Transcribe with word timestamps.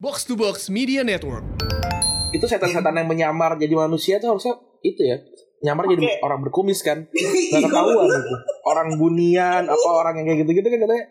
Box 0.00 0.24
to 0.24 0.32
Box 0.32 0.72
Media 0.72 1.04
Network. 1.04 1.44
itu 2.32 2.46
setan-setan 2.48 2.96
yang 2.96 3.04
menyamar 3.04 3.60
jadi 3.60 3.76
manusia 3.76 4.16
tuh 4.16 4.32
harusnya 4.32 4.56
itu 4.80 4.96
ya. 4.96 5.20
Nyamar 5.60 5.92
jadi 5.92 6.08
Oke. 6.08 6.24
orang 6.24 6.40
berkumis 6.40 6.80
kan. 6.80 7.04
Nggak 7.52 7.68
ketahuan 7.68 8.08
gitu. 8.08 8.36
Orang 8.64 8.96
bunian 8.96 9.68
apa 9.68 9.88
orang 9.92 10.16
yang 10.16 10.32
kayak 10.32 10.48
gitu-gitu 10.48 10.72
kan 10.72 10.80
katanya. 10.88 11.06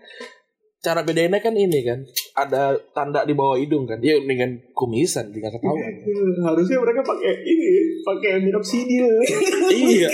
Cara 0.82 1.06
bedainnya 1.06 1.38
kan 1.38 1.54
ini 1.54 1.86
kan. 1.86 2.02
Ada 2.34 2.82
tanda 2.90 3.30
di 3.30 3.38
bawah 3.38 3.62
hidung 3.62 3.86
kan. 3.86 4.02
Ya 4.02 4.18
dengan 4.26 4.58
kumisan 4.74 5.30
nggak 5.30 5.62
ketahuan. 5.62 5.94
Harusnya 6.50 6.82
mereka 6.82 7.06
pakai 7.06 7.46
ini 7.46 7.70
pakai 8.02 8.42
minoxidil 8.42 9.06
iya. 9.86 10.10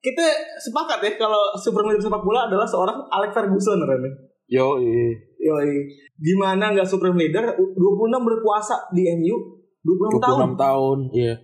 Kita 0.00 0.26
sepakat 0.64 1.04
ya 1.04 1.12
kalau 1.20 1.52
super 1.60 1.84
leader 1.84 2.00
sepak 2.00 2.24
bola 2.24 2.48
adalah 2.48 2.64
seorang 2.64 3.04
Alex 3.12 3.36
Ferguson 3.36 3.84
Ren. 3.84 4.16
Yo 4.48 4.80
Yoi. 5.38 5.86
Gimana 6.18 6.74
nggak 6.74 6.88
supreme 6.88 7.14
leader 7.14 7.54
26 7.54 7.78
berkuasa 8.10 8.90
di 8.90 9.06
MU 9.14 9.36
26, 9.86 10.18
26 10.18 10.26
tahun. 10.26 10.50
tahun 10.58 10.98
iya 11.14 11.34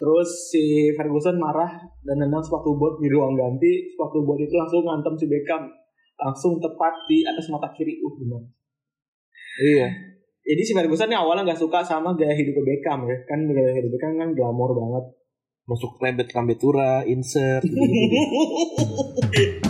Terus 0.00 0.48
si 0.48 0.88
Ferguson 0.96 1.36
marah 1.36 1.68
dan 2.00 2.16
nendang 2.16 2.40
sepatu 2.40 2.72
bot 2.72 2.96
di 3.04 3.12
ruang 3.12 3.36
ganti. 3.36 3.84
Sepatu 3.92 4.24
bot 4.24 4.40
itu 4.40 4.56
langsung 4.56 4.80
ngantem 4.80 5.12
si 5.12 5.28
Beckham. 5.28 5.68
Langsung 6.16 6.56
tepat 6.56 7.04
di 7.04 7.20
atas 7.20 7.52
mata 7.52 7.68
kiri. 7.76 8.00
Uh, 8.00 8.12
benar. 8.16 8.42
iya 9.60 9.88
Jadi 10.40 10.62
si 10.64 10.72
Ferguson 10.72 11.04
nih 11.12 11.20
awalnya 11.20 11.52
nggak 11.52 11.60
suka 11.60 11.84
sama 11.84 12.16
gaya 12.16 12.32
hidup 12.32 12.56
Beckham 12.64 13.04
ya. 13.04 13.16
Kan 13.28 13.44
gaya 13.52 13.76
hidup 13.76 13.92
Beckham 13.92 14.16
kan 14.16 14.32
glamor 14.32 14.72
banget. 14.72 15.04
masuk 15.70 16.02
rebet 16.02 16.26
kambetura 16.34 17.06
insert 17.06 17.62
gitu, 17.62 17.78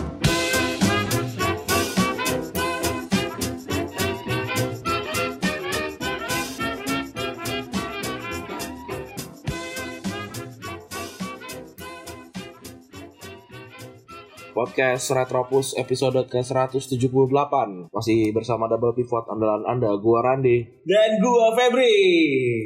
Podcast 14.61 15.17
Retropus 15.17 15.73
episode 15.73 16.21
ke-178. 16.29 16.93
Masih 17.89 18.29
bersama 18.29 18.69
Double 18.69 18.93
Pivot 18.93 19.25
andalan 19.25 19.65
Anda 19.65 19.89
Gua 19.97 20.21
Randi. 20.21 20.61
Dan 20.85 21.17
gua 21.17 21.49
Febri. 21.57 21.89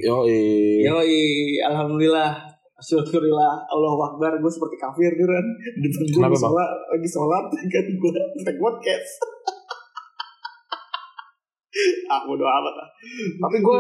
Yoi. 0.04 0.84
Yoi, 0.84 1.24
alhamdulillah. 1.64 2.36
Syukurillah 2.84 3.64
Allah 3.72 3.96
Akbar. 4.12 4.36
Gue 4.44 4.52
seperti 4.52 4.76
kafir 4.76 5.08
nih 5.08 5.24
Ren 5.24 5.48
Di 5.56 5.88
depan 5.88 6.04
gue 6.12 6.22
lagi 6.28 6.36
sholat 6.36 6.72
Lagi 6.92 7.08
sholat 7.08 7.46
Kan 7.72 7.86
gue 7.88 8.12
take 8.44 8.60
podcast. 8.60 9.12
Ah 12.12 12.28
bodo 12.28 12.44
amat 12.44 12.74
lah. 12.76 12.90
Tapi 13.40 13.58
gue 13.64 13.80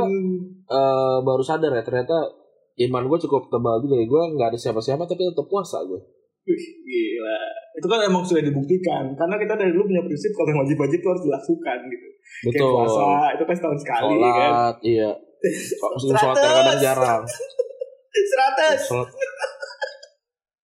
eh, 0.72 1.18
baru 1.20 1.44
sadar 1.44 1.76
ya 1.76 1.84
ternyata 1.84 2.16
iman 2.88 3.12
gue 3.12 3.20
cukup 3.28 3.52
tebal 3.52 3.84
juga 3.84 4.00
ya. 4.00 4.08
Gue 4.08 4.24
nggak 4.40 4.56
ada 4.56 4.60
siapa-siapa 4.60 5.04
tapi 5.04 5.28
tetap 5.28 5.52
puasa 5.52 5.84
gue. 5.84 6.15
Wih, 6.46 6.66
Gila 6.86 7.42
Itu 7.74 7.88
kan 7.90 8.06
emang 8.06 8.22
sudah 8.22 8.46
dibuktikan 8.46 9.18
Karena 9.18 9.36
kita 9.42 9.58
dari 9.58 9.74
dulu 9.74 9.90
punya 9.90 10.06
prinsip 10.06 10.30
Kalau 10.30 10.54
yang 10.54 10.62
wajib-wajib 10.62 11.02
itu 11.02 11.10
harus 11.10 11.24
dilakukan 11.26 11.78
gitu 11.90 12.08
Kayak 12.46 12.54
Betul. 12.54 12.72
puasa 12.78 13.08
Itu 13.34 13.44
kan 13.50 13.56
setahun 13.58 13.80
sekali 13.82 14.16
kan 14.22 14.30
Sholat, 14.30 14.78
iya. 14.86 15.10
Meskipun 15.46 16.16
sholat 16.18 16.36
kadang-kadang 16.38 16.80
jarang. 16.82 17.24
Seratus. 18.16 18.82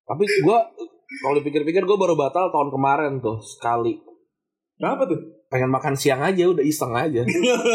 Tapi 0.07 0.23
gue 0.23 0.57
kalau 1.21 1.33
dipikir-pikir 1.39 1.83
gue 1.83 1.97
baru 1.99 2.15
batal 2.15 2.49
tahun 2.49 2.69
kemarin 2.71 3.11
tuh 3.19 3.37
sekali. 3.43 3.99
Kenapa 4.79 5.05
tuh? 5.05 5.19
Pengen 5.51 5.67
makan 5.67 5.93
siang 5.93 6.23
aja 6.23 6.47
udah 6.47 6.63
iseng 6.63 6.95
aja. 6.95 7.21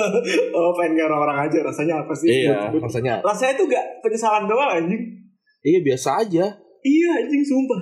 oh 0.56 0.72
pengen 0.74 0.96
kayak 0.96 1.08
orang-orang 1.12 1.44
aja 1.44 1.60
Rasanya 1.60 1.94
apa 2.02 2.12
sih? 2.16 2.28
iya, 2.32 2.72
rasanya. 2.72 3.20
Rasanya 3.20 3.52
tuh 3.60 3.68
gak 3.68 3.84
penyesalan 4.00 4.48
doang 4.48 4.80
anjing 4.80 5.02
Iya 5.60 5.84
biasa 5.84 6.24
aja. 6.24 6.44
Iya 6.82 7.08
anjing 7.20 7.44
sumpah. 7.44 7.80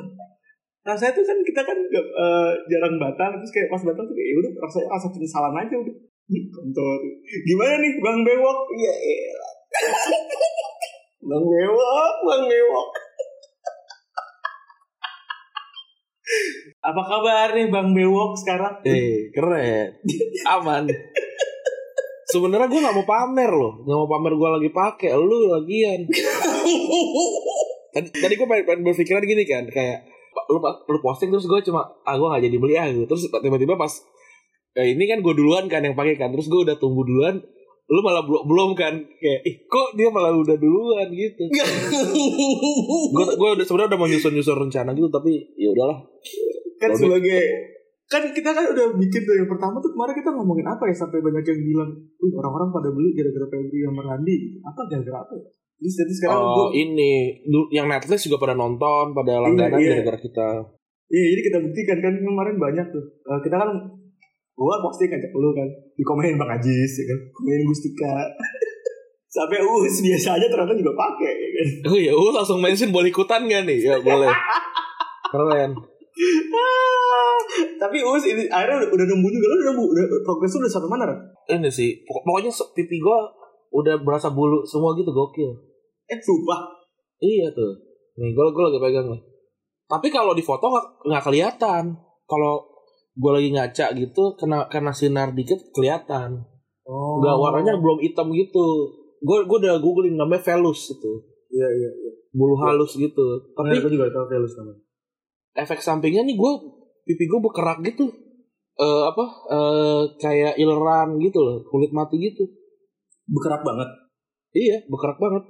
Rasanya 0.85 1.17
tuh 1.17 1.25
kan 1.25 1.39
kita 1.41 1.61
kan 1.65 1.79
gak, 1.89 2.07
eh, 2.07 2.53
jarang 2.69 3.01
batal 3.01 3.41
terus 3.41 3.53
kayak 3.57 3.73
pas 3.73 3.81
batal 3.81 4.05
tuh 4.05 4.13
kayak 4.13 4.29
ya 4.29 4.37
udah 4.37 4.53
rasanya 4.61 4.87
rasa 4.93 5.07
penyesalan 5.09 5.57
aja 5.57 5.77
udah. 5.81 5.97
Ih, 6.25 6.45
Kontol. 6.53 7.01
Gimana 7.25 7.75
nih 7.81 7.93
Bang 8.05 8.21
Bewok? 8.21 8.59
Iya 8.77 8.93
elah. 8.93 9.55
Bang 11.29 11.45
Bewok, 11.45 12.17
Bang 12.29 12.45
Bewok. 12.49 12.89
Apa 16.85 17.01
kabar 17.01 17.49
nih 17.57 17.73
Bang 17.73 17.97
Bewok 17.97 18.37
sekarang? 18.37 18.85
Eh 18.85 19.33
keren. 19.33 19.89
Aman. 20.53 20.85
Sebenarnya 22.29 22.69
gue 22.69 22.81
nggak 22.85 22.97
mau 22.99 23.09
pamer 23.09 23.51
loh, 23.53 23.81
nggak 23.85 23.99
mau 24.05 24.09
pamer 24.11 24.33
gue 24.37 24.49
lagi 24.61 24.71
pakai, 24.73 25.17
lu 25.17 25.49
lagian. 25.49 26.05
tadi 27.95 28.09
tadi 28.11 28.35
gue 28.35 28.49
pengen, 28.49 28.65
pengen 28.67 28.83
berpikiran 28.83 29.23
gini 29.23 29.45
kan 29.47 29.65
kayak 29.71 30.14
lu 30.51 30.59
lu 30.63 30.99
posting 31.01 31.31
terus 31.31 31.47
gue 31.47 31.61
cuma 31.71 31.87
ah 32.03 32.15
gue 32.19 32.27
gak 32.27 32.43
jadi 32.45 32.57
beli 32.59 32.75
ah 32.77 32.87
gitu 32.91 33.07
terus 33.07 33.31
tiba-tiba 33.31 33.79
pas 33.79 33.93
eh, 34.75 34.93
ini 34.95 35.07
kan 35.07 35.23
gue 35.23 35.35
duluan 35.35 35.71
kan 35.71 35.81
yang 35.83 35.95
pakai 35.95 36.19
kan 36.19 36.35
terus 36.35 36.51
gue 36.51 36.61
udah 36.67 36.77
tunggu 36.79 37.07
duluan 37.07 37.39
lu 37.85 38.01
malah 38.01 38.25
belum 38.25 38.49
belum 38.49 38.71
kan 38.73 38.97
kayak 38.97 39.41
ih 39.45 39.57
kok 39.69 39.93
dia 39.93 40.09
malah 40.09 40.33
udah 40.33 40.57
duluan 40.57 41.09
gitu 41.13 41.45
gue 43.15 43.25
gue 43.37 43.49
udah 43.61 43.65
sebenarnya 43.65 43.91
udah 43.93 44.01
mau 44.01 44.09
nyusun 44.09 44.33
nyusun 44.33 44.57
rencana 44.57 44.91
gitu 44.97 45.09
tapi 45.13 45.53
ya 45.61 45.69
udahlah 45.71 46.01
kan 46.81 46.91
Tapi- 46.91 47.01
sebagai 47.01 47.41
kan 48.05 48.23
kita 48.31 48.51
kan 48.53 48.65
udah 48.69 48.87
bikin 49.01 49.25
tuh 49.25 49.35
yang 49.35 49.49
pertama 49.49 49.81
tuh 49.81 49.91
kemarin 49.97 50.15
kita 50.15 50.31
ngomongin 50.37 50.67
apa 50.69 50.85
ya 50.87 50.95
sampai 50.95 51.25
banyak 51.25 51.41
yang 51.41 51.61
bilang, 51.65 51.91
"Wih, 52.21 52.33
orang-orang 52.37 52.69
pada 52.69 52.89
beli 52.93 53.17
gara-gara 53.17 53.49
Febri 53.49 53.81
sama 53.81 54.03
Randi." 54.05 54.35
gitu." 54.45 54.59
Apa 54.61 54.81
gara-gara 54.93 55.19
apa 55.25 55.33
ya? 55.41 55.49
Jadi, 55.75 55.91
jadi 55.91 56.13
sekarang 56.17 56.39
oh 56.39 56.55
gua, 56.55 56.67
ini 56.73 57.13
yang 57.75 57.91
Netflix 57.91 58.25
juga 58.31 58.39
pada 58.41 58.55
nonton 58.55 59.11
pada 59.13 59.43
langganan 59.43 59.79
iya. 59.83 60.01
gara-gara 60.01 60.19
kita 60.23 60.49
iya 61.13 61.27
jadi 61.35 61.43
kita 61.51 61.59
buktikan 61.61 61.99
kan 62.01 62.15
kemarin 62.17 62.57
banyak 62.57 62.87
tuh. 62.91 63.05
Eh, 63.05 63.41
kita 63.45 63.57
kan 63.59 63.71
gua 64.55 64.75
posting 64.81 65.11
ngajak 65.11 65.31
lu 65.35 65.51
kan, 65.51 65.69
dikomenin 65.99 66.39
Bang 66.39 66.51
Ajis 66.55 66.93
ya 67.03 67.05
kan, 67.11 67.19
komenin 67.35 67.67
Gustika. 67.67 68.15
Sampai 69.35 69.59
Uus 69.59 69.99
biasa 69.99 70.39
aja 70.39 70.47
ternyata 70.47 70.79
juga 70.79 70.95
pakai 70.95 71.35
ya 71.35 71.49
kan. 71.51 71.67
oh 71.91 71.99
ya 71.99 72.13
uh, 72.15 72.31
langsung 72.31 72.63
mention 72.63 72.95
boleh 72.95 73.11
ikutan 73.11 73.51
gak 73.51 73.67
nih 73.67 73.83
ya 73.83 73.99
boleh 73.99 74.31
keren 75.35 75.75
Tapi 77.83 77.99
Uus 78.07 78.25
ini 78.31 78.47
akhirnya 78.47 78.87
udah, 78.87 78.89
udah 78.95 79.07
nemu 79.11 79.27
juga 79.35 79.47
lu 79.51 79.55
udah 79.59 79.67
nemu 79.75 79.85
udah 79.91 80.05
progres 80.23 80.55
lu 80.55 80.63
udah 80.63 80.73
sampai 80.73 80.91
mana? 80.91 81.05
Ini 81.51 81.67
sih 81.67 81.91
pokok- 82.07 82.23
pokoknya 82.23 82.51
pipi 82.79 82.97
gue 83.03 83.19
udah 83.75 83.95
berasa 84.07 84.31
bulu 84.31 84.63
semua 84.63 84.95
gitu 84.95 85.11
gokil. 85.11 85.51
Eh 86.07 86.19
sumpah. 86.23 86.71
iya 87.19 87.51
tuh. 87.51 87.75
Nih 88.15 88.31
gue 88.31 88.45
gue 88.55 88.63
lagi 88.63 88.79
pegang 88.79 89.11
nih. 89.11 89.23
Tapi 89.91 90.09
kalau 90.15 90.33
di 90.33 90.47
foto 90.47 90.71
nggak 90.71 90.87
nggak 91.11 91.25
kelihatan. 91.27 91.85
Kalau 92.25 92.63
gue 93.15 93.31
lagi 93.35 93.51
ngaca 93.51 93.87
gitu 93.99 94.39
kena 94.39 94.71
kena 94.71 94.95
sinar 94.95 95.35
dikit 95.35 95.59
kelihatan. 95.75 96.47
Oh. 96.85 97.19
nggak 97.19 97.35
warnanya 97.35 97.75
belum 97.83 97.99
hitam 97.99 98.31
gitu. 98.31 98.95
Gue 99.25 99.43
gue 99.43 99.59
udah 99.59 99.83
googling 99.83 100.15
namanya 100.15 100.47
velus 100.47 100.95
itu. 100.95 101.13
Iya 101.51 101.69
iya 101.71 101.91
iya. 101.91 102.13
bulu 102.35 102.55
halus 102.59 102.95
gitu. 102.95 103.27
Tapi 103.55 103.79
aku 103.79 103.91
juga 103.91 104.11
tahu 104.11 104.27
Velus 104.27 104.59
namanya. 104.59 104.83
efek 105.55 105.79
sampingnya 105.79 106.27
nih 106.27 106.35
gue 106.35 106.53
pipi 107.07 107.27
gue 107.27 107.41
berkerak 107.43 107.83
gitu. 107.83 108.11
Eh 108.75 109.03
apa? 109.07 109.25
Eh 109.51 110.03
kayak 110.19 110.59
ileran 110.59 111.19
gitu 111.19 111.43
loh 111.43 111.63
kulit 111.71 111.91
mati 111.95 112.19
gitu 112.19 112.43
Berkerak 113.25 113.63
banget. 113.63 113.89
iya 114.53 114.77
berkerak 114.87 115.19
banget 115.19 115.45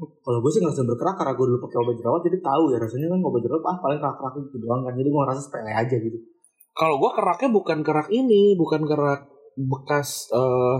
Kalau 0.00 0.40
gue 0.40 0.48
sih 0.48 0.58
ngerasa 0.58 0.82
berkerak 0.82 1.12
karena 1.14 1.32
gue 1.34 1.46
dulu 1.46 1.60
pakai 1.60 1.78
obat 1.78 1.94
jerawat 1.94 2.20
jadi 2.24 2.38
tahu 2.40 2.64
ya 2.72 2.78
rasanya 2.80 3.06
kan 3.08 3.20
obat 3.20 3.40
jerawat 3.40 3.64
ah 3.64 3.76
paling 3.78 4.00
kerak-kerak 4.00 4.34
gitu 4.42 4.56
doang 4.58 4.80
kan 4.80 4.92
jadi 4.92 5.06
gue 5.06 5.20
ngerasa 5.20 5.40
sepele 5.40 5.72
aja 5.72 5.96
gitu. 5.96 6.18
kalau 6.72 6.96
gue 6.96 7.10
keraknya 7.12 7.48
bukan 7.50 7.78
kerak 7.80 8.08
ini 8.08 8.56
bukan 8.56 8.82
kerak 8.82 9.28
bekas 9.54 10.32
eh 10.32 10.76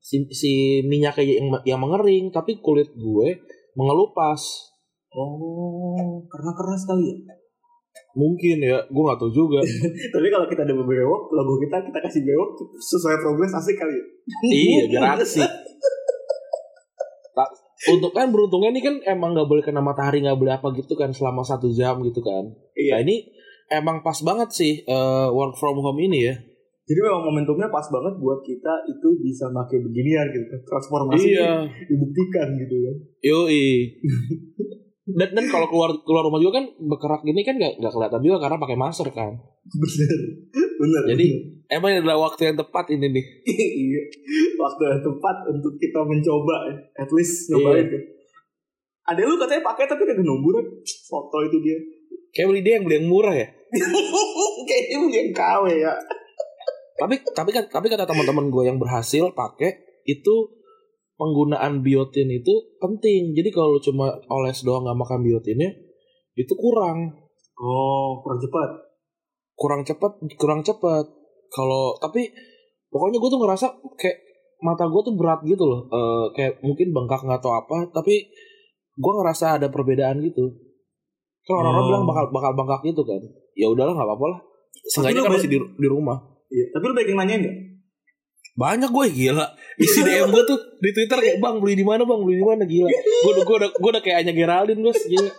si, 0.00 0.24
si 0.32 0.52
minyaknya 0.82 1.36
yang 1.36 1.46
yang 1.68 1.78
mengering 1.78 2.32
tapi 2.32 2.58
kulit 2.58 2.88
gue 2.92 3.28
mengelupas 3.74 4.72
Oh, 5.12 6.24
karena 6.24 6.50
keras 6.56 6.88
kali 6.88 7.04
ya. 7.04 7.16
mungkin 8.12 8.56
ya 8.58 8.80
gue 8.82 9.02
nggak 9.04 9.20
tahu 9.20 9.28
juga 9.28 9.60
Tapi 10.16 10.26
kalau 10.28 10.48
kita 10.48 10.64
ada 10.64 10.72
bewok, 10.72 11.22
logo 11.28 11.60
kita 11.60 11.84
kita 11.84 12.00
kasih 12.00 12.24
bewok 12.24 12.56
sesuai 12.74 13.20
progres 13.20 13.52
asik 13.52 13.76
kali 13.76 13.92
ya. 13.92 14.04
iya 14.48 14.82
biar 14.88 15.20
asik 15.20 15.44
untuk 17.90 18.14
kan 18.14 18.30
beruntungnya 18.30 18.70
ini 18.70 18.80
kan 18.80 18.94
emang 19.02 19.34
nggak 19.34 19.48
boleh 19.48 19.62
kena 19.64 19.82
matahari 19.82 20.22
nggak 20.22 20.38
boleh 20.38 20.54
apa 20.54 20.70
gitu 20.76 20.94
kan 20.94 21.10
selama 21.10 21.42
satu 21.42 21.66
jam 21.72 21.98
gitu 22.02 22.22
kan 22.22 22.46
Iya. 22.78 22.94
nah 22.94 23.00
ini 23.02 23.16
emang 23.68 24.00
pas 24.00 24.14
banget 24.22 24.54
sih 24.54 24.72
eh, 24.82 25.28
work 25.28 25.58
from 25.58 25.82
home 25.82 25.98
ini 25.98 26.30
ya 26.30 26.36
Jadi 26.82 26.98
memang 26.98 27.22
momentumnya 27.22 27.70
pas 27.70 27.86
banget 27.88 28.18
buat 28.18 28.42
kita 28.42 28.74
itu 28.90 29.08
bisa 29.22 29.46
pakai 29.54 29.78
beginian 29.80 30.26
gitu. 30.34 30.50
Transformasi 30.66 31.30
iya 31.30 31.62
dibuktikan 31.86 32.58
gitu 32.58 32.74
kan. 32.74 32.96
Yoi. 33.22 33.86
dan 35.18 35.30
dan 35.30 35.46
kalau 35.46 35.70
keluar 35.70 35.94
keluar 36.02 36.26
rumah 36.26 36.42
juga 36.42 36.58
kan 36.58 36.66
berkerak 36.82 37.22
gini 37.22 37.46
kan 37.46 37.54
nggak 37.54 37.78
nggak 37.78 37.92
kelihatan 37.94 38.20
juga 38.26 38.36
karena 38.42 38.58
pakai 38.58 38.74
masker 38.76 39.08
kan. 39.14 39.30
Bener. 39.62 40.20
Bener. 40.82 41.02
Jadi 41.14 41.26
emang 41.70 41.94
ini 41.94 41.98
adalah 42.02 42.26
waktu 42.26 42.50
yang 42.50 42.58
tepat 42.58 42.90
ini 42.90 43.06
nih. 43.06 43.24
iya. 43.86 44.02
Waktu 44.58 44.82
yang 44.82 45.00
tepat 45.06 45.36
untuk 45.46 45.78
kita 45.78 46.02
mencoba 46.02 46.66
ya. 46.66 46.74
At 46.98 47.10
least 47.14 47.54
nyobain 47.54 47.86
kan. 47.86 48.02
Ada 49.14 49.20
lu 49.26 49.38
katanya 49.38 49.62
pakai 49.62 49.86
tapi 49.86 50.02
kagak 50.02 50.26
nunggu 50.26 50.50
kan. 50.58 50.66
Foto 51.06 51.36
itu 51.46 51.56
dia. 51.62 51.78
Kayak 52.34 52.46
beli 52.50 52.60
dia 52.66 52.72
yang 52.82 52.84
beli 52.84 52.96
yang 52.98 53.06
murah 53.06 53.34
ya. 53.34 53.46
Kayaknya 54.68 54.96
lu 54.98 55.08
yang 55.14 55.30
KW 55.30 55.64
ya. 55.78 55.94
Tapi 56.98 57.14
tapi 57.30 57.50
kan 57.54 57.64
tapi 57.70 57.86
kata 57.86 58.02
teman-teman 58.02 58.50
gue 58.50 58.62
yang 58.66 58.78
berhasil 58.82 59.30
pakai 59.30 60.02
itu 60.02 60.34
penggunaan 61.14 61.86
biotin 61.86 62.26
itu 62.26 62.74
penting. 62.82 63.38
Jadi 63.38 63.54
kalau 63.54 63.78
lu 63.78 63.80
cuma 63.80 64.18
oles 64.26 64.58
doang 64.66 64.82
nggak 64.82 64.98
makan 64.98 65.22
biotinnya 65.22 65.70
itu 66.32 66.56
kurang 66.56 67.22
Oh, 67.62 68.18
kurang 68.24 68.42
cepat. 68.42 68.70
Kurang 69.62 69.86
cepat 69.86 70.18
kurang 70.34 70.66
cepat. 70.66 71.06
Kalau 71.54 71.94
tapi 72.02 72.34
pokoknya 72.90 73.22
gue 73.22 73.30
tuh 73.30 73.40
ngerasa 73.46 73.66
kayak 73.94 74.18
mata 74.58 74.90
gue 74.90 75.02
tuh 75.06 75.14
berat 75.14 75.46
gitu 75.46 75.62
loh. 75.62 75.86
Eh, 75.86 76.26
kayak 76.34 76.58
mungkin 76.66 76.90
bengkak 76.90 77.22
nggak 77.22 77.38
tahu 77.38 77.54
apa. 77.54 77.86
Tapi 77.94 78.26
gue 78.92 79.12
ngerasa 79.22 79.62
ada 79.62 79.70
perbedaan 79.70 80.18
gitu. 80.18 80.50
Orang-orang 81.46 81.82
Oh. 81.82 81.88
bilang 81.90 82.04
bakal 82.06 82.24
bakal 82.34 82.52
bengkak 82.58 82.82
gitu 82.90 83.02
kan. 83.06 83.22
Ya 83.54 83.70
udahlah 83.70 83.94
nggak 83.94 84.08
apa-apa 84.10 84.26
lah. 84.34 84.40
Sengaja 84.90 85.22
lu 85.22 85.30
kan 85.30 85.32
masih 85.38 85.50
di, 85.50 85.58
di 85.58 85.86
rumah. 85.86 86.18
Iya. 86.50 86.66
Tapi 86.74 86.84
lu 86.90 86.94
baik 86.96 87.08
yang 87.14 87.20
nanyain 87.22 87.42
gak? 87.46 87.56
Banyak 88.52 88.90
gue 88.92 89.06
gila. 89.16 89.46
Isi 89.80 90.04
DM 90.04 90.28
gue 90.28 90.42
tuh 90.44 90.58
di 90.80 90.90
Twitter 90.92 91.16
kayak 91.16 91.38
bang 91.40 91.56
beli 91.56 91.72
di 91.72 91.86
mana 91.86 92.04
bang 92.04 92.20
beli 92.20 92.36
di 92.36 92.44
mana 92.44 92.62
gila. 92.68 92.88
Gue 92.88 93.30
udah 93.32 93.44
gue 93.48 93.56
udah 93.64 93.70
gue 93.72 93.90
udah 93.96 94.02
kayak 94.04 94.16
Anya 94.24 94.32
Geraldine 94.36 94.80
gue 94.80 94.92
gila. 94.92 95.30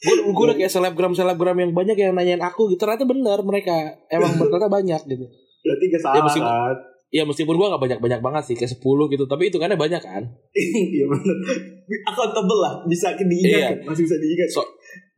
Gue 0.00 0.44
udah 0.46 0.56
kayak 0.56 0.68
selebgram 0.68 1.12
selebgram 1.12 1.54
yang 1.54 1.70
banyak 1.70 1.92
yang 1.94 2.12
nanyain 2.12 2.40
aku 2.40 2.68
gitu. 2.68 2.80
Ternyata 2.80 3.04
benar 3.04 3.38
mereka 3.40 3.76
emang 4.06 4.32
ternyata 4.40 4.66
banyak 4.66 5.00
gitu. 5.04 5.24
Berarti 5.60 5.84
gak 5.86 6.00
salah 6.00 6.16
Ya, 6.16 6.22
meskipun- 6.24 6.48
kan? 6.48 6.76
Ya 7.10 7.22
meskipun 7.24 7.54
gue 7.54 7.66
gak 7.68 7.82
banyak 7.82 7.98
banyak 7.98 8.20
banget 8.20 8.42
sih 8.44 8.54
kayak 8.54 8.72
10 8.72 8.80
gitu. 9.08 9.24
Tapi 9.26 9.42
itu 9.46 9.56
kan 9.56 9.68
banyak 9.68 9.98
kan. 9.98 10.22
Iya 10.94 11.04
bener. 11.04 11.36
Accountable 12.06 12.58
lah. 12.58 12.74
Bisa 12.84 13.12
diingat 13.14 13.50
Iya. 13.50 13.68
kan? 13.76 13.76
Masih 13.86 14.02
bisa 14.04 14.16
diingat. 14.16 14.48
So, 14.48 14.62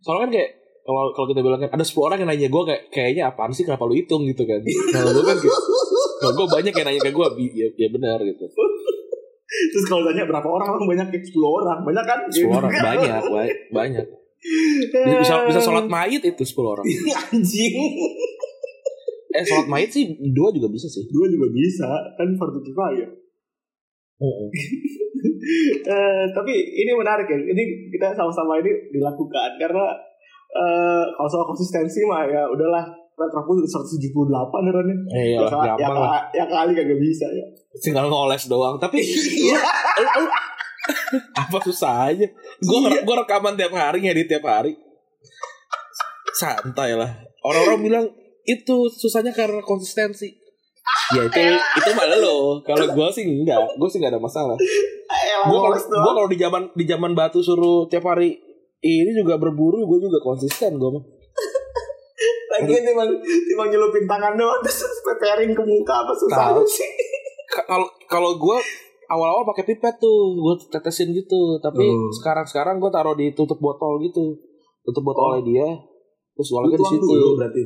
soalnya 0.00 0.22
kan 0.24 0.30
kayak 0.34 0.50
kalau 0.82 1.14
kalau 1.14 1.26
kita 1.30 1.40
bilang 1.40 1.60
kan 1.60 1.70
ada 1.70 1.84
10 1.84 1.94
orang 2.02 2.18
yang 2.18 2.26
nanya 2.26 2.48
gue 2.48 2.62
kayak 2.64 2.82
kayaknya 2.90 3.22
apaan 3.28 3.52
sih 3.52 3.62
kenapa 3.62 3.84
lu 3.84 3.94
hitung 3.94 4.26
gitu 4.26 4.42
kan. 4.42 4.58
Kalau 4.90 5.10
gue 5.12 5.22
kan 5.22 5.36
kayak 5.36 5.58
kalau 6.18 6.32
gue 6.34 6.46
banyak 6.50 6.72
yang 6.72 6.86
nanya 6.88 7.00
ke 7.00 7.10
gue 7.12 7.26
ya, 7.52 7.66
ya 7.76 7.88
benar 7.88 8.18
gitu. 8.20 8.44
Terus 9.70 9.84
kalau 9.84 10.02
tanya 10.02 10.24
berapa 10.24 10.48
orang 10.48 10.68
orang 10.70 10.86
banyak 10.88 11.06
kayak 11.12 11.22
10 11.22 11.38
orang. 11.44 11.78
Banyak 11.84 12.02
kan? 12.02 12.18
10 12.26 12.50
orang 12.50 12.72
banyak 12.72 13.22
ba- 13.22 13.58
banyak. 13.70 14.06
Bisa 15.14 15.46
bisa 15.46 15.60
sholat 15.60 15.86
mayit 15.86 16.20
itu 16.20 16.42
10 16.42 16.58
orang. 16.64 16.84
Anjing. 17.30 17.74
Eh 19.30 19.42
sholat 19.42 19.66
mayit 19.66 19.88
sih 19.88 20.04
dua 20.28 20.50
juga 20.50 20.66
bisa 20.66 20.84
sih. 20.84 21.06
Dua 21.06 21.26
juga 21.26 21.46
bisa. 21.48 21.86
Kan 22.12 22.34
fardu 22.34 22.60
kifayah. 22.60 23.10
Eh, 25.82 26.24
tapi 26.30 26.52
ini 26.54 26.90
menarik 26.92 27.26
ya. 27.26 27.34
Ini 27.34 27.62
kita 27.90 28.10
sama-sama 28.12 28.54
ini 28.56 28.70
dilakukan 28.90 29.50
karena 29.56 29.90
eh 30.48 31.04
kalau 31.12 31.28
soal 31.28 31.42
konsistensi 31.44 32.02
mah 32.02 32.22
ya 32.24 32.46
udahlah 32.46 32.86
Retropus 33.12 33.66
178 33.66 34.08
eranya. 34.64 34.96
Eh 35.12 35.34
Ya, 35.34 35.38
ya, 35.38 35.46
ka- 35.46 35.58
ya, 35.60 35.74
gampang 35.76 35.98
lah. 35.98 36.10
ka- 36.16 36.28
ya 36.32 36.44
kali 36.46 36.72
kagak 36.72 36.96
bisa 36.96 37.26
ya. 37.28 37.44
Tinggal 37.76 38.06
ngoles 38.06 38.46
doang. 38.46 38.78
Tapi 38.78 38.98
Iya. 38.98 39.58
lu, 39.98 40.06
lu, 40.16 40.24
apa 41.34 41.56
susah 41.60 42.08
aja. 42.08 42.26
Gue 42.58 42.78
Iya. 42.82 43.02
gue 43.02 43.14
rekaman 43.16 43.54
tiap 43.54 43.72
hari 43.72 44.02
ngedit 44.02 44.26
tiap 44.28 44.44
hari. 44.44 44.74
Santai 46.32 46.94
lah. 46.94 47.10
Orang-orang 47.42 47.80
bilang 47.80 48.06
itu 48.42 48.88
susahnya 48.88 49.30
karena 49.30 49.60
konsistensi. 49.60 50.38
Ya 51.14 51.22
itu 51.22 51.38
itu 51.52 51.90
mah 51.92 52.06
lo. 52.18 52.58
Kalau 52.62 52.86
gue 52.88 53.08
sih 53.12 53.22
enggak, 53.22 53.58
gue 53.76 53.88
sih 53.88 53.98
enggak 53.98 54.16
ada 54.16 54.22
masalah. 54.22 54.56
Gue 55.46 55.58
kalau 55.58 55.78
gue 56.26 56.34
di 56.34 56.38
zaman 56.40 56.62
di 56.72 56.84
zaman 56.84 57.12
batu 57.12 57.38
suruh 57.38 57.86
tiap 57.86 58.02
hari 58.04 58.34
ini 58.80 59.10
juga 59.12 59.38
berburu, 59.38 59.86
gue 59.86 59.98
juga 60.02 60.18
konsisten 60.18 60.74
gue 60.74 60.90
mah. 60.90 61.04
Lagian 62.52 62.84
timbang 62.84 63.08
timbang 63.22 63.68
nyelupin 63.70 64.04
tangan 64.04 64.36
doang 64.36 64.60
terus 64.60 64.82
peperin 65.00 65.56
ke 65.56 65.62
muka 65.62 66.04
apa 66.04 66.12
susah 66.12 66.52
sih. 66.66 66.90
Ka- 67.48 67.64
Kalau 67.64 67.88
kalau 68.04 68.36
gue 68.36 68.58
awal-awal 69.08 69.42
pakai 69.48 69.64
pipet 69.66 69.94
tuh, 69.96 70.34
gue 70.34 70.54
tetesin 70.68 71.10
gitu. 71.10 71.58
Tapi 71.58 71.84
Hmm. 71.84 72.10
sekarang 72.12 72.44
sekarang 72.44 72.76
gue 72.78 72.90
taruh 72.90 73.14
di 73.14 73.32
tutup 73.32 73.58
botol 73.58 73.98
gitu, 74.00 74.34
tutup 74.82 75.02
Oh. 75.02 75.06
botolnya 75.10 75.40
dia. 75.42 75.68
Terus 76.32 76.48
walanya 76.50 76.78
di 76.78 76.86
situ. 76.86 77.04
dulu 77.04 77.28
berarti. 77.36 77.62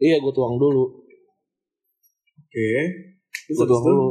Iya, 0.00 0.16
gue 0.18 0.32
tuang 0.32 0.56
dulu. 0.56 0.84
Oke. 2.40 2.70
Terus 3.46 3.56
Gue 3.56 3.62
habis 3.62 3.70
tuang 3.70 3.84
itu 3.84 3.90
dulu. 3.90 4.08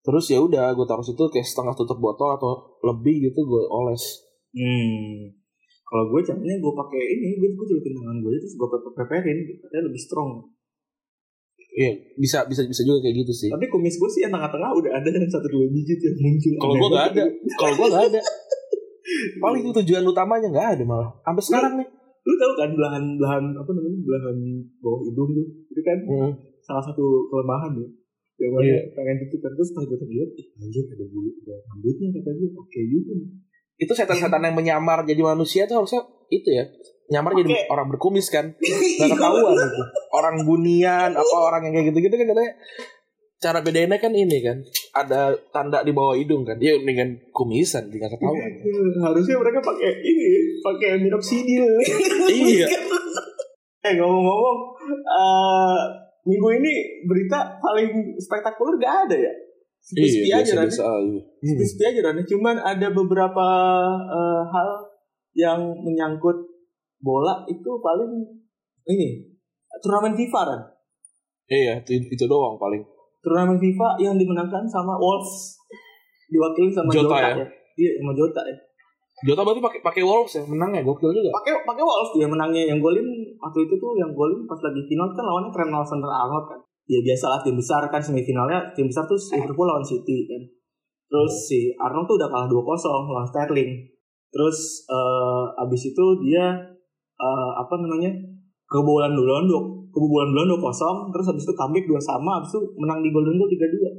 Terus 0.00 0.24
ya 0.30 0.38
udah, 0.38 0.66
gue 0.70 0.86
taruh 0.86 1.02
situ 1.02 1.18
kayak 1.26 1.42
setengah 1.42 1.74
tutup 1.74 1.98
botol 1.98 2.30
atau 2.30 2.78
lebih 2.84 3.26
gitu 3.26 3.40
gue 3.42 3.62
oles. 3.66 4.22
Hmm. 4.54 5.34
Kalau 5.82 6.04
gue 6.10 6.20
caranya 6.22 6.56
gue 6.56 6.72
pakai 6.76 7.02
ini, 7.10 7.28
gue 7.36 7.48
gue 7.50 7.66
celupin 7.66 7.92
tangan 7.94 8.18
gue 8.20 8.32
terus 8.36 8.54
gue 8.54 8.68
pepe 8.68 8.88
peperin, 8.92 9.38
katanya 9.58 9.82
lebih 9.86 10.00
strong. 10.00 10.30
Iya, 11.76 11.92
bisa 12.16 12.38
bisa 12.48 12.64
bisa 12.64 12.82
juga 12.82 13.04
kayak 13.04 13.16
gitu 13.20 13.32
sih. 13.36 13.50
Tapi 13.52 13.68
kumis 13.68 14.00
gue 14.00 14.08
sih 14.08 14.24
yang 14.24 14.32
tengah-tengah 14.32 14.70
udah 14.72 14.92
ada 14.96 15.08
yang 15.12 15.28
satu 15.28 15.44
dua 15.44 15.68
biji 15.68 15.92
tuh 16.00 16.08
yang 16.08 16.16
muncul. 16.24 16.52
Kalau 16.56 16.74
gue 16.74 16.88
nggak 16.88 17.06
ada, 17.12 17.24
kalau 17.60 17.74
gue 17.76 17.86
nggak 17.92 18.04
ada. 18.10 18.20
Paling 19.44 19.60
itu 19.60 19.72
tujuan 19.84 20.04
utamanya 20.04 20.48
nggak 20.48 20.68
ada 20.80 20.84
malah. 20.88 21.10
Sampai 21.20 21.42
sekarang 21.44 21.72
nih. 21.76 21.88
Lu 22.26 22.34
tahu 22.34 22.52
kan 22.58 22.70
belahan 22.74 23.04
belahan 23.14 23.44
apa 23.54 23.70
namanya 23.70 23.98
belahan 24.02 24.36
bawah 24.82 25.00
hidung 25.04 25.30
tuh, 25.30 25.46
itu 25.70 25.80
kan 25.84 25.98
Hmm. 26.02 26.32
salah 26.58 26.82
satu 26.82 27.04
kelemahan 27.30 27.76
ya. 27.76 27.86
Yang 28.36 28.50
mana 28.52 28.64
Iya. 28.66 28.80
pengen 28.92 29.16
itu 29.22 29.36
kan 29.38 29.50
terus 29.52 29.70
pas 29.70 29.84
gue 29.84 29.96
terlihat, 29.96 30.28
ih 30.34 30.46
anjir 30.58 30.84
ada 30.90 31.04
bulu, 31.06 31.30
ada 31.44 31.54
rambutnya 31.62 32.08
kata 32.10 32.30
gue, 32.34 32.48
oke 32.50 32.80
juga 32.82 33.12
nih. 33.14 33.28
Itu 33.76 33.92
setan-setan 33.92 34.42
yang 34.42 34.56
menyamar 34.56 35.04
jadi 35.04 35.20
manusia 35.22 35.68
tuh 35.68 35.84
harusnya 35.84 36.00
itu 36.28 36.48
ya. 36.50 36.64
Nyamar 37.06 37.38
jadi 37.38 37.54
Oke. 37.54 37.66
orang 37.70 37.86
berkumis 37.94 38.26
kan. 38.34 38.54
Gak 39.00 39.08
ketahuan 39.14 39.54
itu. 39.54 39.82
Orang 40.10 40.36
bunian 40.42 41.10
apa 41.14 41.36
orang 41.36 41.62
yang 41.70 41.72
kayak 41.78 41.86
gitu-gitu 41.94 42.14
kan 42.18 42.26
katanya 42.34 42.54
cara 43.36 43.60
bedainnya 43.60 44.00
kan 44.00 44.16
ini 44.16 44.40
kan 44.40 44.64
ada 44.96 45.36
tanda 45.52 45.84
di 45.84 45.92
bawah 45.92 46.16
hidung 46.16 46.40
kan 46.40 46.56
ya 46.56 46.72
dengan 46.80 47.20
kumisan 47.36 47.92
tidak 47.92 48.16
ketahuan 48.16 48.48
Harusnya 49.06 49.36
mereka 49.36 49.60
pakai 49.60 49.92
ini, 50.00 50.56
pakai 50.64 50.90
minoxidil. 51.04 51.68
iya 52.32 52.66
eh 53.86 53.94
ngomong-ngomong, 53.94 54.58
eh 54.90 55.78
minggu 56.26 56.48
ini 56.58 56.72
berita 57.06 57.54
paling 57.62 58.18
spektakuler 58.18 58.74
gak 58.82 59.06
ada 59.06 59.16
ya? 59.16 59.32
Sepi-sepi 59.78 60.26
iya 60.26 60.42
aja 60.42 60.50
biasa 60.50 60.58
Ran. 60.58 60.66
biasa 60.66 60.82
aja 60.90 61.20
Sepi-sepi 61.46 61.82
aja 61.86 62.00
Ran. 62.02 62.18
Cuman 62.26 62.56
ada 62.58 62.88
beberapa 62.90 63.46
eh, 64.10 64.42
hal 64.50 64.68
yang 65.38 65.60
menyangkut 65.86 66.34
bola 67.00 67.44
itu 67.48 67.70
paling 67.82 68.12
ini 68.86 69.08
turnamen 69.82 70.16
FIFA 70.16 70.40
Ran. 70.46 70.60
iya 71.52 71.78
itu, 71.82 72.00
itu 72.08 72.24
doang 72.24 72.56
paling 72.56 72.82
Turnamen 73.26 73.58
FIFA 73.58 73.98
yang 73.98 74.14
dimenangkan 74.14 74.62
sama 74.70 74.94
Wolves 75.02 75.58
diwakili 76.30 76.70
sama 76.70 76.94
Jota 76.94 77.10
Jota, 77.10 77.18
ya? 77.18 77.34
ya. 77.42 77.46
Iya, 77.74 77.90
sama 77.98 78.12
Jota 78.14 78.42
ya. 78.46 78.56
Jota 79.26 79.42
berarti 79.42 79.58
pakai 79.58 79.80
pakai 79.82 80.02
Wolves 80.06 80.38
ya 80.38 80.46
menang 80.46 80.70
ya 80.70 80.86
gokil 80.86 81.10
juga 81.10 81.34
Pakai 81.34 81.58
pakai 81.66 81.82
Wolves 81.82 82.14
dia 82.14 82.28
menangnya 82.30 82.70
yang 82.70 82.78
golin 82.78 83.02
waktu 83.42 83.58
itu 83.66 83.74
tuh 83.82 83.98
yang 83.98 84.14
golin 84.14 84.46
pas 84.46 84.62
lagi 84.62 84.78
final 84.86 85.10
kan 85.10 85.24
lawannya 85.26 85.50
Trent 85.50 85.74
Alexander-Arnold 85.74 86.46
kan. 86.46 86.60
Ya 86.86 87.02
biasa 87.02 87.24
lah 87.26 87.40
tim 87.42 87.58
besar 87.58 87.82
kan 87.90 87.98
semifinalnya 87.98 88.70
tim 88.78 88.86
besar 88.86 89.02
tuh 89.10 89.18
Liverpool 89.18 89.66
lawan 89.66 89.82
City 89.82 90.30
kan. 90.30 90.42
Terus 91.10 91.32
si 91.50 91.74
Arnold 91.82 92.06
tuh 92.06 92.14
udah 92.22 92.30
kalah 92.30 92.46
2-0 92.46 93.10
lawan 93.10 93.26
Sterling. 93.26 93.90
Terus 94.30 94.86
eh 94.86 95.44
abis 95.66 95.82
itu 95.90 96.04
dia 96.22 96.75
eh, 97.16 97.50
apa 97.56 97.74
namanya 97.76 98.12
kebobolan 98.66 99.12
dua 99.12 99.40
kebobolan 99.88 100.28
dua 100.34 100.60
kosong 100.60 101.08
terus 101.10 101.26
habis 101.26 101.42
itu 101.42 101.54
comeback 101.54 101.84
dua 101.84 101.96
sama 101.98 102.38
habis 102.38 102.52
itu 102.52 102.60
menang 102.76 103.00
di 103.00 103.08
golden 103.10 103.36
goal 103.36 103.48
tiga 103.48 103.68
dua. 103.68 103.90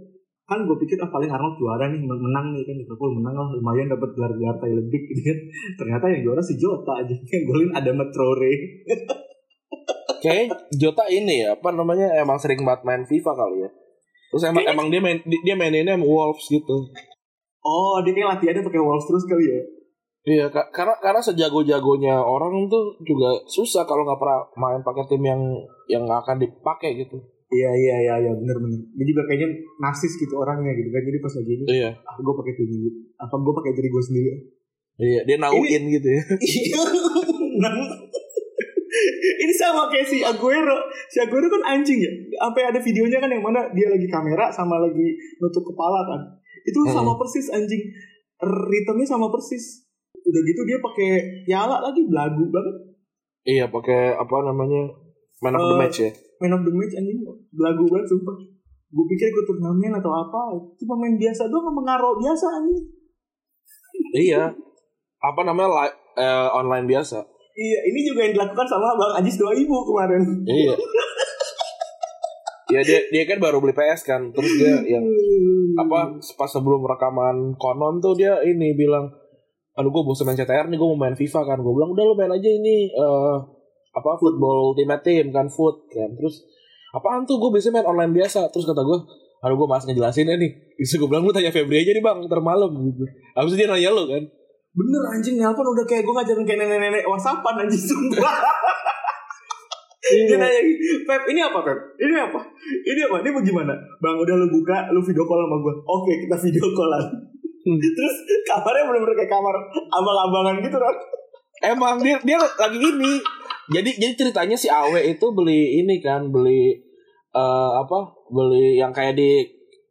Kan 0.48 0.64
gue 0.64 0.80
pikir 0.80 0.96
ah 0.98 1.12
paling 1.12 1.28
Arnold 1.28 1.60
juara 1.60 1.92
nih 1.92 2.00
menang 2.00 2.56
nih 2.56 2.64
kan 2.64 2.72
Liverpool 2.74 3.20
menang 3.20 3.36
lah 3.36 3.52
lumayan 3.52 3.92
dapat 3.92 4.16
gelar-gelar 4.16 4.56
Thailand 4.58 4.88
League 4.88 5.08
gitu 5.08 5.22
kan. 5.22 5.38
Ternyata 5.84 6.06
yang 6.08 6.22
juara 6.24 6.40
si 6.40 6.56
Jota 6.56 6.94
aja 6.98 7.12
yang 7.36 7.44
golin 7.44 7.72
ada 7.76 7.92
Metrore 7.92 8.54
Kayak 10.24 10.72
Jota 10.74 11.04
ini 11.08 11.44
ya 11.44 11.54
apa 11.54 11.70
namanya 11.70 12.10
emang 12.18 12.40
sering 12.40 12.64
banget 12.64 12.82
main 12.84 13.04
FIFA 13.04 13.32
kali 13.34 13.58
ya. 13.60 13.70
Terus 14.28 14.44
emang 14.46 14.64
Kayaknya- 14.64 14.72
emang 14.74 14.88
dia 14.88 15.02
main 15.04 15.18
di- 15.22 15.44
dia 15.44 15.56
maininnya 15.56 15.94
sama 15.94 16.06
Wolves 16.06 16.46
gitu. 16.48 16.78
oh 17.62 18.00
dia 18.00 18.12
kayak 18.12 18.40
latihannya 18.40 18.64
pakai 18.64 18.80
Wolves 18.80 19.04
terus 19.04 19.28
kali 19.28 19.44
ya 19.44 19.60
Iya, 20.28 20.52
ka- 20.52 20.68
karena 20.70 20.92
karena 20.98 21.24
sejago-jagonya 21.24 22.20
orang 22.20 22.68
tuh 22.68 23.00
juga 23.02 23.32
susah 23.48 23.88
kalau 23.88 24.04
nggak 24.04 24.20
pernah 24.20 24.40
main 24.56 24.82
pakai 24.82 25.08
tim 25.08 25.24
yang 25.24 25.40
yang 25.88 26.04
nggak 26.04 26.20
akan 26.22 26.38
dipakai 26.38 27.00
gitu. 27.00 27.16
iya 27.48 27.72
iya 27.72 27.96
iya 27.98 28.16
iya 28.20 28.32
bener 28.34 28.60
bener 28.60 28.76
dia 28.92 29.06
juga 29.08 29.24
kayaknya 29.24 29.48
narsis 29.80 30.20
gitu 30.20 30.36
orangnya 30.36 30.76
gitu 30.76 30.92
kan 30.92 31.00
jadi 31.00 31.18
pas 31.18 31.32
lagi 31.32 31.52
ini 31.54 31.66
Iya. 31.72 31.90
ah 31.96 32.16
gue 32.18 32.34
pakai 32.36 32.54
tim 32.54 32.68
ini 32.68 32.90
apa 33.16 33.32
gue 33.34 33.54
pakai 33.56 33.72
diri 33.72 33.88
gue 33.88 34.04
sendiri 34.04 34.32
Iya, 34.98 35.22
dia 35.24 35.38
nauin 35.38 35.82
gitu 35.88 36.08
ya. 36.10 36.22
Iya. 36.44 36.82
Ini 39.38 39.54
sama 39.54 39.86
kayak 39.88 40.04
si 40.04 40.20
Aguero. 40.22 40.76
Si 41.08 41.20
Aguero 41.20 41.48
kan 41.48 41.64
anjing 41.70 41.96
ya. 41.96 42.12
Sampai 42.36 42.66
ada 42.66 42.80
videonya 42.80 43.18
kan 43.18 43.30
yang 43.30 43.40
mana 43.40 43.70
dia 43.72 43.88
lagi 43.88 44.08
kamera 44.08 44.50
sama 44.50 44.76
lagi 44.78 45.08
nutup 45.38 45.62
kepala 45.64 46.02
kan. 46.04 46.22
Itu 46.64 46.82
Hmm. 46.82 46.92
sama 46.92 47.14
persis 47.16 47.48
anjing. 47.48 47.80
Ritmenya 48.40 49.06
sama 49.08 49.30
persis. 49.30 49.87
Udah 50.28 50.42
gitu 50.44 50.62
dia 50.64 50.78
pakai 50.78 51.10
piala 51.44 51.80
lagi 51.80 52.04
belagu 52.04 52.44
banget. 52.48 52.76
Iya 53.42 53.66
pakai 53.68 54.12
apa 54.12 54.36
namanya 54.44 54.92
man 55.40 55.56
of 55.56 55.64
the 55.64 55.74
Eh, 55.74 55.80
match 55.80 55.98
ya. 56.00 56.12
Man 56.38 56.52
of 56.52 56.62
the 56.62 56.72
match 56.72 56.94
anjing 56.94 57.24
belagu 57.50 57.84
banget 57.88 58.06
sumpah. 58.06 58.36
Gue 58.88 59.06
pikir 59.06 59.28
ikut 59.28 59.46
turnamen 59.46 59.92
atau 59.94 60.12
apa. 60.12 60.42
Cuma 60.76 60.94
main 60.98 61.16
biasa 61.16 61.48
doang 61.48 61.66
sama 61.66 61.82
ngaro 61.82 62.12
biasa 62.18 62.46
anjing. 62.54 62.80
Iya. 64.14 64.52
Apa 65.18 65.42
namanya 65.42 65.70
li- 65.74 65.96
eh, 66.18 66.48
online 66.50 66.86
biasa. 66.86 67.24
Iya, 67.58 67.80
ini 67.84 68.06
juga 68.06 68.22
yang 68.22 68.38
dilakukan 68.38 68.68
sama 68.68 68.94
Bang 68.94 69.18
Ajis 69.18 69.34
2000 69.36 69.66
kemarin. 69.66 70.22
Iya. 70.46 70.74
ya 72.68 72.84
dia 72.84 73.00
dia 73.08 73.24
kan 73.26 73.40
baru 73.40 73.58
beli 73.58 73.72
PS 73.72 74.04
kan. 74.04 74.28
Terus 74.30 74.52
dia 74.56 74.76
yang 74.88 75.06
apa 75.78 76.00
pas 76.20 76.50
sebelum 76.50 76.84
rekaman 76.84 77.56
konon 77.56 77.98
tuh 77.98 78.14
dia 78.14 78.38
ini 78.42 78.74
bilang 78.74 79.08
aduh 79.78 79.94
gue 79.94 80.04
bosan 80.04 80.26
main 80.26 80.38
CTR 80.38 80.74
nih 80.74 80.78
gue 80.82 80.88
mau 80.90 80.98
main 80.98 81.14
FIFA 81.14 81.42
kan 81.46 81.58
gue 81.62 81.74
bilang 81.74 81.94
udah 81.94 82.04
lu 82.04 82.14
main 82.18 82.34
aja 82.34 82.50
ini 82.50 82.90
eh 82.90 83.38
apa 83.94 84.10
football 84.18 84.74
ultimate 84.74 85.06
team 85.06 85.30
kan 85.30 85.46
foot 85.46 85.86
kan 85.94 86.10
terus 86.18 86.42
apaan 86.98 87.30
tuh 87.30 87.38
gue 87.38 87.54
biasanya 87.54 87.82
main 87.82 87.88
online 87.94 88.14
biasa 88.18 88.50
terus 88.50 88.66
kata 88.66 88.82
gue 88.82 88.98
aduh 89.46 89.54
gue 89.54 89.68
malas 89.70 89.86
ngejelasinnya 89.86 90.34
nih 90.42 90.52
bisa 90.82 90.98
gue 90.98 91.06
bilang 91.06 91.22
lu 91.22 91.30
tanya 91.30 91.54
Febri 91.54 91.86
aja 91.86 91.94
nih 91.94 92.02
bang 92.02 92.26
ntar 92.26 92.42
malam 92.42 92.74
gitu 92.74 93.06
habis 93.38 93.54
itu 93.54 93.62
dia 93.62 93.70
nanya 93.70 93.94
lu 93.94 94.10
kan 94.10 94.26
Bener 94.78 95.02
anjing 95.10 95.42
nelpon 95.42 95.66
udah 95.66 95.86
kayak 95.90 96.06
gue 96.06 96.14
ngajarin 96.14 96.46
kayak 96.46 96.60
nenek-nenek 96.62 97.02
whatsappan 97.10 97.66
anjing 97.66 97.82
sumpah. 97.82 98.30
Dia 100.08 100.40
nanya, 100.40 100.62
Pep 101.04 101.22
ini 101.28 101.42
apa 101.44 101.60
Pep? 101.66 101.80
Ini 102.00 102.16
apa? 102.16 102.40
Ini 102.64 103.02
apa? 103.10 103.16
Ini 103.26 103.30
bagaimana? 103.34 103.74
Bang 104.00 104.16
udah 104.16 104.40
lu 104.40 104.48
buka, 104.48 104.88
lu 104.94 105.02
video 105.04 105.26
call 105.28 105.44
sama 105.44 105.58
gue. 105.60 105.74
Oke 105.84 106.14
kita 106.24 106.36
video 106.38 106.66
callan. 106.78 107.06
Hmm. 107.68 107.80
Terus 108.00 108.16
kamarnya 108.48 108.88
bener-bener 108.88 109.16
kayak 109.20 109.32
kamar 109.36 109.56
abang-abangan 109.92 110.64
gitu 110.64 110.80
kan. 110.80 110.96
emang 111.58 111.98
dia 112.06 112.22
dia 112.22 112.38
lagi 112.38 112.78
ini 112.78 113.18
jadi 113.74 113.90
jadi 113.98 114.14
ceritanya 114.14 114.54
si 114.54 114.70
Awe 114.70 115.02
itu 115.10 115.26
beli 115.34 115.82
ini 115.82 115.98
kan 116.00 116.30
beli 116.30 116.78
eh 117.34 117.72
apa 117.82 118.14
beli 118.30 118.78
yang 118.78 118.94
kayak 118.94 119.18
di 119.18 119.42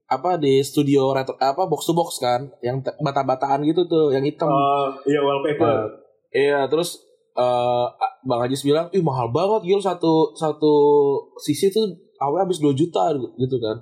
apa 0.07 0.39
di 0.39 0.63
studio 0.63 1.11
retro 1.11 1.35
apa 1.43 1.67
box 1.67 1.91
to 1.91 1.93
box 1.93 2.23
kan 2.23 2.47
yang 2.63 2.79
bata-bataan 3.03 3.67
gitu 3.67 3.83
tuh 3.91 4.15
yang 4.15 4.23
hitam 4.23 4.47
Oh 4.47 4.95
iya 5.03 5.19
wallpaper. 5.19 5.67
Nah, 5.67 5.87
iya 6.31 6.61
terus 6.71 7.03
eh 7.35 7.87
Bang 8.23 8.47
Ajis 8.47 8.63
bilang 8.63 8.87
ih 8.95 9.03
mahal 9.03 9.35
banget 9.35 9.67
gitu 9.67 9.83
satu 9.83 10.31
satu 10.39 10.75
sisi 11.43 11.69
tuh 11.75 11.91
Awe 12.23 12.47
habis 12.47 12.63
2 12.63 12.73
juta 12.73 13.13
gitu 13.37 13.57
kan 13.59 13.77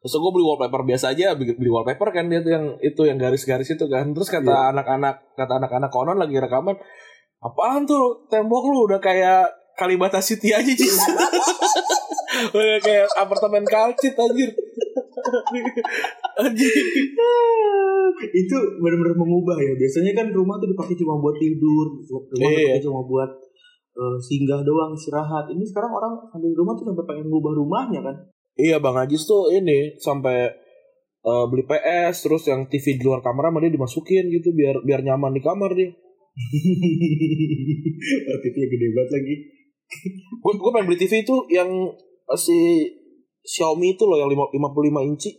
Terus 0.00 0.16
gue 0.16 0.32
beli 0.32 0.44
wallpaper 0.48 0.80
biasa 0.88 1.12
aja, 1.12 1.36
beli 1.36 1.68
wallpaper 1.68 2.08
kan 2.08 2.24
dia 2.32 2.40
tuh 2.40 2.52
yang 2.56 2.66
itu 2.80 3.02
yang 3.04 3.20
garis-garis 3.20 3.68
itu 3.68 3.84
kan. 3.84 4.16
Terus 4.16 4.32
kata 4.32 4.48
Iya. 4.48 4.72
anak-anak 4.72 5.36
kata 5.36 5.52
anak-anak 5.60 5.90
konon 5.92 6.16
lagi 6.16 6.40
rekaman, 6.40 6.72
apaan 7.38 7.84
tuh 7.84 8.24
tembok 8.32 8.64
lu 8.68 8.88
udah 8.88 8.96
kayak 8.96 9.44
Kalibata 9.76 10.20
City 10.20 10.56
aja 10.56 10.72
Cis. 10.72 10.96
udah 12.56 12.78
kayak 12.80 13.08
apartemen 13.16 13.64
kalcit 13.64 14.16
anjir. 14.16 14.48
anjir. 16.44 16.72
itu 18.20 18.56
benar-benar 18.80 19.16
mengubah 19.16 19.56
ya. 19.56 19.72
Biasanya 19.76 20.12
kan 20.16 20.26
rumah 20.32 20.56
tuh 20.56 20.68
dipakai 20.68 20.96
cuma 20.96 21.20
buat 21.20 21.36
tidur, 21.36 21.86
rumah 22.00 22.48
Iya. 22.50 22.76
dipakai 22.76 22.84
cuma 22.84 23.00
buat 23.04 23.30
eh, 23.90 24.16
singgah 24.22 24.64
doang, 24.64 24.96
istirahat. 24.96 25.44
Ini 25.50 25.60
sekarang 25.60 25.92
orang 25.92 26.12
sampai 26.28 26.56
rumah 26.56 26.72
tuh 26.72 26.88
sampai 26.88 27.04
pengen 27.04 27.28
ngubah 27.28 27.52
rumahnya 27.52 28.00
kan. 28.00 28.16
Iya 28.60 28.76
Bang 28.78 29.00
Ajis 29.00 29.24
tuh 29.24 29.48
ini 29.48 29.96
sampai 29.96 30.52
eh, 31.24 31.44
beli 31.48 31.64
PS 31.64 32.28
terus 32.28 32.44
yang 32.48 32.68
TV 32.68 33.00
di 33.00 33.04
luar 33.04 33.24
kamar 33.24 33.48
sama 33.48 33.64
dia 33.64 33.72
dimasukin 33.72 34.28
gitu 34.28 34.52
biar 34.52 34.84
biar 34.84 35.00
nyaman 35.00 35.32
di 35.32 35.40
kamar 35.40 35.72
dia. 35.72 35.88
TV-nya 38.40 38.66
gede 38.70 38.86
banget 38.94 39.10
lagi. 39.12 39.34
Gue 40.42 40.52
gue 40.56 40.70
pengen 40.70 40.86
beli 40.86 40.98
TV 41.00 41.26
itu 41.26 41.36
yang 41.50 41.68
eh, 42.28 42.38
si 42.38 42.86
Xiaomi 43.40 43.96
itu 43.96 44.04
loh 44.04 44.20
yang 44.20 44.30
lima- 44.30 44.52
55 44.52 45.10
inci. 45.10 45.30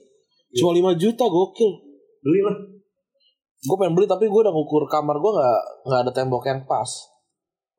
Cuma 0.52 0.76
5 0.76 1.00
juta 1.00 1.26
gokil. 1.30 1.72
Beli 2.26 2.40
lah. 2.44 2.56
Gue 3.62 3.78
pengen 3.78 3.94
beli 3.94 4.10
tapi 4.10 4.26
gue 4.28 4.42
udah 4.42 4.54
ngukur 4.54 4.90
kamar 4.90 5.22
gue 5.22 5.32
nggak 5.32 5.60
nggak 5.88 6.00
ada 6.06 6.12
tembok 6.12 6.44
yang 6.50 6.62
pas. 6.66 6.90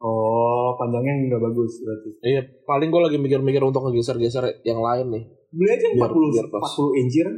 Oh, 0.02 0.41
panjangnya 0.74 1.12
nggak 1.28 1.42
bagus 1.42 1.72
berarti. 1.80 2.10
Iya 2.22 2.40
paling 2.62 2.88
gue 2.88 3.00
lagi 3.00 3.18
mikir-mikir 3.18 3.62
untuk 3.62 3.84
ngegeser-geser 3.86 4.64
yang 4.64 4.80
lain 4.80 5.06
nih. 5.10 5.24
Beli 5.52 5.70
aja 5.70 5.86
Biar- 5.92 6.10
40 6.10 6.32
biar 6.32 6.46
pas. 6.48 6.62
40 6.64 7.00
inci 7.00 7.18
kan. 7.20 7.34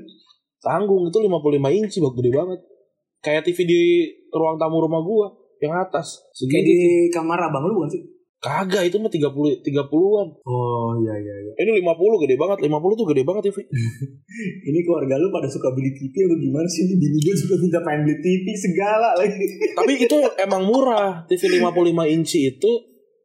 Tanggung 0.58 1.02
itu 1.04 1.18
55 1.20 1.68
inci 1.70 1.96
bak 2.00 2.14
gede 2.16 2.30
banget. 2.32 2.60
Kayak 3.20 3.42
TV 3.44 3.58
di 3.64 3.80
ruang 4.30 4.56
tamu 4.56 4.80
rumah 4.80 5.00
gue 5.00 5.26
yang 5.60 5.72
atas. 5.74 6.20
Kayak 6.36 6.64
di 6.64 6.76
kamar 7.08 7.40
abang 7.40 7.64
lu 7.64 7.84
kan 7.84 7.90
sih? 7.90 8.02
Kagak 8.44 8.84
itu 8.84 9.00
mah 9.00 9.08
30 9.08 9.64
30-an. 9.64 10.28
Oh 10.44 10.92
iya 11.00 11.16
iya 11.16 11.34
iya. 11.40 11.52
Ini 11.64 11.80
50 11.80 12.22
gede 12.28 12.36
banget. 12.36 12.60
50 12.60 13.00
tuh 13.00 13.06
gede 13.08 13.24
banget 13.24 13.48
TV. 13.48 13.64
Ini 14.68 14.78
keluarga 14.84 15.16
lu 15.16 15.32
pada 15.32 15.48
suka 15.48 15.72
beli 15.72 15.88
TV 15.96 16.28
atau 16.28 16.36
gimana 16.36 16.68
sih? 16.68 16.84
Ini 16.84 16.94
bini 17.00 17.18
gue 17.24 17.32
juga 17.32 17.56
minta 17.56 17.80
pengen 17.80 18.04
beli 18.04 18.16
TV 18.20 18.46
segala 18.52 19.16
lagi. 19.16 19.40
Tapi 19.72 19.92
itu 19.96 20.16
emang 20.36 20.60
murah. 20.68 21.24
TV 21.24 21.56
55 21.56 22.14
inci 22.20 22.38
itu 22.52 22.70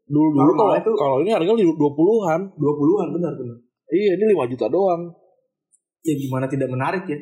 dulu 0.10 0.28
dulu 0.34 0.52
kalau 0.54 0.74
tuh- 0.82 0.98
kalau 0.98 1.18
ini 1.22 1.30
harga 1.30 1.54
di 1.54 1.66
20-an. 1.66 2.42
20-an 2.58 3.08
benar 3.14 3.34
benar. 3.38 3.58
Iya, 3.90 4.18
ini 4.18 4.26
5 4.34 4.46
juta 4.46 4.66
doang. 4.68 5.14
Ya 6.02 6.14
gimana 6.14 6.46
tidak 6.46 6.70
menarik 6.70 7.06
ya? 7.06 7.18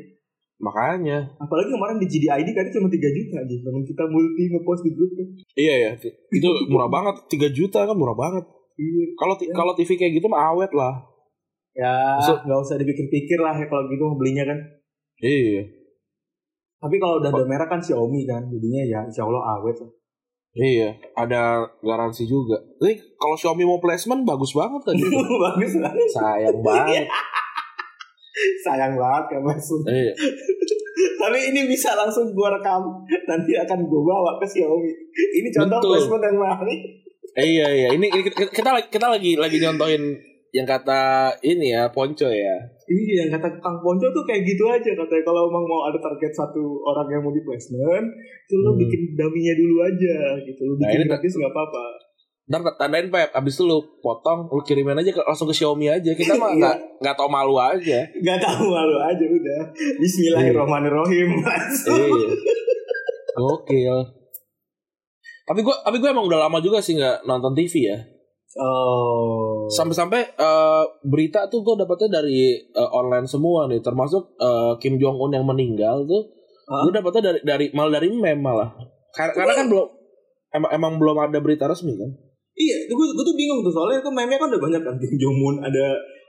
Makanya. 0.58 1.38
Apalagi 1.38 1.70
kemarin 1.70 1.98
di 1.98 2.08
GDID 2.08 2.50
kan 2.52 2.66
cuma 2.72 2.88
3 2.88 2.98
juta 3.08 3.36
aja. 3.38 3.56
Namun 3.62 3.84
kita 3.84 4.04
multi 4.08 4.44
ngepost 4.50 4.82
di 4.82 4.92
grup 4.92 5.12
kan. 5.14 5.28
Iya 5.54 5.76
ya, 5.78 5.92
itu 6.30 6.50
murah 6.68 6.90
banget. 6.90 7.16
3 7.30 7.50
juta 7.52 7.86
kan 7.86 7.94
murah 7.94 8.18
banget. 8.18 8.46
Iya. 8.76 9.04
Kalau 9.16 9.34
ti- 9.36 9.50
kalau 9.50 9.74
TV 9.74 9.90
kayak 9.96 10.14
gitu 10.18 10.28
mah 10.28 10.52
awet 10.52 10.72
lah. 10.74 10.98
Ya, 11.78 12.18
nggak 12.42 12.58
usah 12.58 12.74
dipikir-pikir 12.76 13.38
lah 13.38 13.54
ya 13.54 13.70
kalau 13.70 13.86
gitu 13.86 14.02
belinya 14.18 14.44
kan. 14.44 14.58
Iya. 15.22 15.62
Tapi 16.78 16.96
kalau 16.98 17.22
udah 17.22 17.30
ada 17.32 17.46
merah 17.46 17.66
kan 17.66 17.78
Xiaomi 17.78 18.26
kan, 18.26 18.50
jadinya 18.50 18.82
ya 18.84 19.00
insya 19.04 19.26
Allah 19.26 19.58
awet 19.58 19.78
lah. 19.78 19.90
Iya, 20.58 20.90
ada 21.14 21.62
garansi 21.86 22.26
juga. 22.26 22.58
Tapi 22.82 22.98
kalau 23.14 23.38
Xiaomi 23.38 23.62
mau 23.62 23.78
placement 23.78 24.26
bagus 24.26 24.58
banget 24.58 24.82
tadi. 24.90 25.06
Bagus 25.46 25.74
banget. 25.78 26.08
Sayang 26.10 26.60
banget. 26.66 27.06
Sayang 28.66 28.94
banget 28.98 29.26
ya 29.38 29.40
Mas. 29.46 29.70
Iya. 29.86 30.14
Tapi 30.98 31.38
ini 31.54 31.70
bisa 31.70 31.94
langsung 31.94 32.34
gua 32.34 32.58
rekam. 32.58 32.82
Nanti 33.30 33.54
akan 33.54 33.86
gua 33.86 34.02
bawa 34.02 34.32
ke 34.42 34.46
Xiaomi. 34.50 34.92
Ini 35.14 35.50
contoh 35.54 35.78
Betul. 35.78 35.92
placement 35.94 36.24
yang 36.26 36.38
menarik. 36.42 36.80
Eh, 37.38 37.46
iya 37.46 37.68
iya, 37.70 37.88
ini 37.94 38.10
ini 38.10 38.26
kita 38.26 38.50
kita 38.50 38.70
lagi 38.74 38.90
kita 38.90 39.14
lagi 39.14 39.38
lagi 39.38 39.62
nyontohin 39.62 40.18
yang 40.58 40.66
kata 40.66 41.30
ini 41.46 41.70
ya 41.70 41.94
Ponco 41.94 42.26
ya. 42.34 42.77
Iya, 42.88 43.14
yang 43.22 43.36
kata 43.36 43.60
Kang 43.60 43.78
Ponco 43.78 44.08
tuh 44.08 44.24
kayak 44.24 44.48
gitu 44.48 44.64
aja 44.64 44.88
katanya 44.90 45.24
kalau 45.24 45.46
emang 45.46 45.60
mau 45.62 45.84
ada 45.84 46.00
target 46.00 46.32
satu 46.32 46.60
orang 46.82 47.08
yang 47.10 47.20
mau 47.20 47.30
di 47.30 47.44
placement, 47.44 48.08
itu 48.42 48.56
lu 48.56 48.72
Hmm. 48.72 48.80
bikin 48.80 49.02
daminya 49.14 49.54
dulu 49.54 49.76
aja 49.84 50.16
gitu. 50.40 50.62
Lu 50.64 50.74
Nah, 50.74 50.80
bikin 50.86 51.00
ini- 51.02 51.10
gratis 51.10 51.34
nggak 51.36 51.52
apa-apa. 51.52 51.84
Ntar 52.48 52.62
tandain 52.74 53.12
Pep, 53.12 53.30
abis 53.30 53.54
itu 53.54 53.68
lu 53.68 53.76
potong, 54.00 54.48
lu 54.48 54.64
kirimin 54.64 54.96
aja 54.96 55.12
ke, 55.12 55.20
langsung 55.20 55.46
ke 55.46 55.54
Xiaomi 55.54 55.92
aja. 55.92 56.08
Kita 56.10 56.32
mah 56.34 56.48
Iya. 56.56 56.60
nggak 56.64 56.76
nggak 57.04 57.16
tau 57.16 57.28
malu 57.28 57.56
aja. 57.56 58.00
Gak 58.18 58.40
tahu 58.40 58.72
malu 58.72 58.96
aja 58.98 59.26
udah. 59.28 59.62
Bismillahirrahmanirrahim. 60.00 61.28
iya. 61.36 62.28
Gokil. 63.38 63.98
Tapi 65.44 65.60
gue 65.60 65.76
tapi 65.78 65.98
gue 65.98 66.10
emang 66.10 66.24
udah 66.24 66.40
lama 66.42 66.60
juga 66.60 66.80
sih 66.80 66.96
nggak 66.96 67.24
nonton 67.24 67.52
TV 67.52 67.74
ya. 67.86 68.00
Oh. 68.56 69.68
Sampai-sampai 69.68 70.22
eh, 70.40 70.84
berita 71.04 71.52
tuh 71.52 71.60
gue 71.68 71.76
dapetnya 71.76 72.24
dari 72.24 72.56
eh, 72.56 72.90
online 72.96 73.28
semua 73.28 73.68
nih, 73.68 73.84
termasuk 73.84 74.40
eh, 74.40 74.74
Kim 74.80 74.96
Jong 74.96 75.20
Un 75.20 75.36
yang 75.36 75.44
meninggal 75.44 76.08
tuh. 76.08 76.24
Hah? 76.72 76.88
Gue 76.88 76.96
dapetnya 76.96 77.32
dari 77.34 77.40
dari 77.44 77.66
malah 77.76 77.92
dari 78.00 78.08
meme 78.08 78.40
malah. 78.40 78.72
Karena, 79.12 79.34
karena 79.36 79.54
kan 79.56 79.66
belum 79.68 79.88
emang 80.56 80.72
emang 80.72 80.94
belum 80.96 81.18
ada 81.28 81.38
berita 81.44 81.68
resmi 81.68 81.96
kan. 82.00 82.12
Iya, 82.58 82.90
gue 82.90 83.06
gue 83.14 83.26
tuh 83.28 83.38
bingung 83.38 83.62
tuh 83.62 83.70
soalnya 83.70 84.00
kan 84.00 84.14
meme 84.16 84.40
kan 84.40 84.48
udah 84.50 84.62
banyak 84.62 84.82
kan 84.82 84.96
Kim 84.98 85.16
Jong 85.20 85.38
Un 85.44 85.56
ada 85.62 85.86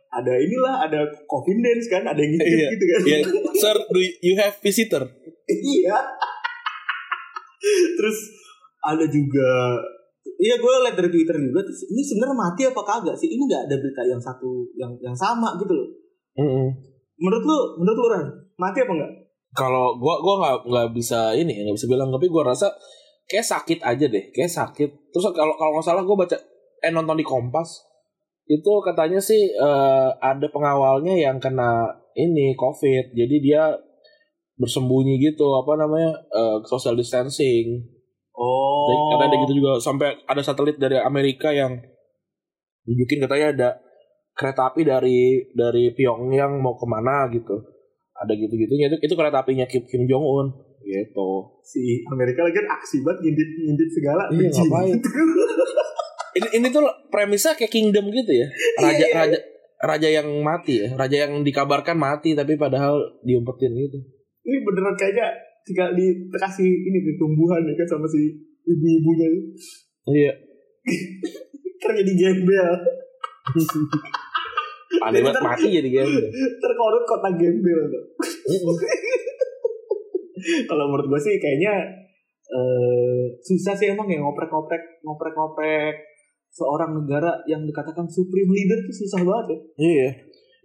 ada 0.08 0.32
inilah 0.40 0.88
ada 0.88 1.04
coffin 1.28 1.60
dance 1.60 1.87
kan 1.92 2.00
ada 2.00 2.16
yang 2.16 2.32
gitu, 2.32 2.44
Iya. 2.48 2.68
gitu 2.72 2.84
kan. 2.84 3.00
Iya, 3.04 3.18
sir, 3.60 3.76
do 3.92 4.00
you 4.25 4.34
have 4.40 4.56
visitor? 4.58 5.04
iya. 5.48 5.98
Terus 7.98 8.18
ada 8.80 9.04
juga 9.04 9.50
Iya 10.38 10.54
gue 10.54 10.75
liat 10.87 10.95
dari 10.95 11.11
Twitter 11.11 11.35
juga 11.35 11.66
terus 11.66 11.83
ini 11.90 11.99
sebenarnya 11.99 12.37
mati 12.38 12.62
apa 12.62 12.83
kagak 12.87 13.16
sih? 13.18 13.26
Ini 13.26 13.42
nggak 13.42 13.62
ada 13.66 13.75
berita 13.83 14.02
yang 14.07 14.23
satu 14.23 14.71
yang 14.78 14.95
yang 15.02 15.16
sama 15.18 15.59
gitu 15.59 15.75
loh. 15.75 15.88
Mm-mm. 16.38 16.68
Menurut 17.18 17.42
lu, 17.42 17.59
menurut 17.83 17.99
lu 17.99 18.07
Ran, 18.14 18.26
mati 18.54 18.78
apa 18.87 18.92
enggak? 18.95 19.12
Kalau 19.59 19.99
gua 19.99 20.23
gua 20.23 20.35
nggak 20.38 20.57
nggak 20.71 20.88
bisa 20.95 21.35
ini 21.35 21.66
nggak 21.66 21.75
bisa 21.75 21.90
bilang 21.90 22.14
tapi 22.14 22.30
gua 22.30 22.54
rasa 22.54 22.71
kayak 23.26 23.42
sakit 23.42 23.78
aja 23.83 24.07
deh 24.07 24.25
kayak 24.30 24.49
sakit 24.49 25.11
terus 25.11 25.26
kalau 25.35 25.59
kalau 25.59 25.75
nggak 25.75 25.87
salah 25.90 26.07
gua 26.07 26.23
baca 26.23 26.38
eh 26.78 26.92
nonton 26.95 27.18
di 27.18 27.26
Kompas 27.26 27.88
itu 28.49 28.73
katanya 28.80 29.21
sih 29.21 29.52
eh, 29.52 30.09
ada 30.16 30.47
pengawalnya 30.49 31.12
yang 31.12 31.37
kena 31.37 31.92
ini 32.16 32.57
COVID. 32.57 33.12
Jadi 33.12 33.37
dia 33.45 33.76
bersembunyi 34.59 35.21
gitu 35.21 35.47
apa 35.54 35.76
namanya 35.76 36.16
eh, 36.33 36.59
social 36.64 36.97
distancing. 36.97 37.85
Oh. 38.38 38.87
Katanya 39.11 39.35
ada 39.35 39.37
gitu 39.42 39.54
juga 39.59 39.83
sampai 39.83 40.23
ada 40.23 40.42
satelit 40.47 40.78
dari 40.78 40.95
Amerika 41.02 41.50
yang 41.50 41.75
nunjukin 42.87 43.26
katanya 43.26 43.47
ada 43.50 43.68
kereta 44.38 44.71
api 44.71 44.87
dari 44.87 45.50
dari 45.50 45.90
Pyongyang 45.90 46.62
mau 46.62 46.78
ke 46.78 46.87
mana 46.87 47.26
gitu. 47.35 47.59
Ada 48.14 48.38
gitu-gitunya 48.38 48.87
itu 48.95 48.99
itu 49.02 49.14
kereta 49.18 49.42
apinya 49.42 49.66
Kim, 49.66 49.83
Kim 49.90 50.07
Jong 50.07 50.23
Un 50.23 50.47
gitu. 50.87 51.59
Si 51.66 52.07
Amerika 52.07 52.47
lagi 52.47 52.54
kan 52.62 52.66
aksi 52.78 53.02
banget 53.02 53.26
ngintip 53.26 53.49
ngintip 53.66 53.88
segala. 53.90 54.23
Iya, 54.30 54.49
ngapain? 54.54 54.97
Ini 56.38 56.49
ini 56.61 56.66
tuh 56.71 56.87
premisnya 57.11 57.59
kayak 57.59 57.73
kingdom 57.73 58.14
gitu 58.14 58.30
ya. 58.30 58.47
Raja 58.78 58.95
Iya, 58.95 59.07
iya. 59.11 59.16
raja 59.16 59.38
raja 59.83 60.09
yang 60.23 60.28
mati 60.47 60.87
ya. 60.87 60.95
Raja 60.95 61.26
yang 61.26 61.42
dikabarkan 61.42 61.99
mati 61.99 62.38
tapi 62.38 62.54
padahal 62.54 62.95
diumpetin 63.26 63.75
gitu. 63.75 63.99
Ini 64.47 64.62
beneran 64.62 64.95
kayaknya 64.95 65.35
tinggal 65.68 65.92
dikasih 65.92 66.64
ini 66.64 66.98
di 67.04 67.12
tumbuhan 67.20 67.60
ya 67.60 67.75
kan 67.76 67.87
sama 67.87 68.06
si 68.08 68.32
ibu-ibunya. 68.64 69.28
Iya. 70.08 70.32
Kerja 71.84 72.02
di 72.02 72.14
gembel. 72.16 72.75
Aneh 75.04 75.20
banget 75.20 75.44
mati 75.44 75.68
jadi 75.68 75.88
gitu. 75.88 76.20
Terkorut 76.58 77.04
kota 77.04 77.28
gembel. 77.37 77.80
tuh. 77.92 78.04
Kalau 80.70 80.88
menurut 80.88 81.06
gue 81.12 81.20
sih 81.20 81.37
kayaknya 81.37 81.75
eh 82.48 83.25
susah 83.44 83.76
sih 83.76 83.92
emang 83.92 84.08
ya 84.08 84.25
ngoprek-ngoprek 84.25 85.04
ngoprek-ngoprek 85.04 85.94
seorang 86.48 86.96
negara 86.96 87.44
yang 87.44 87.68
dikatakan 87.68 88.08
supreme 88.08 88.48
leader 88.48 88.80
itu 88.80 89.04
susah 89.04 89.20
banget 89.20 89.46
ya. 89.52 89.58
Iya. 89.76 90.08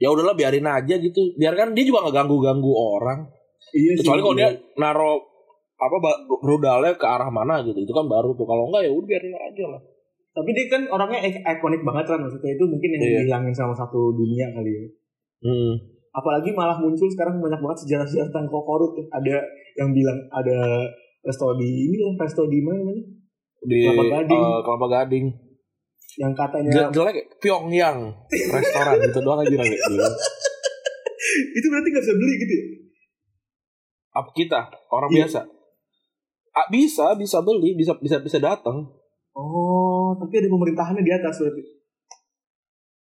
Ya 0.01 0.07
udahlah 0.09 0.35
biarin 0.35 0.65
aja 0.65 0.95
gitu. 0.97 1.35
Biarkan 1.35 1.75
dia 1.75 1.85
juga 1.85 2.07
nggak 2.07 2.15
ganggu-ganggu 2.15 2.71
orang. 2.71 3.27
Iya 3.73 3.91
Kecuali 3.97 4.21
kalau 4.21 4.35
dia 4.35 4.49
naro 4.77 5.11
apa 5.75 5.97
rudalnya 6.39 6.93
ke 6.93 7.03
arah 7.03 7.27
mana 7.27 7.59
gitu. 7.61 7.75
Itu 7.75 7.89
kan 7.89 8.05
baru 8.05 8.31
tuh. 8.31 8.45
Kalau 8.45 8.69
enggak 8.69 8.85
ya 8.85 8.91
udah 8.91 9.07
biarin 9.07 9.33
aja 9.33 9.65
lah. 9.67 9.81
Tapi 10.31 10.49
dia 10.49 10.65
kan 10.67 10.81
orangnya 10.87 11.19
ik- 11.21 11.41
ikonik 11.41 11.81
banget 11.81 12.05
kan 12.07 12.19
maksudnya 12.19 12.51
itu 12.51 12.63
mungkin 12.63 12.89
yang 12.89 13.01
Iya. 13.01 13.11
dihilangin 13.23 13.53
sama 13.53 13.73
satu 13.73 14.09
dunia 14.11 14.49
kali 14.49 14.71
ya. 14.71 14.85
Hmm. 15.43 15.73
Apalagi 16.11 16.49
malah 16.51 16.77
muncul 16.77 17.05
sekarang 17.07 17.37
banyak 17.37 17.57
banget 17.57 17.77
sejarah-sejarah 17.83 18.29
tentang 18.29 18.47
korut 18.47 18.93
tuh. 18.93 19.05
Ada 19.09 19.41
yang 19.75 19.89
bilang 19.91 20.17
ada 20.29 20.85
resto 21.19 21.53
di 21.53 21.69
ini 21.83 21.97
lah, 21.99 22.13
resto 22.19 22.45
di 22.45 22.59
mana 22.59 22.77
namanya? 22.79 23.03
Di 23.59 23.77
Kelapa 23.83 24.03
Gading. 24.11 24.41
eh, 24.43 24.59
Kelapa 24.61 24.87
Gading. 24.91 25.25
Yang 26.13 26.33
katanya 26.35 26.69
Jel- 26.71 26.91
jelek 26.93 27.15
ya? 27.15 27.25
Pyongyang 27.39 27.97
restoran 28.55 28.95
gitu 29.01 29.19
doang 29.19 29.39
aja. 29.39 29.49
Gila. 29.49 30.07
itu 31.51 31.65
berarti 31.67 31.87
nggak 31.89 32.03
bisa 32.03 32.13
beli 32.13 32.33
gitu 32.37 32.53
ya? 32.53 32.65
Apa 34.13 34.29
kita 34.31 34.69
orang 34.93 35.09
Iya. 35.09 35.25
biasa? 35.25 35.39
Ah, 36.53 36.67
bisa, 36.69 37.17
bisa 37.17 37.41
beli, 37.41 37.73
bisa 37.73 37.97
bisa 37.97 38.21
bisa 38.21 38.37
datang. 38.37 38.85
Oh, 39.33 40.13
tapi 40.21 40.37
ada 40.37 40.49
pemerintahannya 40.53 41.01
di 41.01 41.09
atas 41.09 41.41
berarti. 41.41 41.63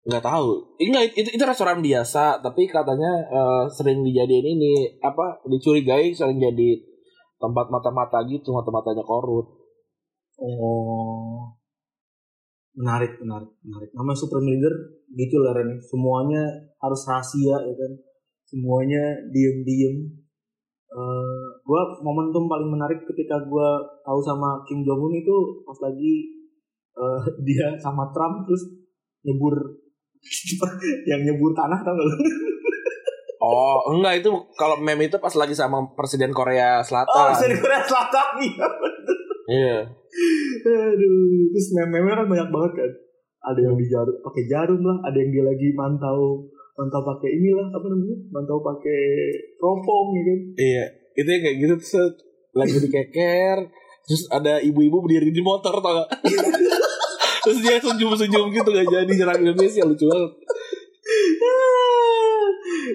Nggak 0.08 0.24
tahu. 0.24 0.48
Ini 0.80 1.12
itu, 1.14 1.28
itu 1.36 1.44
restoran 1.44 1.84
biasa, 1.84 2.40
tapi 2.40 2.64
katanya 2.66 3.12
eh, 3.28 3.64
sering 3.68 4.00
dijadiin 4.00 4.56
ini 4.56 4.72
apa? 5.04 5.36
Dicurigai 5.44 6.10
sering 6.16 6.40
jadi 6.40 6.80
tempat 7.36 7.68
mata-mata 7.68 8.24
gitu, 8.24 8.56
mata-matanya 8.56 9.04
korut. 9.04 9.46
Oh. 10.40 11.52
Menarik, 12.72 13.20
menarik, 13.20 13.52
menarik. 13.60 13.90
Namanya 13.92 14.16
supreme 14.16 14.48
leader 14.48 14.72
gitu 15.12 15.36
lah 15.44 15.52
Ren. 15.52 15.76
Semuanya 15.76 16.40
harus 16.80 17.04
rahasia 17.04 17.60
ya 17.60 17.74
kan. 17.76 17.92
Semuanya 18.48 19.28
diem-diem. 19.28 20.21
Eh, 20.92 21.44
gua 21.64 21.88
momentum 22.04 22.44
paling 22.44 22.68
menarik 22.68 23.00
ketika 23.08 23.40
gua 23.48 23.80
tahu 24.04 24.20
sama 24.20 24.60
Kim 24.68 24.84
Jong 24.84 25.00
Un 25.00 25.14
itu 25.16 25.36
pas 25.64 25.88
lagi 25.88 26.14
eh, 26.92 27.20
dia 27.48 27.72
sama 27.80 28.12
Trump 28.12 28.44
terus 28.44 28.68
nyebur 29.24 29.56
yang 31.10 31.24
nyebur 31.24 31.56
tanah 31.56 31.80
tau 31.80 31.96
gak 31.96 32.06
lu? 32.06 32.16
Oh, 33.42 33.90
enggak 33.90 34.22
itu 34.22 34.30
kalau 34.54 34.78
meme 34.78 35.10
itu 35.10 35.18
pas 35.18 35.34
lagi 35.34 35.50
sama 35.50 35.82
presiden 35.98 36.30
Korea 36.30 36.78
Oh, 36.78 36.86
Selatan. 36.86 37.34
bisa 37.34 37.50
di 37.50 37.58
Korea 37.58 37.82
Selatan 37.82 38.28
iya. 38.38 38.66
Iya. 39.50 39.78
Aduh, 40.62 41.50
terus 41.50 41.68
meme-meme 41.74 42.14
kan 42.14 42.30
banyak 42.30 42.48
banget 42.54 42.72
kan. 42.78 42.90
Ada 43.42 43.60
yang 43.66 43.74
di 43.74 43.90
jarum, 43.90 44.14
pakai 44.22 44.44
jarum 44.46 44.78
lah, 44.86 44.94
ada 45.02 45.16
yang 45.18 45.34
dia 45.34 45.42
lagi 45.42 45.68
mantau 45.74 46.46
mantau 46.72 47.02
pakai 47.02 47.30
inilah 47.32 47.68
apa 47.68 47.86
namanya? 47.86 48.16
Mantau 48.32 48.58
pakai 48.60 49.00
teropong 49.56 50.06
gitu 50.16 50.28
kan. 50.28 50.40
Iya, 50.56 50.84
itu 51.14 51.28
yang 51.28 51.42
kayak 51.42 51.56
gitu 51.60 51.74
terus 51.78 51.94
lagi 52.52 52.76
dikeker, 52.78 53.58
terus 54.04 54.22
ada 54.28 54.60
ibu-ibu 54.60 55.00
berdiri 55.00 55.30
di 55.30 55.40
motor 55.40 55.78
tau 55.78 55.92
gak? 55.96 56.08
terus 57.42 57.58
dia 57.58 57.76
senyum-senyum 57.76 58.50
gitu 58.50 58.68
gak 58.70 58.86
jadi 58.86 59.12
nyerang 59.12 59.40
Indonesia 59.40 59.82
lucu 59.82 60.04
banget. 60.06 60.32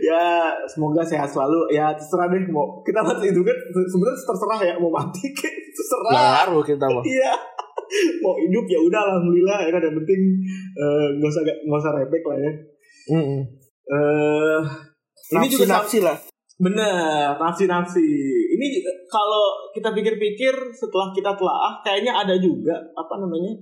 ya 0.08 0.52
semoga 0.66 1.04
sehat 1.04 1.28
selalu 1.28 1.74
ya 1.74 1.92
terserah 1.96 2.32
deh 2.32 2.42
mau 2.50 2.80
kita 2.82 3.04
mati 3.04 3.30
itu 3.30 3.42
kan 3.44 3.58
sebenarnya 3.74 4.24
terserah 4.24 4.60
ya 4.64 4.74
mau 4.80 4.92
mati 4.92 5.32
Gak 5.32 5.52
terserah 5.76 6.12
ngaruh 6.12 6.64
kita 6.64 6.86
mah. 6.88 7.04
iya 7.12 7.34
mau 8.24 8.36
hidup 8.36 8.66
ya 8.68 8.80
udah 8.80 9.02
alhamdulillah 9.04 9.58
ya 9.64 9.70
kan 9.72 9.82
yang 9.84 9.96
penting 10.04 10.22
eh, 10.76 11.08
nggak 11.20 11.30
usah 11.30 11.42
nggak 11.44 11.80
usah 11.80 11.92
repek 11.96 12.24
lah 12.24 12.38
ya 12.40 12.52
Mm-mm. 13.16 13.42
Eh 13.88 14.60
ini 15.36 15.46
juga 15.48 15.66
Nafsi 15.80 16.00
lah. 16.00 16.18
Bener, 16.58 17.38
nafsi-nafsi. 17.38 18.02
Ini 18.58 18.68
kalau 19.06 19.70
kita 19.78 19.94
pikir-pikir 19.94 20.74
setelah 20.74 21.14
kita 21.14 21.38
telaah, 21.38 21.78
kayaknya 21.86 22.18
ada 22.18 22.34
juga 22.42 22.74
apa 22.98 23.14
namanya 23.22 23.54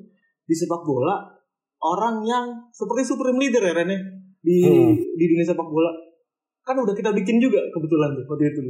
di 0.47 0.55
sepak 0.55 0.79
bola 0.79 1.27
orang 1.83 2.23
yang 2.23 2.45
seperti 2.71 3.03
supreme 3.03 3.35
leader 3.35 3.67
ya 3.67 3.75
Ren 3.75 3.91
ya, 3.91 3.99
di 4.39 4.63
Hmm. 4.63 4.95
di 4.95 5.25
dunia 5.27 5.43
sepak 5.43 5.67
bola. 5.67 5.91
Kan 6.63 6.79
udah 6.79 6.95
kita 6.95 7.11
bikin 7.11 7.43
juga 7.43 7.59
kebetulan 7.75 8.15
tuh 8.15 8.23
waktu 8.31 8.47
itu. 8.47 8.61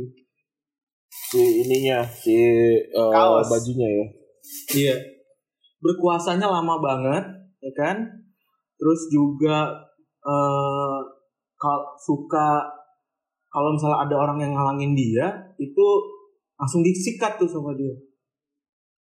Si 1.06 1.62
ininya, 1.62 2.02
si 2.02 2.34
eh, 2.34 3.12
Kaos. 3.14 3.46
bajunya 3.46 3.86
ya. 3.88 4.06
Iya. 4.74 4.96
Berkuasanya 5.86 6.50
lama 6.50 6.82
banget, 6.82 7.24
ya 7.62 7.72
kan? 7.78 8.02
Terus 8.74 9.06
juga 9.14 9.70
eh 10.26 10.98
kalau 11.56 11.96
suka 11.98 12.64
kalau 13.50 13.72
misalnya 13.72 14.04
ada 14.04 14.16
orang 14.20 14.38
yang 14.44 14.52
ngalangin 14.52 14.92
dia, 14.92 15.32
itu 15.56 15.86
langsung 16.60 16.84
disikat 16.84 17.40
tuh 17.40 17.48
sama 17.48 17.72
dia. 17.72 17.96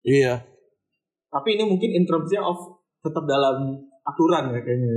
Iya. 0.06 0.34
Tapi 1.26 1.58
ini 1.58 1.66
mungkin 1.66 1.90
in 1.90 2.06
terms 2.06 2.30
of 2.38 2.78
tetap 3.02 3.26
dalam 3.26 3.74
aturan 4.06 4.54
ya 4.54 4.60
kayaknya. 4.62 4.94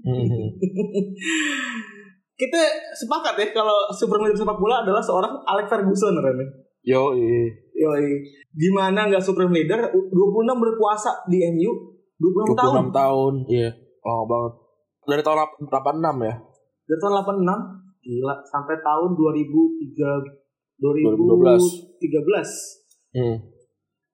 Mhm. 0.00 0.48
Kita 2.40 2.60
sepakat 2.92 3.36
ya 3.40 3.46
kalau 3.56 3.88
super 3.92 4.20
leader 4.20 4.36
sepak 4.36 4.60
bola 4.60 4.84
adalah 4.84 5.00
seorang 5.00 5.40
Alex 5.44 5.72
Ferguson 5.72 6.20
Ren. 6.20 6.36
Yo. 6.84 7.16
Yoi. 7.76 8.08
Gimana 8.56 9.08
nggak 9.08 9.24
supreme 9.24 9.52
leader 9.52 9.92
26 9.92 10.12
berkuasa 10.56 11.12
di 11.28 11.44
MU 11.52 11.72
26, 12.16 12.56
26 12.56 12.56
tahun. 12.56 12.84
tahun. 12.92 13.34
Iya, 13.48 13.70
lama 14.04 14.24
banget. 14.24 14.52
Dari 15.04 15.22
tahun 15.24 15.38
86 15.68 16.28
ya. 16.28 16.34
Dari 16.86 16.98
tahun 17.02 17.14
86 17.26 17.86
gila 18.06 18.34
sampai 18.46 18.78
tahun 18.78 19.10
2003 19.18 20.46
2012. 20.78 21.98
2013. 21.98 23.16
Hmm. 23.16 23.36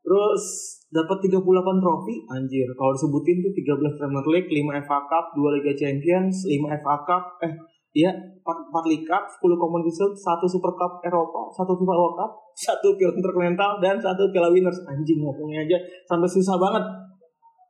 Terus 0.02 0.42
dapat 0.90 1.18
38 1.24 1.82
trofi 1.82 2.14
anjir. 2.32 2.68
Kalau 2.74 2.92
disebutin 2.96 3.38
tuh 3.44 3.52
13 3.54 3.98
Premier 4.00 4.26
League, 4.28 4.50
5 4.50 4.85
FA 4.88 4.98
Cup, 5.06 5.24
2 5.37 5.56
Liga 5.58 5.72
Champions, 5.78 6.42
5 6.44 6.80
FA 6.82 6.96
Cup, 7.06 7.24
eh 7.46 7.52
iya 7.92 8.11
4, 8.11 8.44
4 8.44 8.90
League 8.90 9.06
Cup, 9.06 9.24
10 9.28 9.61
Commonwealth 9.61 9.94
Shield, 9.94 10.14
1 10.16 10.52
Super 10.52 10.72
Cup 10.74 10.92
Eropa, 11.06 11.40
1 11.54 11.78
FIFA 11.78 11.94
World 11.94 12.16
Cup, 12.18 12.32
1 12.56 12.98
Piala 12.98 13.12
Intercontinental 13.14 13.70
dan 13.78 13.96
1 14.00 14.32
Piala 14.35 14.48
Winners. 14.50 14.78
Anjing 14.88 15.20
ngomongnya 15.22 15.64
aja 15.64 15.78
sampai 16.08 16.28
susah 16.28 16.56
banget. 16.58 16.85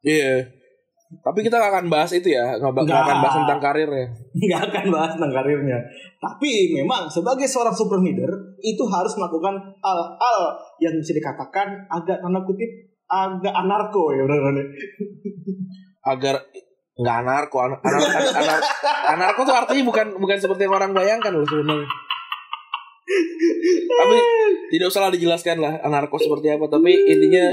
Iya. 0.02 0.61
Tapi 1.20 1.44
kita 1.44 1.60
gak 1.60 1.72
akan 1.76 1.86
bahas 1.92 2.08
itu 2.16 2.32
ya, 2.32 2.56
gak, 2.56 2.72
bak- 2.72 2.88
Nggak. 2.88 3.04
akan 3.04 3.16
bahas 3.20 3.36
tentang 3.44 3.60
karirnya. 3.60 4.06
Nggak 4.32 4.62
akan 4.72 4.84
bahas 4.88 5.10
tentang 5.12 5.32
karirnya. 5.36 5.78
Tapi 6.16 6.52
memang 6.72 7.04
sebagai 7.12 7.44
seorang 7.44 7.76
super 7.76 8.00
leader 8.00 8.30
itu 8.64 8.80
harus 8.88 9.12
melakukan 9.20 9.60
hal-hal 9.84 10.38
yang 10.80 10.94
bisa 10.96 11.12
dikatakan 11.12 11.84
agak 11.92 12.24
tanda 12.24 12.40
kutip 12.48 12.70
agak 13.12 13.52
anarko 13.52 14.16
ya 14.16 14.24
benar 14.24 14.64
Agar 16.08 16.34
nggak 16.92 17.16
anarko, 17.24 17.56
anar, 17.60 17.78
anar, 17.84 18.24
anar, 18.40 18.60
anarko 19.16 19.40
tuh 19.44 19.52
artinya 19.56 19.84
bukan 19.84 20.06
bukan 20.16 20.38
seperti 20.40 20.64
yang 20.64 20.74
orang 20.76 20.96
bayangkan 20.96 21.32
loh 21.32 21.44
sebenarnya. 21.44 21.88
Tapi 23.92 24.16
tidak 24.72 24.86
usah 24.88 25.12
dijelaskan 25.12 25.56
lah 25.60 25.74
anarko 25.84 26.16
seperti 26.16 26.48
apa. 26.48 26.64
Tapi 26.68 26.92
intinya 27.04 27.44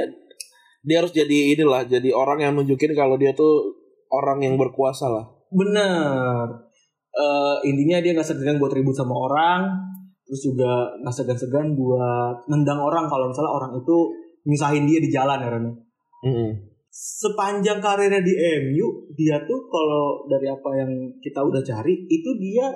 dia 0.84 1.04
harus 1.04 1.12
jadi 1.12 1.56
inilah, 1.58 1.86
jadi 1.86 2.10
orang 2.16 2.40
yang 2.40 2.54
nunjukin 2.56 2.96
kalau 2.96 3.20
dia 3.20 3.36
tuh 3.36 3.76
orang 4.10 4.40
yang 4.42 4.56
berkuasa 4.56 5.12
lah. 5.12 5.26
Bener. 5.52 6.70
Eh, 7.10 7.56
intinya 7.68 8.00
dia 8.00 8.16
nggak 8.16 8.28
segan 8.28 8.62
buat 8.62 8.72
ribut 8.72 8.96
sama 8.96 9.12
orang, 9.12 9.66
terus 10.24 10.46
juga 10.46 10.94
nggak 11.02 11.16
segan-segan 11.16 11.74
buat 11.74 12.46
nendang 12.48 12.80
orang 12.80 13.10
kalau 13.10 13.28
misalnya 13.28 13.52
orang 13.52 13.72
itu 13.76 13.98
nyusahin 14.46 14.86
dia 14.88 15.00
di 15.02 15.10
jalan 15.10 15.42
ya 15.42 15.50
Ren. 15.52 15.66
Mm-mm. 16.24 16.52
Sepanjang 16.90 17.82
karirnya 17.84 18.22
di 18.24 18.34
MU, 18.66 19.10
dia 19.18 19.42
tuh 19.46 19.68
kalau 19.68 20.26
dari 20.30 20.48
apa 20.48 20.70
yang 20.80 20.92
kita 21.20 21.42
udah 21.44 21.62
cari, 21.66 22.08
itu 22.08 22.30
dia 22.40 22.70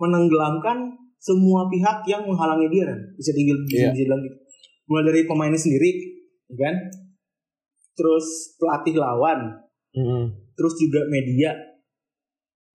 menenggelamkan 0.00 0.94
semua 1.22 1.70
pihak 1.70 2.02
yang 2.10 2.26
menghalangi 2.26 2.66
dia 2.70 2.90
Ren. 2.90 3.00
Bisa 3.14 3.30
dibilang 3.34 3.62
bisa 3.66 3.86
Iya. 3.86 3.90
dibilang 3.94 4.20
gitu. 4.24 4.36
Mulai 4.90 5.04
dari 5.10 5.20
pemainnya 5.26 5.60
sendiri, 5.60 5.90
ya 6.50 6.56
kan? 6.58 6.74
Terus 7.92 8.56
pelatih 8.56 8.96
lawan, 8.96 9.52
Mm-mm. 9.92 10.32
terus 10.56 10.74
juga 10.80 11.04
media, 11.12 11.52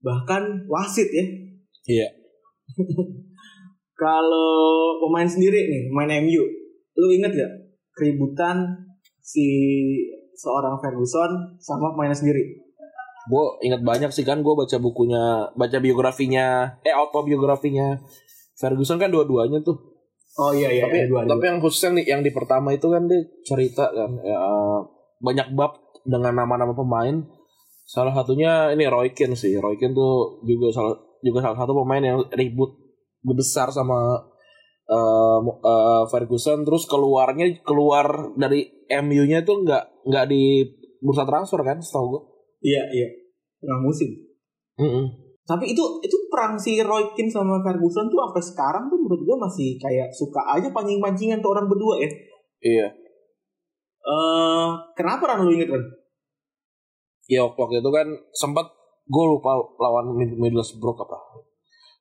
bahkan 0.01 0.65
wasit 0.69 1.09
ya. 1.09 1.25
Iya. 1.87 2.07
Kalau 3.97 5.01
pemain 5.01 5.25
sendiri 5.25 5.57
nih, 5.57 5.81
pemain 5.89 6.21
MU, 6.21 6.43
lu 6.97 7.07
inget 7.09 7.33
gak 7.33 7.53
keributan 7.97 8.61
si 9.25 9.45
seorang 10.37 10.77
Ferguson 10.77 11.57
sama 11.57 11.97
pemainnya 11.97 12.13
sendiri? 12.13 12.61
Gue 13.27 13.45
inget 13.65 13.81
banyak 13.81 14.13
sih 14.13 14.21
kan 14.23 14.45
gue 14.45 14.53
baca 14.53 14.77
bukunya, 14.77 15.49
baca 15.57 15.77
biografinya, 15.81 16.77
eh 16.85 16.93
autobiografinya 16.93 17.97
Ferguson 18.55 19.01
kan 19.01 19.09
dua-duanya 19.09 19.65
tuh. 19.65 19.75
Oh 20.37 20.53
iya 20.53 20.69
iya, 20.69 20.85
tapi 20.85 21.01
ada 21.01 21.09
dua, 21.09 21.21
tapi 21.25 21.43
yang 21.49 21.57
khusus 21.57 21.81
yang 21.89 21.95
di, 21.97 22.03
yang 22.05 22.21
di 22.21 22.29
pertama 22.29 22.69
itu 22.69 22.85
kan 22.93 23.09
dia 23.09 23.25
cerita 23.41 23.89
kan 23.89 24.21
ya, 24.21 24.37
banyak 25.19 25.53
bab 25.53 25.77
dengan 26.07 26.33
nama-nama 26.33 26.73
pemain. 26.73 27.23
Salah 27.87 28.11
satunya 28.11 28.71
ini 28.75 28.83
Roy 28.87 29.15
Keane 29.15 29.35
sih. 29.35 29.55
Roy 29.59 29.79
Keane 29.79 29.95
tuh 29.95 30.43
juga 30.43 30.71
salah 30.71 30.95
juga 31.23 31.39
salah 31.43 31.57
satu 31.57 31.73
pemain 31.83 32.03
yang 32.03 32.19
ribut 32.35 32.75
besar 33.23 33.71
sama 33.73 34.15
eh, 34.87 35.37
Mo- 35.43 35.59
eh, 35.59 36.03
Ferguson 36.07 36.63
terus 36.63 36.87
keluarnya 36.87 37.47
keluar 37.63 38.35
dari 38.39 38.67
MU-nya 38.87 39.43
tuh 39.43 39.63
nggak 39.67 40.07
nggak 40.07 40.25
di 40.31 40.63
bursa 41.03 41.27
transfer 41.27 41.59
kan 41.63 41.79
setahu 41.79 42.05
gue. 42.17 42.21
Iya 42.63 42.83
iya, 42.89 43.07
tengah 43.61 43.79
musim. 43.83 44.09
Tapi 45.47 45.71
itu 45.71 45.83
itu 46.03 46.17
perang 46.27 46.59
si 46.59 46.83
Roy 46.83 47.15
Keane 47.15 47.31
sama 47.31 47.63
Ferguson 47.63 48.11
tuh 48.11 48.19
sampai 48.19 48.43
sekarang 48.43 48.83
tuh 48.91 48.99
menurut 48.99 49.21
gua 49.23 49.47
masih 49.47 49.79
kayak 49.79 50.11
suka 50.11 50.43
aja 50.43 50.67
pancing-pancingan 50.75 51.39
tuh 51.39 51.55
orang 51.55 51.71
berdua 51.71 51.95
ya. 52.03 52.09
Iya. 52.59 52.87
Eh 54.07 54.67
kenapa 54.95 55.27
Ran 55.27 55.43
lu 55.43 55.51
inget 55.51 55.67
Ran? 55.67 55.83
Ya 57.27 57.43
waktu, 57.43 57.59
waktu 57.59 57.75
itu 57.83 57.91
kan 57.91 58.07
sempat 58.31 58.71
gue 59.03 59.25
lupa 59.27 59.59
lawan 59.79 60.15
Middlesbrough 60.15 60.95
apa. 60.95 61.17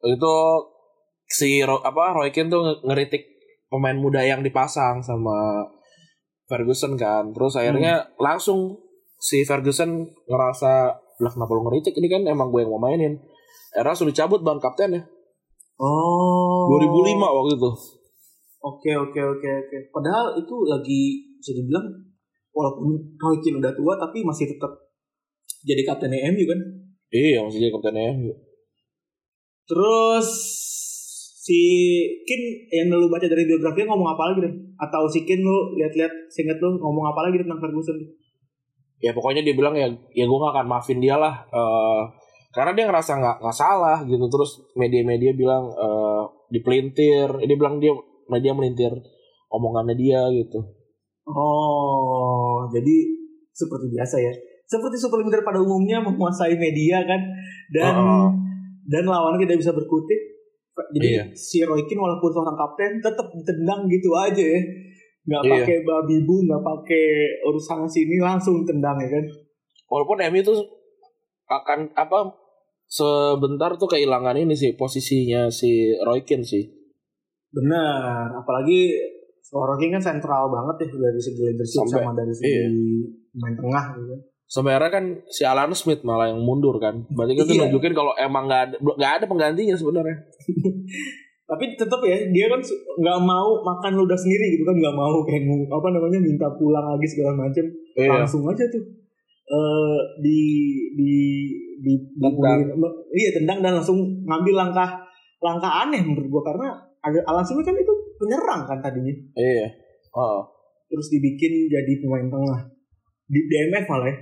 Waktu 0.02 0.14
itu 0.14 0.34
si 1.26 1.58
apa 1.62 2.14
Roy 2.14 2.30
Keane 2.30 2.46
tuh 2.46 2.62
nge- 2.62 2.82
ngeritik 2.86 3.22
pemain 3.66 3.98
muda 3.98 4.22
yang 4.22 4.46
dipasang 4.46 5.02
sama 5.02 5.66
Ferguson 6.46 6.94
kan. 6.94 7.34
Terus 7.34 7.58
akhirnya 7.58 8.06
langsung 8.22 8.78
si 9.18 9.42
Ferguson 9.42 10.06
ngerasa 10.30 10.94
lah 10.94 11.32
kenapa 11.32 11.50
lu 11.58 11.66
ngeritik 11.66 11.98
ini 11.98 12.06
kan 12.06 12.22
emang 12.22 12.54
gue 12.54 12.62
yang 12.62 12.70
mau 12.70 12.86
mainin. 12.86 13.18
Era 13.74 13.98
sudah 13.98 14.14
dicabut 14.14 14.46
ban 14.46 14.62
kapten 14.62 14.94
ya. 14.94 15.02
Oh. 15.82 16.70
2005 16.70 17.18
waktu 17.18 17.52
itu. 17.58 17.70
Oke 18.60 18.90
oke 18.92 19.20
oke 19.20 19.48
oke. 19.66 19.78
Padahal 19.92 20.36
itu 20.38 20.54
lagi 20.66 21.00
bisa 21.38 21.52
dibilang 21.56 21.86
walaupun 22.50 22.96
Roy 23.20 23.36
Keane 23.40 23.60
udah 23.60 23.72
tua 23.76 23.94
tapi 24.00 24.24
masih 24.24 24.48
tetap 24.48 24.72
jadi 25.66 25.82
kapten 25.84 26.12
MU 26.12 26.44
kan. 26.48 26.60
Iya 27.12 27.44
masih 27.44 27.60
jadi 27.62 27.72
kaptennya. 27.74 28.32
Terus 29.66 30.28
si 31.46 31.60
Kin 32.26 32.42
yang 32.74 32.90
lu 32.90 33.06
baca 33.06 33.26
dari 33.26 33.46
biografinya 33.46 33.94
ngomong 33.94 34.14
apa 34.14 34.22
lagi 34.32 34.38
deh? 34.46 34.54
Atau 34.78 35.06
si 35.06 35.22
Kin 35.26 35.42
lu 35.42 35.76
lihat-lihat 35.78 36.32
seinget 36.32 36.58
lu 36.58 36.78
ngomong 36.78 37.10
apa 37.10 37.30
lagi 37.30 37.42
tentang 37.42 37.62
Ferguson? 37.62 37.98
ya 39.00 39.12
pokoknya 39.12 39.44
dia 39.44 39.54
bilang 39.56 39.76
ya 39.76 39.88
ya 40.16 40.24
gue 40.24 40.38
gak 40.40 40.52
akan 40.56 40.66
maafin 40.68 40.98
dia 41.00 41.20
lah 41.20 41.44
Eh, 41.52 42.02
karena 42.56 42.72
dia 42.72 42.84
ngerasa 42.88 43.20
nggak 43.20 43.36
nggak 43.44 43.56
salah 43.56 43.98
gitu 44.08 44.24
terus 44.32 44.64
media-media 44.72 45.36
bilang 45.36 45.68
eh, 45.68 46.22
dipelintir 46.48 47.28
dia 47.44 47.56
bilang 47.56 47.76
dia 47.76 47.92
media 48.28 48.52
melintir 48.52 48.92
omongannya 49.48 49.94
dia 49.94 50.20
gitu 50.32 50.60
Oh, 51.26 52.70
jadi 52.70 52.96
seperti 53.50 53.90
biasa 53.90 54.16
ya. 54.18 54.30
Seperti 54.62 54.94
suplementer 54.94 55.42
pada 55.42 55.58
umumnya 55.58 55.98
menguasai 55.98 56.54
media 56.54 57.02
kan 57.02 57.18
dan 57.68 57.94
Heeh. 57.94 58.26
dan 58.86 59.02
lawannya 59.04 59.42
tidak 59.42 59.58
bisa 59.58 59.74
berkutik. 59.74 60.20
Jadi 60.94 61.08
Iya. 61.08 61.24
si 61.32 61.66
Roy 61.66 61.82
Keane 61.82 61.98
walaupun 61.98 62.30
seorang 62.30 62.54
kapten 62.54 63.00
tetap 63.00 63.26
ditendang 63.32 63.86
gitu 63.86 64.14
aja 64.14 64.38
ya. 64.38 64.60
Nggak 65.26 65.42
Iya. 65.42 65.52
pakai 65.58 65.78
babi 65.82 66.16
bu, 66.22 66.46
nggak 66.46 66.62
pakai 66.62 67.06
urusan 67.42 67.82
sini 67.86 68.22
langsung 68.22 68.62
tendang 68.62 68.94
ya 68.96 69.10
kan. 69.10 69.24
walaupun 69.86 70.18
MU 70.20 70.42
tuh 70.42 70.58
akan 71.46 71.90
apa 71.94 72.26
sebentar 72.84 73.74
tuh 73.74 73.86
kehilangan 73.86 74.34
ini 74.36 74.50
sih 74.50 74.74
posisinya 74.74 75.46
si 75.46 75.90
Roy 76.02 76.22
Keane 76.22 76.42
sih 76.42 76.66
Benar, 77.56 78.36
apalagi 78.36 78.92
seorang 79.40 79.76
Keane 79.76 79.94
kan 79.94 80.02
sentral 80.04 80.46
banget 80.46 80.76
ya 80.84 80.98
dari 81.00 81.16
segi 81.16 81.40
leadership 81.40 81.80
Sampai- 81.82 82.02
sama 82.02 82.12
dari 82.12 82.30
segi 82.30 82.50
iya. 82.50 82.66
main 83.34 83.54
tengah 83.54 83.84
gitu 83.94 84.06
kan. 84.08 84.20
sampai 84.44 84.70
akhirnya 84.72 84.92
kan 84.92 85.04
si 85.26 85.42
Alan 85.42 85.70
Smith 85.72 86.02
malah 86.02 86.26
yang 86.26 86.38
mundur 86.38 86.76
kan 86.76 87.02
berarti 87.08 87.34
kan 87.34 87.44
itu 87.44 87.52
Iya. 87.52 87.62
nunjukin 87.64 87.92
kalau 87.92 88.14
emang 88.16 88.46
nggak 88.46 88.62
ada 88.64 88.76
nggak 88.78 89.12
ada 89.12 89.24
penggantinya 89.24 89.74
sebenarnya 89.74 90.16
Tapi 91.46 91.62
tetap 91.72 92.02
ya 92.02 92.18
dia 92.26 92.46
kan 92.46 92.58
nggak 92.96 93.18
mau 93.22 93.62
makan 93.62 93.92
ludah 93.96 94.14
sendiri 94.14 94.50
gitu 94.52 94.62
kan 94.62 94.74
nggak 94.76 94.94
mau 94.94 95.22
kayak 95.22 95.46
apa 95.68 95.88
namanya 95.88 96.18
minta 96.18 96.46
pulang 96.52 96.82
lagi 96.84 97.06
segala 97.06 97.32
macam 97.36 97.64
Iya. 97.94 98.10
langsung 98.18 98.42
aja 98.44 98.66
tuh 98.66 98.82
eh 99.46 99.98
di 100.20 100.38
di 100.92 101.12
di, 101.76 101.92
di 101.94 102.18
Tendang. 102.18 102.66
iya 103.12 103.30
tendang 103.32 103.58
dan 103.60 103.72
langsung 103.74 103.94
ngambil 104.20 104.54
langkah 104.56 104.90
langkah 105.38 105.86
aneh 105.86 106.02
menurut 106.02 106.26
gua 106.28 106.42
karena 106.44 106.66
ada 107.06 107.18
Alan 107.30 107.44
kan 107.46 107.76
itu 107.78 107.94
penyerang 108.18 108.66
kan 108.66 108.78
tadinya 108.82 109.14
iya 109.38 109.70
oh 110.12 110.42
terus 110.90 111.06
dibikin 111.10 111.70
jadi 111.70 111.92
pemain 112.02 112.26
tengah 112.26 112.60
di 113.26 113.40
DMF 113.46 113.84
malah 113.86 114.10
ya 114.10 114.16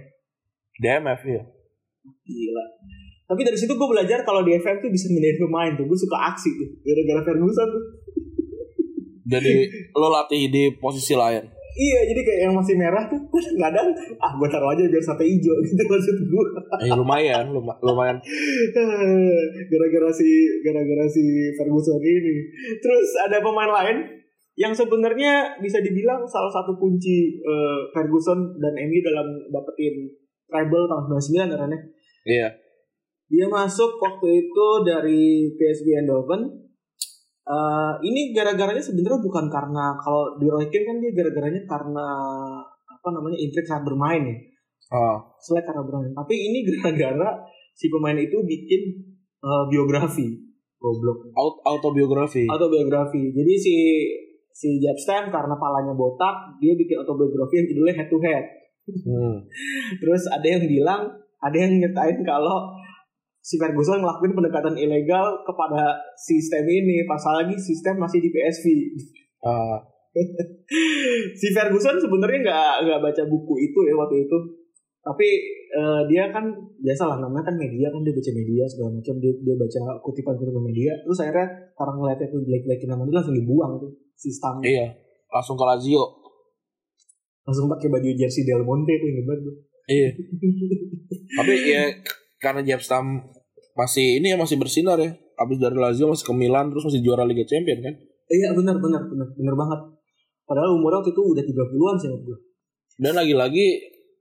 DMF 0.80 1.22
ya 1.24 1.42
Gila. 2.04 2.64
Tapi 3.24 3.40
dari 3.40 3.56
situ 3.56 3.72
gue 3.72 3.88
belajar 3.88 4.20
kalau 4.28 4.44
di 4.44 4.52
FM 4.52 4.84
tuh 4.84 4.92
bisa 4.92 5.08
mindahin 5.08 5.40
pemain 5.40 5.72
tuh. 5.72 5.88
Gue 5.88 5.96
suka 5.96 6.16
aksi 6.32 6.50
tuh. 6.52 6.68
Gara-gara 6.84 7.20
Ferguson 7.24 7.68
tuh. 7.72 7.84
jadi 9.24 9.64
lo 9.96 10.12
latih 10.12 10.52
di 10.52 10.76
posisi 10.76 11.16
lain 11.16 11.48
Iya, 11.74 12.00
jadi 12.06 12.20
kayak 12.22 12.40
yang 12.46 12.54
masih 12.54 12.78
merah 12.78 13.02
tuh 13.04 13.18
kadang 13.58 13.90
ah 14.22 14.32
gue 14.32 14.46
taruh 14.46 14.70
aja 14.70 14.86
biar 14.86 15.02
sampai 15.02 15.26
hijau 15.26 15.58
gitu 15.60 15.82
maksud 15.90 16.16
gue. 16.22 16.46
Eh, 16.86 16.94
lumayan, 16.94 17.50
luma- 17.50 17.78
lumayan. 17.82 18.14
gara-gara 19.70 20.10
si 20.10 20.30
gara-gara 20.62 21.06
si 21.06 21.22
Ferguson 21.52 21.98
ini. 21.98 22.46
Terus 22.78 23.08
ada 23.20 23.42
pemain 23.42 23.70
lain 23.70 24.06
yang 24.54 24.70
sebenarnya 24.70 25.58
bisa 25.58 25.82
dibilang 25.82 26.22
salah 26.24 26.50
satu 26.50 26.78
kunci 26.78 27.42
eh, 27.42 27.80
Ferguson 27.90 28.54
dan 28.56 28.72
MU 28.78 28.98
dalam 29.02 29.26
dapetin 29.50 30.06
treble 30.46 30.86
tahun 30.86 31.04
99 31.18 31.58
karena 31.58 31.78
Iya. 32.24 32.48
Dia 33.24 33.46
masuk 33.48 33.98
waktu 33.98 34.46
itu 34.46 34.66
dari 34.86 35.50
PSV 35.50 35.86
Eindhoven. 35.98 36.63
Eh, 37.44 37.92
ini 38.08 38.32
gara-garanya 38.32 38.80
sebenarnya 38.80 39.20
bukan 39.20 39.52
karena 39.52 39.92
kalau 40.00 40.40
di 40.40 40.48
Roy 40.48 40.72
Keane 40.72 40.88
kan 40.88 40.96
dia 40.96 41.12
gara-garanya 41.12 41.62
karena 41.68 42.08
apa 42.88 43.08
namanya 43.12 43.36
intrik 43.36 43.68
saat 43.68 43.84
bermain 43.84 44.24
ya. 44.24 44.36
Oh, 44.96 45.16
Selek 45.36 45.68
karena 45.68 45.84
bermain. 45.84 46.12
Tapi 46.16 46.34
ini 46.34 46.64
gara-gara 46.64 47.36
si 47.76 47.92
pemain 47.92 48.16
itu 48.16 48.40
bikin 48.40 48.80
eh, 49.44 49.64
biografi. 49.68 50.40
Goblok. 50.80 51.32
aut- 51.32 51.60
autobiografi. 51.64 52.44
Autobiografi. 52.44 53.32
Jadi 53.32 53.52
si 53.56 53.74
si 54.52 54.76
Jeb 54.80 54.96
Stam 54.96 55.32
karena 55.32 55.56
palanya 55.56 55.96
botak, 55.96 56.60
dia 56.60 56.76
bikin 56.76 57.00
autobiografi 57.00 57.60
yang 57.60 57.66
judulnya 57.72 57.94
Head 57.96 58.08
to 58.08 58.18
Head. 58.20 58.44
Hmm. 59.04 59.36
Terus 60.00 60.28
ada 60.28 60.44
yang 60.44 60.64
bilang, 60.64 61.08
ada 61.40 61.56
yang 61.56 61.72
nyertain 61.80 62.20
kalau 62.20 62.73
si 63.44 63.60
Ferguson 63.60 64.00
ngelakuin 64.00 64.32
pendekatan 64.32 64.72
ilegal 64.72 65.44
kepada 65.44 66.00
sistem 66.16 66.64
ini, 66.64 67.04
pasal 67.04 67.44
lagi 67.44 67.52
sistem 67.60 68.00
masih 68.00 68.24
di 68.24 68.32
PSV. 68.32 68.64
Ah, 69.44 69.84
si 71.40 71.52
Ferguson 71.52 72.00
sebenarnya 72.00 72.40
nggak 72.40 72.74
nggak 72.88 73.00
baca 73.04 73.22
buku 73.28 73.54
itu 73.68 73.78
ya 73.84 73.92
waktu 74.00 74.24
itu, 74.24 74.38
tapi 75.04 75.28
eh, 75.76 76.02
dia 76.08 76.32
kan 76.32 76.48
biasa 76.80 77.04
lah 77.04 77.20
namanya 77.20 77.52
kan 77.52 77.60
media 77.60 77.92
kan 77.92 78.00
dia 78.00 78.16
baca 78.16 78.32
media 78.32 78.64
segala 78.64 78.96
macam 78.96 79.14
dia 79.20 79.32
dia 79.36 79.54
baca 79.60 79.80
kutipan 80.00 80.34
kutipan 80.40 80.64
media, 80.64 80.96
terus 81.04 81.20
akhirnya 81.20 81.46
orang 81.76 81.96
ngeliatnya 82.00 82.26
tuh 82.32 82.40
jelek-jelekin 82.40 82.88
nama 82.88 83.04
dia 83.04 83.16
langsung 83.20 83.36
dibuang 83.36 83.76
tuh 83.76 83.92
sistem 84.16 84.64
iya. 84.64 84.88
Langsung 85.28 85.60
ke 85.60 85.64
Lazio. 85.68 86.24
langsung 87.44 87.68
pakai 87.68 87.92
baju 87.92 88.08
jersey 88.16 88.40
Del 88.48 88.64
Monte 88.64 88.96
tuh 88.96 89.04
hebat 89.04 89.36
tuh. 89.36 89.52
Iya. 89.84 90.16
Tapi 91.36 91.52
ya 91.68 91.84
karena 92.42 92.60
James 92.64 92.86
Tam 92.86 93.22
masih 93.74 94.22
ini 94.22 94.32
ya 94.32 94.36
masih 94.38 94.56
bersinar 94.58 94.98
ya. 94.98 95.10
Abis 95.34 95.58
dari 95.58 95.74
Lazio 95.74 96.06
masih 96.06 96.26
ke 96.26 96.34
Milan 96.34 96.70
terus 96.70 96.86
masih 96.86 97.02
juara 97.02 97.26
Liga 97.26 97.42
Champion 97.42 97.82
kan. 97.82 97.94
Iya 98.30 98.54
benar 98.54 98.78
benar 98.78 99.02
benar 99.06 99.28
benar 99.34 99.54
banget. 99.58 99.80
Padahal 100.44 100.76
umurnya 100.76 101.00
waktu 101.02 101.12
itu 101.16 101.22
udah 101.24 101.44
30-an 101.44 101.96
sih 101.98 102.08
menurut 102.12 102.24
gue. 102.24 102.38
Dan 103.00 103.12
lagi-lagi 103.18 103.66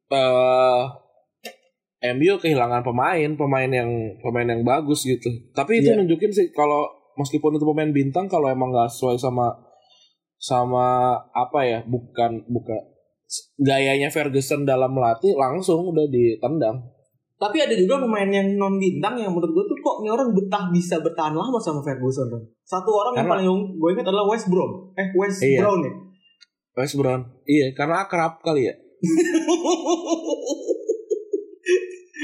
eh 0.10 0.84
MU 2.04 2.36
kehilangan 2.36 2.84
pemain, 2.84 3.30
pemain 3.40 3.72
yang 3.72 3.90
pemain 4.20 4.44
yang 4.44 4.62
bagus 4.68 5.08
gitu. 5.08 5.32
Tapi 5.56 5.80
itu 5.80 5.96
Iya. 5.96 6.04
nunjukin 6.04 6.32
sih 6.36 6.52
kalau 6.52 6.84
meskipun 7.16 7.56
itu 7.56 7.64
pemain 7.64 7.92
bintang 7.96 8.28
kalau 8.28 8.52
emang 8.52 8.76
nggak 8.76 8.92
sesuai 8.92 9.16
sama 9.16 9.56
sama 10.36 11.16
apa 11.32 11.64
ya, 11.64 11.80
bukan 11.88 12.44
bukan 12.52 12.80
gayanya 13.56 14.12
Ferguson 14.12 14.68
dalam 14.68 14.92
melatih 14.92 15.32
langsung 15.40 15.88
udah 15.96 16.04
ditendang. 16.12 16.84
Tapi 17.44 17.58
ada 17.60 17.76
juga 17.76 18.00
pemain 18.00 18.26
yang 18.26 18.56
non 18.56 18.80
bintang 18.80 19.20
yang 19.20 19.36
menurut 19.36 19.52
gue 19.52 19.66
tuh 19.68 19.76
kok 19.76 20.00
ini 20.00 20.08
orang 20.08 20.32
betah 20.32 20.72
bisa 20.72 21.04
bertahan 21.04 21.36
lama 21.36 21.60
sama 21.60 21.84
Ferguson. 21.84 22.32
Satu 22.64 22.90
orang 22.90 23.20
yang 23.20 23.28
Karena- 23.28 23.44
paling 23.44 23.76
gue 23.76 23.90
ingat 23.92 24.08
adalah 24.08 24.26
West 24.32 24.48
Brown. 24.48 24.72
Eh 24.96 25.08
West 25.14 25.44
Iya. 25.44 25.60
Brown 25.60 25.80
ya. 25.84 25.92
West 26.74 26.96
Brown. 26.96 27.22
Iya, 27.44 27.76
karena 27.76 27.96
akrab 28.02 28.40
kali 28.40 28.66
ya. 28.66 28.74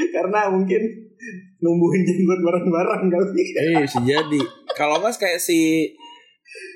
Karena 0.10 0.48
mungkin 0.48 0.82
numbuhin 1.60 2.02
jenggot 2.08 2.40
bareng-bareng 2.40 3.04
kali. 3.12 3.44
Eh, 3.76 3.84
bisa 3.84 4.00
jadi. 4.00 4.42
Kalau 4.74 5.04
nggak 5.04 5.20
kayak 5.20 5.44
si 5.44 5.92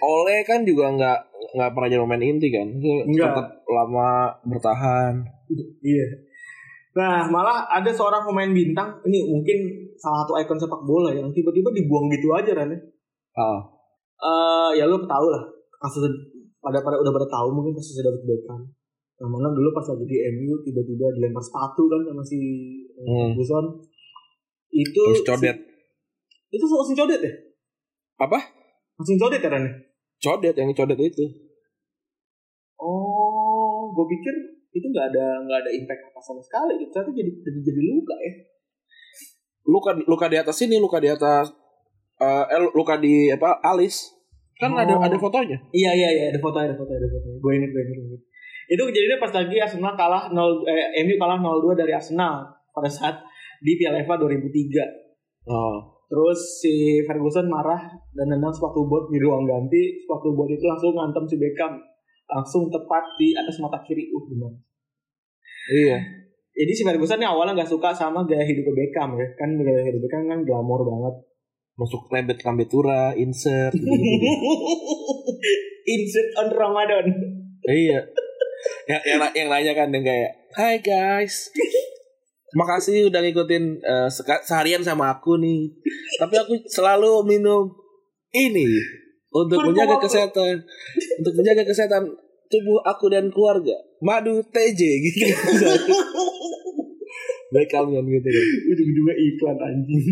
Ole 0.04 0.44
kan 0.44 0.68
juga 0.68 0.92
nggak 0.92 1.20
nggak 1.56 1.70
pernah 1.72 1.88
jadi 1.88 2.04
pemain 2.04 2.20
inti 2.24 2.48
kan. 2.52 2.68
Nggak. 3.08 3.32
Tetap 3.32 3.48
lama 3.66 4.10
bertahan. 4.44 5.24
Iya. 5.80 6.08
Nah, 6.94 7.26
malah 7.26 7.66
ada 7.68 7.90
seorang 7.90 8.22
pemain 8.22 8.54
bintang, 8.54 9.02
ini 9.10 9.26
mungkin 9.26 9.58
salah 9.98 10.22
satu 10.22 10.38
ikon 10.38 10.62
sepak 10.62 10.82
bola 10.86 11.10
yang 11.10 11.34
tiba-tiba 11.34 11.74
dibuang 11.74 12.06
gitu 12.14 12.30
aja 12.34 12.54
ya. 12.54 12.66
Ah, 13.34 13.60
Eh, 14.24 14.70
ya 14.80 14.88
lu 14.88 15.04
tahu 15.04 15.28
lah 15.28 15.44
kasus 15.84 16.08
pada 16.64 16.80
pada 16.80 16.96
udah 16.96 17.12
pada 17.12 17.28
tahu 17.28 17.52
mungkin 17.52 17.76
kasus 17.76 18.00
David 18.00 18.24
Beckham. 18.24 18.62
Yang 19.20 19.30
mana 19.36 19.52
dulu 19.52 19.70
pas 19.76 19.84
lagi 19.84 20.06
di 20.08 20.18
MU 20.40 20.64
tiba-tiba 20.64 21.12
dilempar 21.12 21.44
sepatu 21.44 21.92
kan 21.92 22.08
sama 22.08 22.24
si 22.24 22.40
eh, 22.88 23.04
Hmm. 23.04 23.36
Ferguson. 23.36 23.66
Itu 24.72 25.02
terus 25.12 25.28
codet. 25.28 25.58
Itu 26.54 26.64
langsung 26.72 26.96
codet 26.96 27.20
ya? 27.20 27.34
Apa? 28.22 28.40
Langsung 28.96 29.18
codet 29.20 29.42
ya 29.44 29.50
Ran? 29.52 29.66
ya? 29.68 29.72
Codet 30.24 30.56
yang 30.56 30.72
codet 30.72 31.00
itu. 31.04 31.26
Oh, 32.80 33.92
gue 33.92 34.06
pikir 34.08 34.36
itu 34.74 34.86
nggak 34.90 35.14
ada 35.14 35.26
nggak 35.46 35.60
ada 35.64 35.72
impact 35.72 36.02
apa 36.10 36.20
sama 36.20 36.42
sekali. 36.42 36.82
Gitu. 36.82 36.90
Ternyata 36.90 37.12
jadi 37.14 37.32
jadi, 37.46 37.60
jadi 37.62 37.82
luka 37.94 38.16
ya. 38.18 38.34
Luka 39.64 39.92
luka 40.10 40.26
di 40.28 40.38
atas 40.42 40.58
ini, 40.66 40.76
luka 40.82 40.98
di 40.98 41.10
atas 41.14 41.54
eh 42.20 42.46
eh, 42.50 42.60
luka 42.74 42.98
di 42.98 43.30
apa? 43.30 43.62
Alis. 43.62 44.12
Kan 44.58 44.74
Oh. 44.74 44.82
ada 44.82 44.96
ada 44.98 45.18
fotonya. 45.18 45.58
Iya 45.74 45.92
iya 45.94 46.10
iya 46.14 46.24
ada 46.34 46.40
foto 46.42 46.58
ada 46.58 46.74
foto 46.74 46.92
ada 46.94 47.08
foto. 47.10 47.30
Gue 47.38 47.52
inget 47.58 47.70
gue 47.70 47.82
inget. 47.86 47.98
inget. 48.02 48.22
Itu 48.74 48.82
kejadiannya 48.90 49.20
pas 49.20 49.32
lagi 49.34 49.56
Arsenal 49.60 49.94
kalah 49.94 50.24
0 50.32 50.66
eh, 50.66 51.04
MU 51.04 51.16
kalah 51.20 51.38
0-2 51.38 51.76
dari 51.78 51.92
Arsenal 51.94 52.48
pada 52.72 52.90
saat 52.90 53.16
di 53.62 53.76
Piala 53.78 54.02
FA 54.04 54.16
2003. 54.18 55.50
Oh. 55.50 55.94
Terus 56.08 56.62
si 56.62 57.02
Ferguson 57.10 57.50
marah 57.50 57.90
dan 58.14 58.30
nendang 58.30 58.54
sepatu 58.54 58.86
bot 58.86 59.10
di 59.10 59.18
ruang 59.18 59.50
ganti. 59.50 59.98
Sepatu 59.98 60.32
bot 60.38 60.48
itu 60.48 60.64
langsung 60.64 60.94
ngantem 60.94 61.26
si 61.26 61.36
Beckham. 61.42 61.74
Langsung 62.30 62.72
tepat 62.72 63.04
di 63.20 63.36
atas 63.36 63.60
mata 63.60 63.80
kiri. 63.84 64.10
Uh 64.12 64.24
benar. 64.32 64.54
Iya. 65.70 65.98
Jadi 66.54 66.72
si 66.72 66.82
Ferguson 66.86 67.18
ini 67.18 67.26
awalnya 67.26 67.58
nggak 67.58 67.72
suka 67.72 67.90
sama 67.90 68.22
gaya 68.30 68.46
hidup 68.46 68.70
Beckham 68.70 69.18
ya. 69.18 69.28
Kan 69.34 69.58
gaya 69.58 69.82
hidup 69.90 70.00
Beckham 70.06 70.30
kan 70.30 70.40
glamor 70.46 70.86
banget. 70.86 71.16
Masuk 71.74 72.06
lembet 72.14 72.38
lambetura, 72.46 73.18
insert. 73.18 73.74
Insert 75.84 76.30
on 76.40 76.48
Ramadan. 76.54 77.06
iya. 77.68 78.00
Yang, 78.88 79.02
yang, 79.04 79.20
yang 79.36 79.48
nanya 79.52 79.74
kan 79.76 79.92
yang 79.92 80.06
kayak, 80.06 80.32
Hai 80.56 80.80
guys, 80.80 81.52
makasih 82.56 83.12
udah 83.12 83.20
ngikutin 83.20 83.84
seka- 84.08 84.46
seharian 84.46 84.80
sama 84.86 85.12
aku 85.12 85.36
nih. 85.42 85.74
Tapi 86.22 86.36
aku 86.40 86.56
selalu 86.72 87.26
minum 87.28 87.68
ini 88.32 88.70
untuk 89.34 89.60
menjaga 89.66 89.98
apa? 89.98 90.04
kesehatan, 90.06 90.62
untuk 91.20 91.34
menjaga 91.42 91.64
kesehatan 91.66 92.04
tubuh 92.54 92.78
aku 92.86 93.10
dan 93.10 93.34
keluarga. 93.34 93.74
Madu 93.98 94.46
TJ 94.46 94.82
gitu. 95.10 95.26
Beckham 97.54 97.94
kan 97.94 98.06
gitu 98.06 98.28
kan. 98.30 98.46
Ujung-ujungnya 98.74 99.16
iklan 99.18 99.58
anjing. 99.58 100.06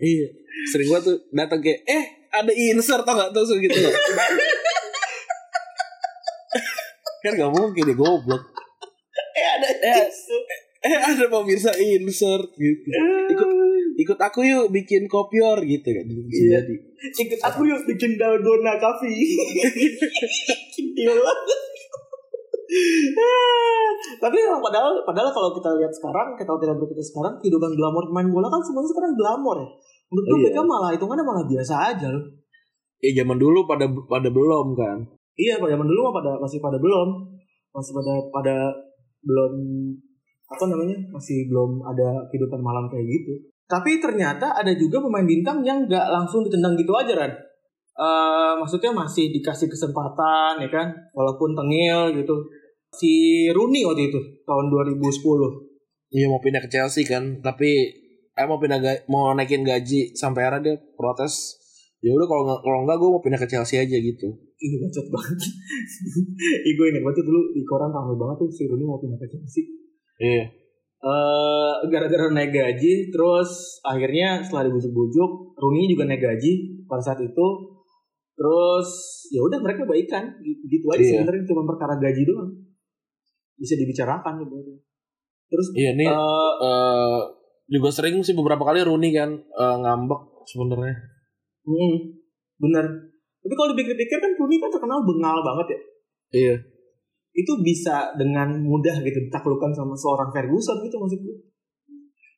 Iya. 0.00 0.28
Sering 0.68 0.88
gua 0.88 1.00
tuh 1.00 1.16
datang 1.32 1.60
kayak, 1.64 1.80
eh 1.88 2.04
ada 2.32 2.52
insert 2.52 3.04
tau 3.04 3.16
gak 3.16 3.32
tuh 3.32 3.56
gitu. 3.60 3.72
kan 7.24 7.32
gak 7.40 7.52
mungkin 7.52 7.88
ya 7.88 7.94
goblok. 7.96 8.42
eh 9.34 9.46
ada 9.56 9.68
Eh, 9.80 10.08
eh 10.84 10.98
ada 11.00 11.24
pemirsa 11.32 11.72
insert 11.76 12.48
gitu. 12.56 12.88
Ikut 13.32 13.48
ikut 14.04 14.18
aku 14.20 14.44
yuk 14.44 14.68
bikin 14.70 15.08
kopior 15.08 15.56
gitu 15.64 15.88
kan. 15.88 16.04
Iya. 16.06 16.60
jadi. 16.60 16.74
Ikut 17.24 17.40
aku 17.40 17.64
yuk 17.64 17.80
bikin 17.88 18.20
dalgona 18.20 18.76
banget. 18.76 19.08
Ah, 22.74 23.90
Tapi 24.18 24.34
padahal 24.40 24.98
padahal 25.06 25.30
kalau 25.30 25.54
kita 25.54 25.70
lihat 25.78 25.92
sekarang, 25.94 26.34
kita 26.34 26.50
tidak 26.58 26.74
berpikir 26.82 27.06
sekarang 27.06 27.38
kehidupan 27.38 27.70
glamor 27.78 28.02
pemain 28.10 28.26
bola 28.26 28.50
kan 28.50 28.58
semuanya 28.66 28.90
sekarang 28.90 29.12
glamor 29.14 29.56
ya. 29.62 29.68
Menurut 30.10 30.24
gue 30.26 30.34
Iya. 30.34 30.42
mereka 30.50 30.62
malah 30.66 30.90
hitungannya 30.90 31.22
malah 31.22 31.44
biasa 31.46 31.74
aja 31.94 32.08
loh. 32.10 32.24
Ya 32.98 33.10
zaman 33.22 33.38
dulu 33.38 33.62
pada 33.68 33.86
pada 34.10 34.26
belum 34.32 34.74
kan. 34.74 34.98
Iya, 35.38 35.62
pada 35.62 35.70
zaman 35.76 35.86
dulu 35.86 36.00
mah 36.10 36.14
pada 36.18 36.30
masih 36.40 36.58
pada 36.58 36.78
belum, 36.80 37.08
masih 37.70 37.92
pada 37.94 38.12
pada 38.32 38.56
belum 39.22 39.52
apa 40.44 40.64
namanya 40.68 40.96
masih 41.14 41.48
belum 41.48 41.80
ada 41.84 42.26
kehidupan 42.32 42.58
malam 42.58 42.90
kayak 42.90 43.06
gitu. 43.06 43.53
Tapi 43.64 43.96
ternyata 43.96 44.52
ada 44.52 44.72
juga 44.76 45.00
pemain 45.00 45.24
bintang 45.24 45.64
yang 45.64 45.88
nggak 45.88 46.06
langsung 46.12 46.44
ditendang 46.44 46.76
gitu 46.76 46.92
aja 46.92 47.16
Ran. 47.16 47.32
Eh, 47.94 48.52
maksudnya 48.58 48.90
masih 48.90 49.30
dikasih 49.30 49.70
kesempatan 49.70 50.58
ya 50.58 50.68
kan, 50.68 50.90
walaupun 51.14 51.54
tengil 51.54 52.10
gitu. 52.12 52.34
Si 52.90 53.46
Rooney 53.54 53.86
waktu 53.86 54.10
itu 54.10 54.20
tahun 54.44 54.66
2010. 54.70 55.14
Iya 56.14 56.26
mau 56.30 56.42
pindah 56.42 56.62
ke 56.62 56.70
Chelsea 56.70 57.06
kan, 57.06 57.38
tapi 57.42 57.90
eh 58.34 58.46
mau 58.50 58.58
pindah 58.58 58.78
mau 59.06 59.30
naikin 59.34 59.62
gaji 59.62 60.14
sampai 60.14 60.46
akhirnya 60.46 60.60
dia 60.62 60.74
protes. 60.98 61.58
Ya 62.04 62.12
udah 62.12 62.26
kalau 62.28 62.42
nggak 62.44 62.60
kalau 62.60 62.78
nggak 62.84 62.96
gue 63.00 63.10
mau 63.10 63.22
pindah 63.22 63.40
ke 63.40 63.48
Chelsea 63.48 63.80
aja 63.80 63.96
gitu. 63.96 64.28
Ih 64.60 64.70
bacot 64.82 65.06
banget. 65.08 65.38
Ih 66.68 66.72
gue 66.76 66.86
ingat 66.90 67.02
banget 67.02 67.16
tuh 67.22 67.26
dulu 67.30 67.40
di 67.54 67.62
koran 67.64 67.90
ramai 67.94 68.14
banget 68.18 68.36
tuh 68.44 68.48
si 68.50 68.62
Rooney 68.68 68.84
mau 68.84 68.98
pindah 69.00 69.18
ke 69.18 69.26
Chelsea. 69.30 69.62
Iya. 70.18 70.63
Eh 71.04 71.72
gara-gara 71.86 72.26
naik 72.30 72.48
gaji 72.48 72.92
terus 73.08 73.50
akhirnya 73.82 74.40
setelah 74.40 74.66
dibujuk-bujuk 74.66 75.30
Rooney 75.54 75.84
juga 75.86 76.04
naik 76.04 76.18
gaji 76.18 76.52
pada 76.84 77.02
saat 77.02 77.20
itu 77.20 77.46
terus 78.34 78.88
ya 79.28 79.38
udah 79.38 79.60
mereka 79.60 79.84
baikan 79.84 80.32
gitu 80.40 80.86
aja 80.88 80.98
Iya. 80.98 81.10
sebenarnya 81.14 81.44
cuma 81.44 81.62
perkara 81.66 81.94
gaji 81.98 82.22
doang 82.24 82.50
bisa 83.54 83.76
dibicarakan 83.76 84.32
sebenarnya 84.38 84.76
terus 85.46 85.66
Iya 85.72 85.90
nih 85.94 86.08
eh, 86.08 86.52
eh, 86.58 87.20
juga 87.70 87.88
sering 87.88 88.18
sih 88.20 88.32
beberapa 88.32 88.64
kali 88.64 88.80
Rooney 88.80 89.12
kan 89.12 89.30
eh, 89.30 89.76
ngambek 89.78 90.20
sebenarnya. 90.44 90.96
hmm, 91.62 91.94
bener 92.58 92.84
tapi 93.38 93.54
kalau 93.54 93.68
dipikir-pikir 93.70 94.18
kan 94.18 94.32
Rooney 94.34 94.56
kan 94.56 94.68
terkenal 94.68 95.00
bengal 95.00 95.38
banget 95.42 95.66
ya 95.68 95.80
Iya. 96.34 96.54
Itu 97.34 97.52
bisa 97.60 98.14
dengan 98.14 98.62
mudah 98.62 99.02
gitu 99.02 99.18
ditaklukkan 99.26 99.74
sama 99.74 99.98
seorang 99.98 100.30
Ferguson 100.30 100.78
gitu 100.86 100.96
maksud 100.96 101.20
gue 101.20 101.36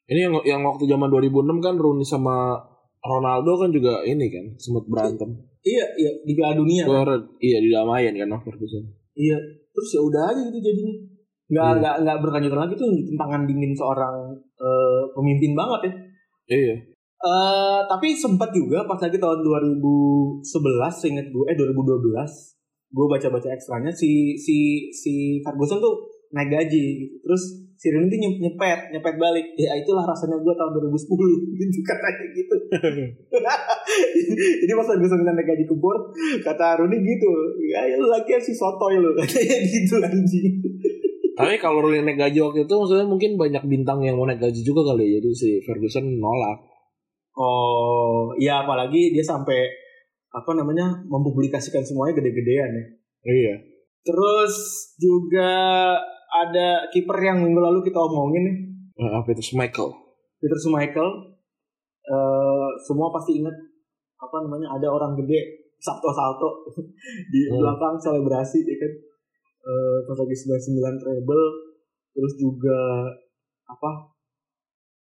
Ini 0.07 0.31
yang 0.31 0.35
yang 0.47 0.63
waktu 0.63 0.87
zaman 0.87 1.11
2006 1.11 1.59
kan 1.59 1.75
Rooney 1.77 2.07
sama 2.07 2.55
Ronaldo 3.03 3.59
kan 3.59 3.71
juga 3.71 4.07
ini 4.07 4.31
kan 4.31 4.47
sempat 4.55 4.87
berantem. 4.87 5.31
iya 5.67 5.83
iya 5.99 6.11
di 6.23 6.31
Piala 6.31 6.55
Dunia 6.55 6.87
kan? 6.87 7.03
Keluar, 7.03 7.11
iya 7.43 7.59
didamain 7.59 8.15
kan 8.15 8.27
sama 8.31 8.39
Ferguson. 8.41 8.87
Iya, 9.19 9.35
terus 9.75 9.89
ya 9.91 10.01
udah 10.07 10.23
aja 10.31 10.41
gitu 10.47 10.59
jadinya. 10.63 10.95
Nggak 11.51 11.67
Iya. 11.67 11.79
nggak 11.83 11.95
nggak 12.07 12.17
berkelanjutan 12.23 12.61
lagi 12.63 12.75
tuh 12.79 12.89
tentangan 13.03 13.43
dingin 13.51 13.75
seorang 13.75 14.15
eh, 14.63 15.01
pemimpin 15.11 15.53
banget 15.59 15.81
ya. 15.91 15.93
Iya. 16.55 16.75
Eh 17.19 17.81
tapi 17.91 18.15
sempat 18.15 18.55
juga 18.55 18.87
pas 18.87 19.03
lagi 19.03 19.19
tahun 19.19 19.43
2011 19.43 20.47
seingat 20.95 21.27
gue 21.27 21.45
eh 21.51 21.57
2012 21.59 22.56
gue 22.87 23.07
baca-baca 23.11 23.49
ekstranya 23.51 23.91
si 23.91 24.39
si 24.39 24.89
si 24.95 25.43
Ferguson 25.43 25.83
tuh 25.83 26.07
naik 26.35 26.51
gaji 26.51 26.85
gitu. 27.03 27.15
Terus 27.23 27.43
si 27.77 27.93
Rooney 27.93 28.09
tuh 28.09 28.19
nyep- 28.19 28.41
nyepet, 28.41 28.81
nyepet 28.91 29.17
balik. 29.21 29.47
Ya 29.55 29.77
itulah 29.77 30.03
rasanya 30.03 30.41
gue 30.41 30.55
tahun 30.57 30.71
2010 30.81 31.07
gitu 31.61 31.79
katanya 31.85 32.27
gitu. 32.33 32.57
Jadi 34.65 34.73
pas 34.73 34.87
Ferguson 34.89 35.19
minta 35.21 35.33
naik 35.37 35.47
gaji 35.47 35.65
ke 35.69 35.75
board, 35.77 36.03
kata 36.43 36.81
Rooney 36.83 36.99
gitu, 37.05 37.31
ya, 37.69 37.85
ya 37.87 37.97
lu 38.01 38.09
lagi 38.09 38.33
si 38.41 38.53
sotoy 38.57 38.99
lu 38.99 39.13
katanya 39.19 39.59
gitu 39.63 39.95
anjing. 40.01 40.53
Tapi 41.37 41.61
kalau 41.61 41.85
Rooney 41.85 42.01
naik 42.01 42.17
gaji 42.19 42.39
waktu 42.41 42.65
itu 42.65 42.75
maksudnya 42.75 43.07
mungkin 43.07 43.37
banyak 43.37 43.63
bintang 43.69 44.01
yang 44.01 44.17
mau 44.17 44.25
naik 44.25 44.41
gaji 44.41 44.61
juga 44.65 44.95
kali 44.95 45.05
ya. 45.05 45.21
Jadi 45.21 45.31
si 45.37 45.49
Ferguson 45.63 46.17
nolak. 46.17 46.59
Oh, 47.37 48.33
iya 48.41 48.65
apalagi 48.65 49.13
dia 49.13 49.21
sampai 49.21 49.69
apa 50.37 50.51
namanya 50.53 51.01
mempublikasikan 51.03 51.81
semuanya 51.81 52.13
gede-gedean 52.15 52.71
ya. 52.71 52.85
Iya. 53.25 53.55
Terus 54.05 54.53
juga 54.95 55.51
ada 56.29 56.85
kiper 56.89 57.17
yang 57.19 57.41
minggu 57.41 57.57
lalu 57.57 57.81
kita 57.83 57.97
omongin 57.97 58.45
nih, 58.45 58.57
Eh, 58.97 59.13
Apa 59.13 59.29
itu 59.29 59.53
Michael? 59.53 59.93
Peter 60.37 60.57
Schmeichel. 60.57 61.09
Eh 62.07 62.69
semua 62.81 63.09
pasti 63.11 63.41
ingat 63.41 63.53
apa 64.17 64.37
namanya 64.41 64.73
ada 64.73 64.89
orang 64.89 65.13
gede 65.17 65.41
salto-salto 65.77 66.65
di 67.33 67.41
Hmm. 67.49 67.61
belakang 67.61 67.97
selebrasi 67.97 68.63
ya 68.63 68.77
kan. 68.77 68.93
Eh 69.67 69.99
pas 70.05 70.17
lagi 70.17 70.37
99 70.37 70.97
treble 70.97 71.45
terus 72.13 72.33
juga 72.37 72.79
apa 73.67 73.91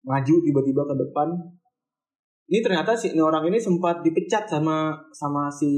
maju 0.01 0.35
tiba-tiba 0.39 0.81
ke 0.83 0.95
depan 0.95 1.27
ini 2.45 2.59
ternyata 2.61 2.93
si 2.93 3.13
ini 3.13 3.21
orang 3.21 3.45
ini 3.49 3.57
sempat 3.57 4.05
dipecat 4.05 4.45
sama 4.45 4.93
sama 5.09 5.49
si 5.49 5.69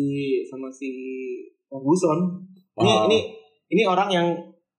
sama 0.48 0.68
si 0.68 0.92
Ferguson 1.68 2.44
ini 2.78 2.92
Ah. 2.94 3.06
ini 3.10 3.20
ini 3.74 3.84
orang 3.84 4.10
yang 4.12 4.28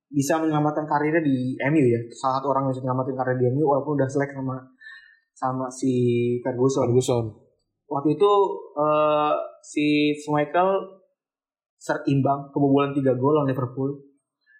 bisa 0.08 0.40
menyelamatkan 0.40 0.88
karirnya 0.88 1.20
di 1.20 1.52
MU 1.68 1.84
ya. 1.84 2.00
Salah 2.08 2.40
satu 2.40 2.56
orang 2.56 2.64
yang 2.64 2.72
bisa 2.72 2.82
menyelamatkan 2.86 3.16
karir 3.20 3.36
di 3.36 3.46
MU 3.52 3.64
walaupun 3.68 4.00
udah 4.00 4.08
selek 4.08 4.32
sama 4.32 4.56
sama 5.36 5.66
si 5.68 5.92
Ferguson. 6.40 6.88
Ferguson. 6.90 7.24
waktu 7.88 8.20
itu 8.20 8.32
eh, 8.76 9.34
si 9.64 10.12
Schmeichel 10.12 10.68
serimbang 11.80 12.52
kebobolan 12.52 12.92
3 12.92 13.00
gol 13.16 13.32
lawan 13.32 13.48
Liverpool. 13.48 13.96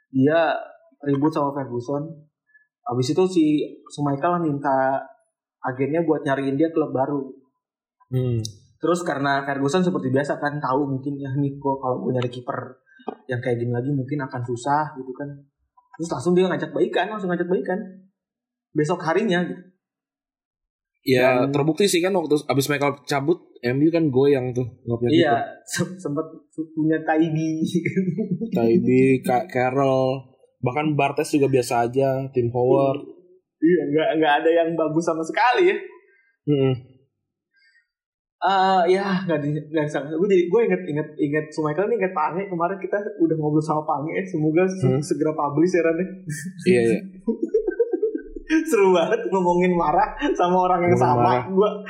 Dia 0.09 0.57
ribut 1.05 1.29
sama 1.29 1.53
Ferguson. 1.53 2.09
Habis 2.88 3.12
itu 3.12 3.25
si 3.29 3.45
Schmeichel 3.93 4.41
minta 4.41 4.97
agennya 5.61 6.03
buat 6.03 6.23
nyariin 6.23 6.55
dia 6.55 6.71
klub 6.71 6.90
baru. 6.90 7.23
Hmm. 8.09 8.40
terus 8.79 9.03
karena 9.03 9.42
Ferguson 9.42 9.83
seperti 9.83 10.09
biasa 10.09 10.38
kan 10.38 10.57
tahu 10.57 10.87
mungkin 10.87 11.18
ya 11.18 11.29
nih 11.35 11.59
kok 11.59 11.77
kalau 11.77 11.99
gue 11.99 12.14
nyari 12.14 12.31
kiper 12.31 12.55
yang 13.27 13.42
kayak 13.42 13.59
gini 13.59 13.75
lagi 13.75 13.90
mungkin 13.90 14.23
akan 14.23 14.38
susah 14.40 14.94
gitu 14.94 15.11
kan. 15.12 15.27
Terus 15.99 16.09
langsung 16.09 16.33
dia 16.33 16.47
ngajak 16.47 16.71
baikan 16.71 17.11
langsung 17.11 17.27
ngajak 17.27 17.51
baikan. 17.51 17.75
Besok 18.71 19.03
harinya 19.03 19.42
gitu. 19.42 19.59
Ya 21.05 21.42
Dan- 21.42 21.51
terbukti 21.51 21.85
sih 21.85 21.99
kan 21.99 22.14
waktu 22.14 22.38
abis 22.44 22.68
Michael 22.68 23.03
cabut 23.03 23.38
MU 23.64 23.88
kan 23.88 24.07
goyang 24.09 24.55
tuh 24.55 24.66
nggak 24.87 24.97
punya 24.97 25.11
iya 25.11 25.35
se- 25.66 25.99
sempet 25.99 26.27
punya 26.71 27.03
Taibi. 27.03 27.66
Taibi, 28.55 29.18
Ka- 29.21 29.51
Carroll, 29.51 30.23
bahkan 30.59 30.94
Bartes 30.94 31.35
juga 31.35 31.51
biasa 31.51 31.90
aja, 31.90 32.31
Tim 32.31 32.47
Howard. 32.55 33.03
Iya, 33.59 33.81
nggak 33.88 34.09
nggak 34.16 34.33
ada 34.38 34.51
yang 34.53 34.68
bagus 34.73 35.03
sama 35.03 35.21
sekali 35.21 35.68
ya. 35.68 35.77
Hmm. 36.47 36.75
Ah, 38.38 38.87
ya 38.87 39.03
nggak 39.21 39.38
di 39.40 39.51
nggak 39.51 39.85
bisa. 39.85 39.99
Gue 40.05 40.27
jadi 40.27 40.47
gue 40.47 40.61
inget 40.62 40.83
inget 40.87 41.09
inget 41.18 41.44
Sumaikal 41.51 41.87
nih 41.87 41.99
inget 41.99 42.14
Pange 42.14 42.47
kemarin 42.47 42.79
kita 42.79 42.94
udah 43.18 43.37
ngobrol 43.37 43.59
sama 43.61 43.83
Pange. 43.83 44.14
ya. 44.14 44.23
Semoga 44.25 44.62
se- 44.64 44.87
Hmm. 44.87 45.03
segera 45.03 45.33
publish 45.33 45.75
ya 45.75 45.83
Ran 45.83 45.97
ya. 45.97 46.07
Iya 46.64 46.81
iya. 46.87 47.01
Seru 48.64 48.90
banget 48.90 49.21
ngomongin 49.29 49.75
marah 49.75 50.09
sama 50.33 50.64
orang 50.64 50.81
yang 50.81 50.94
Ngomongin 50.94 51.42
sama. 51.42 51.51
Gue 51.51 51.71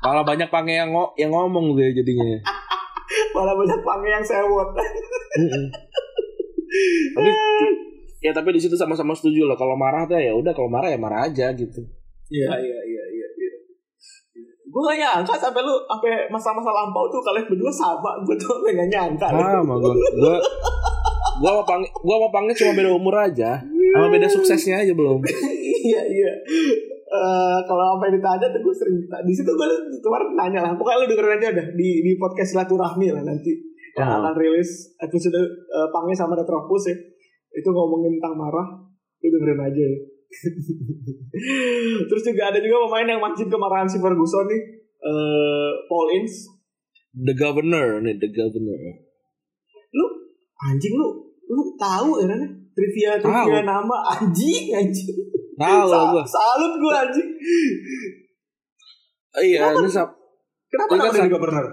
Malah 0.00 0.22
banyak 0.22 0.48
pange 0.48 0.70
yang, 0.72 0.90
ngo- 0.90 1.14
yang 1.14 1.28
ngomong 1.28 1.74
deh 1.74 1.90
jadinya. 1.92 2.38
malah 3.34 3.52
banyak 3.52 3.80
Pange 3.82 4.08
yang 4.08 4.22
sewot. 4.22 4.70
Tapi 7.12 7.30
ya 8.20 8.30
tapi 8.32 8.56
di 8.56 8.60
situ 8.60 8.74
sama-sama 8.74 9.12
setuju 9.12 9.44
lah 9.44 9.56
kalau 9.56 9.76
marah 9.76 10.04
tuh 10.04 10.16
ya 10.16 10.32
udah 10.32 10.52
kalau 10.52 10.68
marah 10.68 10.88
ya 10.88 10.98
marah 10.98 11.24
aja 11.24 11.52
gitu. 11.52 11.80
Iya 12.26 12.48
iya 12.58 12.78
iya 12.82 13.04
iya. 13.12 13.26
iya. 13.36 13.52
Gue 14.66 14.82
gak 14.82 14.98
nyangka 14.98 15.34
sampai 15.38 15.62
lu 15.62 15.72
sampai 15.86 16.26
masa-masa 16.28 16.68
lampau 16.68 17.06
tuh 17.08 17.22
kalian 17.22 17.46
berdua 17.46 17.70
sama. 17.70 18.18
Gue 18.26 18.34
tuh 18.36 18.50
sampai 18.50 18.76
gak 18.76 18.90
nyangka. 18.92 19.26
Sama 19.30 19.74
gua 19.78 19.92
gua 19.94 20.36
gua 21.36 21.50
sama 21.52 21.62
pange 21.68 21.86
gua 22.02 22.14
sama 22.18 22.28
pange 22.32 22.52
cuma 22.56 22.72
beda 22.74 22.90
umur 22.92 23.14
aja. 23.16 23.50
Sama 23.64 24.06
beda 24.10 24.26
suksesnya 24.28 24.82
aja 24.82 24.92
belum. 24.92 25.20
iya 25.86 26.02
iya 26.02 26.32
Eh, 27.06 27.58
kalau 27.70 27.96
apa 27.96 28.10
yang 28.10 28.18
ditanya 28.18 28.50
tuh 28.50 28.66
gue 28.66 28.74
sering 28.74 28.98
di 28.98 29.30
situ 29.30 29.46
gue 29.46 29.68
kemarin 30.02 30.34
nanya 30.34 30.58
lah 30.58 30.72
pokoknya 30.74 31.06
lu 31.06 31.14
dengerin 31.14 31.38
aja 31.38 31.48
dah 31.54 31.66
di 31.78 32.02
di 32.02 32.12
podcast 32.18 32.50
silaturahmi 32.50 33.14
lah 33.14 33.22
nanti 33.22 33.54
yang 33.94 34.10
Ah. 34.10 34.18
akan 34.26 34.34
rilis 34.34 34.90
episode 34.98 35.38
uh, 35.70 35.86
Pange 35.94 36.18
sama 36.18 36.34
Retropus 36.34 36.90
ya 36.90 36.98
itu 37.56 37.68
ngomongin 37.68 38.12
tentang 38.14 38.36
marah 38.36 38.68
lu 39.16 39.28
dengerin 39.28 39.60
aja 39.62 39.82
ya. 39.82 39.98
terus 42.04 42.22
juga 42.22 42.42
ada 42.46 42.58
juga 42.58 42.76
pemain 42.84 43.08
yang 43.08 43.18
mancing 43.18 43.46
kemarahan 43.46 43.86
si 43.86 43.96
Ferguson 43.96 44.44
nih 44.44 44.62
eh 44.98 45.70
Paul 45.86 46.08
Ince 46.14 46.50
The 47.12 47.32
Governor 47.32 48.00
nih 48.00 48.16
The 48.16 48.28
Governor. 48.28 48.78
lu 49.88 50.04
anjing 50.62 50.92
lu 50.92 51.08
lu 51.46 51.62
tahu 51.74 52.20
ya 52.20 52.26
kan 52.26 52.40
trivia 52.70 53.10
trivia 53.16 53.62
nama 53.62 53.96
anjing 54.12 54.70
anjing 54.70 55.16
Tahu 55.56 55.88
lah 55.88 56.12
gua. 56.12 56.20
salut 56.22 56.76
gue 56.76 56.92
anjing 56.94 57.28
Iya, 59.36 59.68
ini 59.70 59.84
sap. 59.86 60.16
kenapa 60.66 60.90
Ini 60.90 61.00
kan 61.02 61.12
sak- 61.14 61.28
Governor 61.30 61.66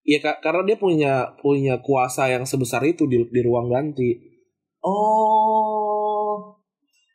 Iya 0.00 0.18
Kak, 0.18 0.40
karena 0.40 0.62
dia 0.64 0.74
punya 0.74 1.12
punya 1.36 1.74
kuasa 1.78 2.26
yang 2.26 2.40
sebesar 2.42 2.80
itu 2.82 3.04
di 3.04 3.20
di 3.28 3.40
ruang 3.44 3.68
ganti. 3.68 4.16
Oh, 4.80 6.54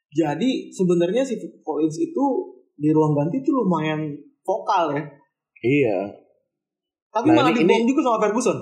jadi 0.10 0.50
sebenarnya 0.70 1.24
si 1.24 1.36
Collins 1.60 1.98
itu 1.98 2.26
di 2.74 2.90
ruang 2.90 3.14
ganti 3.14 3.40
itu 3.40 3.50
lumayan 3.50 4.14
vokal 4.42 4.94
ya. 4.94 5.04
Iya, 5.60 6.00
Tapi 7.10 7.30
Nah, 7.30 7.46
malah 7.46 7.54
ini- 7.54 7.62
dibuang 7.62 7.86
juga 7.86 8.02
sama 8.04 8.18
Ferguson. 8.20 8.58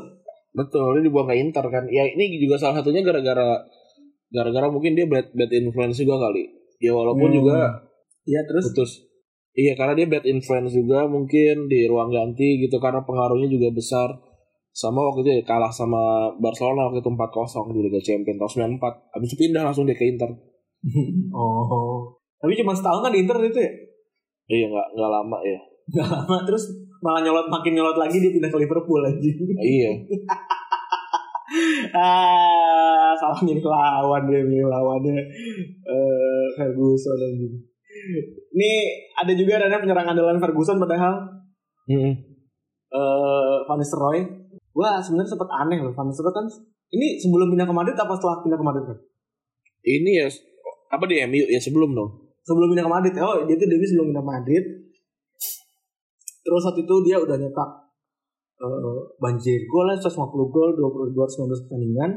betul. 0.51 0.99
Ini 0.99 1.07
dibuang 1.07 1.23
ke 1.25 1.35
Inter 1.35 1.63
kan. 1.65 1.87
Ya 1.87 2.03
ini 2.03 2.35
juga 2.37 2.59
salah 2.59 2.77
satunya 2.77 2.99
gara-gara 2.99 3.63
gara-gara 4.27 4.67
mungkin 4.67 4.91
dia 4.91 5.07
bad 5.07 5.31
bad 5.31 5.47
influence 5.49 5.97
juga 5.97 6.19
kali. 6.21 6.51
Ya 6.77 6.91
walaupun 6.91 7.31
Hmm. 7.31 7.37
juga 7.39 7.57
Iya 8.21 8.43
terus. 8.43 8.67
putus. 8.69 8.91
Iya 9.51 9.73
karena 9.73 9.95
dia 9.95 10.07
bad 10.07 10.25
influence 10.25 10.71
juga 10.71 11.03
mungkin 11.05 11.67
di 11.67 11.87
ruang 11.87 12.11
ganti 12.11 12.59
gitu 12.59 12.75
karena 12.77 12.99
pengaruhnya 13.01 13.47
juga 13.47 13.71
besar. 13.71 14.11
Sama 14.71 15.03
waktu 15.03 15.27
itu 15.27 15.31
ya 15.35 15.43
kalah 15.43 15.67
sama 15.67 16.31
Barcelona 16.39 16.87
waktu 16.87 17.03
itu 17.03 17.11
4-0 17.11 17.75
di 17.75 17.81
Liga 17.83 17.99
Champions 17.99 18.39
tahun 18.39 18.79
94. 18.79 19.19
Habis 19.19 19.27
itu 19.27 19.37
pindah 19.47 19.67
langsung 19.67 19.83
dia 19.83 19.99
ke 19.99 20.07
Inter. 20.07 20.31
oh. 21.35 22.15
Tapi 22.39 22.55
cuma 22.57 22.71
setahun 22.71 23.03
kan 23.03 23.11
di 23.11 23.27
Inter 23.27 23.35
itu 23.43 23.59
ya. 23.59 23.71
Iya 24.47 24.65
nggak 24.71 24.87
nggak 24.95 25.11
lama 25.11 25.37
ya. 25.43 25.59
Gak 25.91 26.07
lama 26.07 26.37
terus 26.47 26.71
malah 27.03 27.19
nyolot 27.19 27.51
makin 27.51 27.75
nyolot 27.75 27.99
lagi 27.99 28.23
dia 28.23 28.31
pindah 28.31 28.47
ke 28.47 28.57
Liverpool 28.57 29.03
anjing. 29.03 29.35
iya. 29.59 29.91
ah, 31.99 33.11
salah 33.19 33.43
milih 33.43 33.67
lawan 33.67 34.23
dia 34.23 34.39
milih 34.39 34.71
lawannya 34.71 35.19
eh 35.83 36.45
Ferguson 36.55 37.19
anjing. 37.19 37.59
Ini 38.55 38.71
ada 39.19 39.35
juga 39.35 39.59
ada 39.59 39.83
penyerang 39.83 40.15
andalan 40.15 40.39
Ferguson 40.39 40.79
padahal 40.79 41.41
Mm-mm. 41.91 42.13
eh 42.91 43.55
Van 43.67 43.77
Nistelrooy. 43.77 44.40
Gua 44.71 45.03
sebenarnya 45.03 45.35
sempat 45.35 45.51
aneh 45.51 45.83
loh 45.83 45.91
Van 45.91 46.07
Nistelrooy 46.07 46.31
kan 46.31 46.47
ini 46.91 47.19
sebelum 47.19 47.51
pindah 47.51 47.67
ke 47.67 47.75
Madrid 47.75 47.95
apa 47.95 48.13
setelah 48.19 48.43
pindah 48.43 48.59
ke 48.59 48.65
Madrid 48.67 48.85
kan? 48.91 48.99
Ini 49.81 50.11
ya 50.23 50.27
apa 50.91 51.07
di 51.07 51.23
MU 51.23 51.47
ya 51.47 51.59
sebelum 51.59 51.95
dong. 51.95 52.11
Sebelum 52.43 52.75
pindah 52.75 52.83
ke 52.83 52.91
Madrid. 52.91 53.13
Oh, 53.23 53.47
dia 53.47 53.55
tuh 53.55 53.67
debut 53.71 53.87
sebelum 53.87 54.11
pindah 54.11 54.23
ke 54.23 54.31
Madrid. 54.31 54.63
Terus 56.41 56.61
saat 56.67 56.75
itu 56.75 56.95
dia 57.07 57.21
udah 57.21 57.37
nyetak 57.39 57.69
eh, 58.59 58.99
banjir 59.21 59.61
gol 59.71 59.87
lah 59.87 59.95
150 59.95 60.51
gol 60.51 60.69
20 60.75 61.15
219 61.15 61.67
pertandingan. 61.67 62.11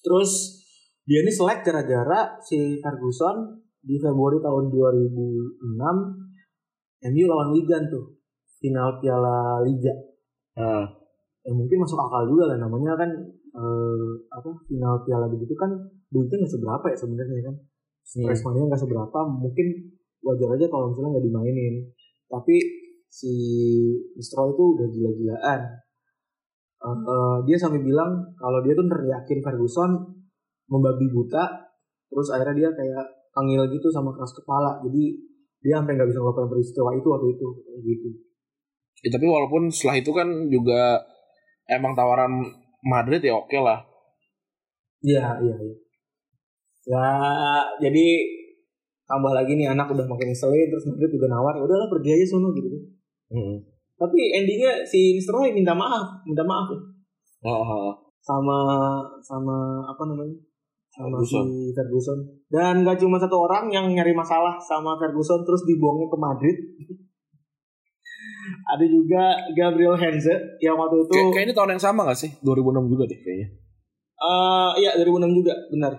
Terus 0.00 0.30
dia 1.04 1.20
ini 1.20 1.32
selek 1.34 1.60
gara-gara 1.60 2.40
si 2.40 2.80
Ferguson 2.80 3.60
di 3.82 3.98
Februari 3.98 4.38
tahun 4.38 4.70
2006 4.70 5.66
MU 7.02 7.24
lawan 7.26 7.50
Wigan 7.52 7.90
tuh 7.90 8.16
final 8.62 9.02
Piala 9.02 9.60
Liga. 9.66 9.90
Nah, 10.56 11.01
ya 11.42 11.50
mungkin 11.50 11.82
masuk 11.82 11.98
akal 11.98 12.22
juga 12.30 12.54
lah 12.54 12.58
namanya 12.62 12.94
kan 12.94 13.10
eh, 13.52 14.10
apa 14.30 14.50
final 14.70 15.02
piala 15.02 15.26
begitu 15.26 15.54
kan 15.58 15.70
duitnya 16.12 16.44
nggak 16.44 16.52
seberapa 16.52 16.86
ya 16.86 16.96
sebenarnya 16.96 17.42
kan. 17.50 17.56
Hmm. 18.02 18.26
prize 18.26 18.42
money 18.42 18.66
nggak 18.66 18.82
seberapa 18.82 19.18
mungkin 19.30 19.66
wajar 20.26 20.48
aja 20.58 20.66
kalau 20.70 20.90
misalnya 20.90 21.18
nggak 21.18 21.26
dimainin. 21.26 21.74
Tapi 22.30 22.56
si 23.10 23.32
Mistro 24.16 24.54
itu 24.54 24.64
udah 24.78 24.86
gila-gilaan. 24.88 25.60
Eh, 26.82 26.98
eh, 26.98 27.36
dia 27.46 27.56
sampai 27.58 27.80
bilang 27.82 28.34
kalau 28.38 28.58
dia 28.62 28.74
tuh 28.74 28.86
teriakin 28.86 29.38
Ferguson 29.42 29.90
membabi 30.70 31.06
buta 31.10 31.44
terus 32.08 32.28
akhirnya 32.32 32.66
dia 32.66 32.70
kayak 32.72 33.04
tangil 33.32 33.66
gitu 33.70 33.88
sama 33.90 34.14
keras 34.14 34.32
kepala. 34.36 34.78
Jadi 34.86 35.18
dia 35.62 35.78
sampai 35.78 35.94
nggak 35.94 36.08
bisa 36.10 36.18
ngelakuin 36.22 36.50
peristiwa 36.50 36.90
itu 36.94 37.08
waktu 37.08 37.26
itu 37.34 37.48
gitu. 37.86 38.08
Ya, 39.02 39.10
tapi 39.10 39.26
walaupun 39.26 39.66
setelah 39.70 39.98
itu 39.98 40.10
kan 40.14 40.28
juga 40.46 41.02
emang 41.78 41.96
tawaran 41.96 42.42
Madrid 42.82 43.22
ya 43.22 43.38
oke 43.38 43.58
lah. 43.60 43.80
Iya, 45.02 45.38
iya, 45.42 45.54
iya. 45.58 45.74
Ya, 46.82 47.06
jadi 47.78 48.06
tambah 49.06 49.32
lagi 49.34 49.54
nih 49.54 49.70
anak 49.70 49.90
udah 49.90 50.06
makin 50.06 50.30
ngeselin 50.30 50.66
terus 50.70 50.86
Madrid 50.88 51.10
juga 51.10 51.30
nawar, 51.30 51.54
"Ya 51.54 51.62
udahlah 51.62 51.88
pergi 51.90 52.10
aja 52.16 52.26
sono 52.26 52.50
gitu. 52.54 52.66
Hmm. 53.30 53.56
Tapi 53.98 54.18
endingnya 54.34 54.82
si 54.82 55.14
Mr. 55.14 55.30
Roy 55.36 55.50
minta 55.54 55.74
maaf, 55.74 56.22
minta 56.26 56.42
maaf 56.42 56.66
ya. 56.74 56.80
Oh, 57.42 57.62
oh. 57.62 57.94
sama 58.22 58.58
sama 59.18 59.82
apa 59.82 60.02
namanya? 60.06 60.38
sama 60.92 61.16
Ferguson. 61.16 61.44
si 61.48 61.72
Ferguson. 61.72 62.18
Dan 62.52 62.84
gak 62.84 63.00
cuma 63.00 63.16
satu 63.16 63.48
orang 63.48 63.72
yang 63.72 63.88
nyari 63.88 64.12
masalah 64.12 64.60
sama 64.60 65.00
Ferguson 65.00 65.40
terus 65.42 65.64
dibuangnya 65.64 66.06
ke 66.12 66.18
Madrid. 66.20 66.56
Ada 68.42 68.84
juga 68.86 69.22
Gabriel 69.54 69.94
Henze 69.94 70.58
yang 70.58 70.74
waktu 70.74 71.06
itu 71.06 71.14
Kayak, 71.14 71.30
kayak 71.34 71.46
ini 71.46 71.54
tahun 71.54 71.70
yang 71.78 71.82
sama 71.82 72.00
gak 72.08 72.18
sih? 72.18 72.30
2006 72.42 72.92
juga 72.92 73.04
deh 73.06 73.18
kayaknya. 73.22 73.48
Eh 74.22 74.70
iya 74.82 74.90
2006 74.98 75.38
juga, 75.38 75.54
benar. 75.70 75.92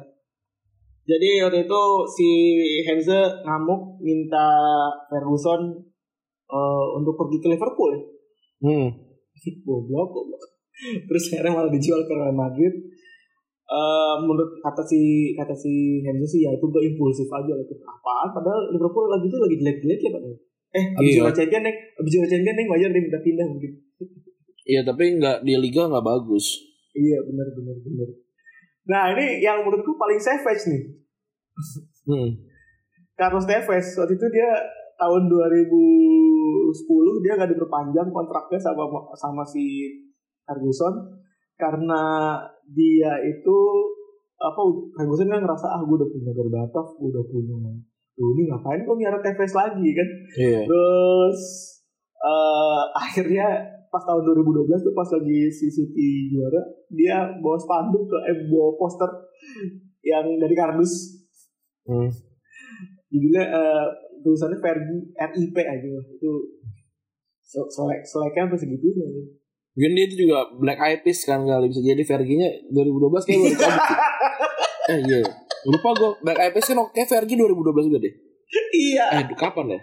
Jadi 1.04 1.30
waktu 1.44 1.68
itu 1.68 1.82
si 2.08 2.30
Henze 2.88 3.20
ngamuk 3.44 4.00
minta 4.00 4.48
Ferguson 5.12 5.76
eh, 6.48 6.86
untuk 6.96 7.16
pergi 7.20 7.38
ke 7.44 7.48
Liverpool. 7.52 7.92
Hmm. 8.64 8.88
goblok, 9.68 10.08
goblok. 10.16 10.44
Terus 11.08 11.24
akhirnya 11.36 11.52
malah 11.60 11.72
dijual 11.72 12.08
ke 12.08 12.14
Real 12.16 12.32
Madrid. 12.32 12.74
Eh 13.64 14.16
menurut 14.24 14.60
kata 14.64 14.84
si 14.84 15.32
kata 15.36 15.56
si 15.56 16.04
Henze 16.04 16.28
sih 16.28 16.48
ya 16.48 16.52
itu 16.56 16.64
gue 16.64 16.84
impulsif 16.88 17.28
aja 17.28 17.52
gitu. 17.52 17.76
Apaan? 17.84 18.32
Padahal 18.32 18.72
Liverpool 18.72 19.12
lagi 19.12 19.28
itu 19.28 19.38
lagi 19.40 19.56
jelek-jelek 19.60 20.00
ya 20.00 20.12
padahal. 20.12 20.38
Eh, 20.74 20.86
abis 20.98 21.10
Iya. 21.14 21.18
juara 21.22 21.34
champion 21.38 21.64
nih, 21.70 21.76
abis 22.02 22.12
juara 22.18 22.30
champion 22.34 22.56
nih 22.58 22.66
wajar 22.66 22.90
dia 22.90 23.02
minta 23.02 23.20
pindah 23.22 23.46
mungkin. 23.46 23.72
Iya 24.64 24.82
tapi 24.82 25.04
nggak 25.20 25.38
di 25.46 25.54
liga 25.60 25.86
nggak 25.86 26.02
bagus. 26.02 26.46
Iya 26.96 27.22
benar 27.30 27.48
benar 27.54 27.76
benar. 27.84 28.10
Nah 28.84 29.04
ini 29.14 29.40
yang 29.40 29.62
menurutku 29.62 29.94
paling 29.96 30.18
savage 30.18 30.66
nih. 30.72 30.82
Hmm. 32.10 32.30
Carlos 33.14 33.46
Tevez 33.46 33.86
waktu 33.94 34.18
itu 34.18 34.26
dia 34.34 34.50
tahun 34.98 35.30
2010 35.30 37.22
dia 37.22 37.34
nggak 37.38 37.52
diperpanjang 37.54 38.10
kontraknya 38.10 38.58
sama 38.58 38.90
sama 39.14 39.44
si 39.46 39.94
Ferguson 40.44 41.22
karena 41.56 42.36
dia 42.66 43.14
itu 43.22 43.58
apa 44.42 44.62
Ferguson 44.98 45.30
kan 45.30 45.46
ngerasa 45.46 45.68
ah 45.70 45.82
gue 45.86 45.96
udah 45.96 46.10
punya 46.10 46.32
Berbatov, 46.34 46.98
gue 47.00 47.10
udah 47.14 47.24
punya 47.30 47.56
Duh, 48.14 48.30
ini 48.38 48.46
ngapain 48.46 48.86
kok 48.86 48.98
miara 48.98 49.20
Tevez 49.22 49.54
lagi 49.58 49.90
kan? 49.94 50.08
Iya. 50.38 50.62
Terus 50.70 51.40
eh 52.24 52.82
akhirnya 52.96 53.48
pas 53.94 54.02
tahun 54.10 54.26
2012 54.26 54.90
tuh 54.90 54.96
pas 54.98 55.06
lagi 55.06 55.52
si 55.54 55.70
City 55.70 56.34
juara 56.34 56.58
dia 56.90 57.30
bawa 57.38 57.60
spanduk 57.62 58.10
ke 58.10 58.18
eh, 58.26 58.38
bawa 58.50 58.74
poster 58.80 59.12
yang 60.02 60.26
dari 60.42 60.58
kardus 60.58 61.22
Hmm. 61.84 62.08
judulnya 63.12 63.44
eh, 63.44 63.88
tulisannya 64.24 64.56
Fergie 64.56 65.04
RIP 65.20 65.58
aja 65.68 65.84
itu 66.00 66.32
so, 67.44 67.68
selek 67.68 68.00
seleknya 68.08 68.48
sampai 68.48 68.60
segitunya 68.64 69.04
Mungkin 69.76 69.92
dia 69.98 70.06
itu 70.08 70.16
juga 70.24 70.48
Black 70.64 70.80
Eyed 70.80 71.02
Peas 71.04 71.28
kan 71.28 71.44
kali 71.44 71.68
bisa 71.68 71.84
jadi 71.84 72.00
Fergie-nya 72.08 72.48
2012 72.72 73.28
kayak 73.28 73.40
baru 73.52 73.78
eh 74.96 75.00
iya. 75.12 75.22
Lupa 75.66 75.90
gue 75.94 76.10
Black 76.22 76.40
Eyed 76.40 76.52
Peas 76.52 76.66
kan 76.66 76.80
kayak 76.88 77.08
Fergie 77.08 77.36
2012 77.36 77.88
juga 77.88 78.00
deh. 78.00 78.14
iya 78.72 79.06
Eh 79.14 79.24
kapan 79.34 79.66
ya? 79.70 79.80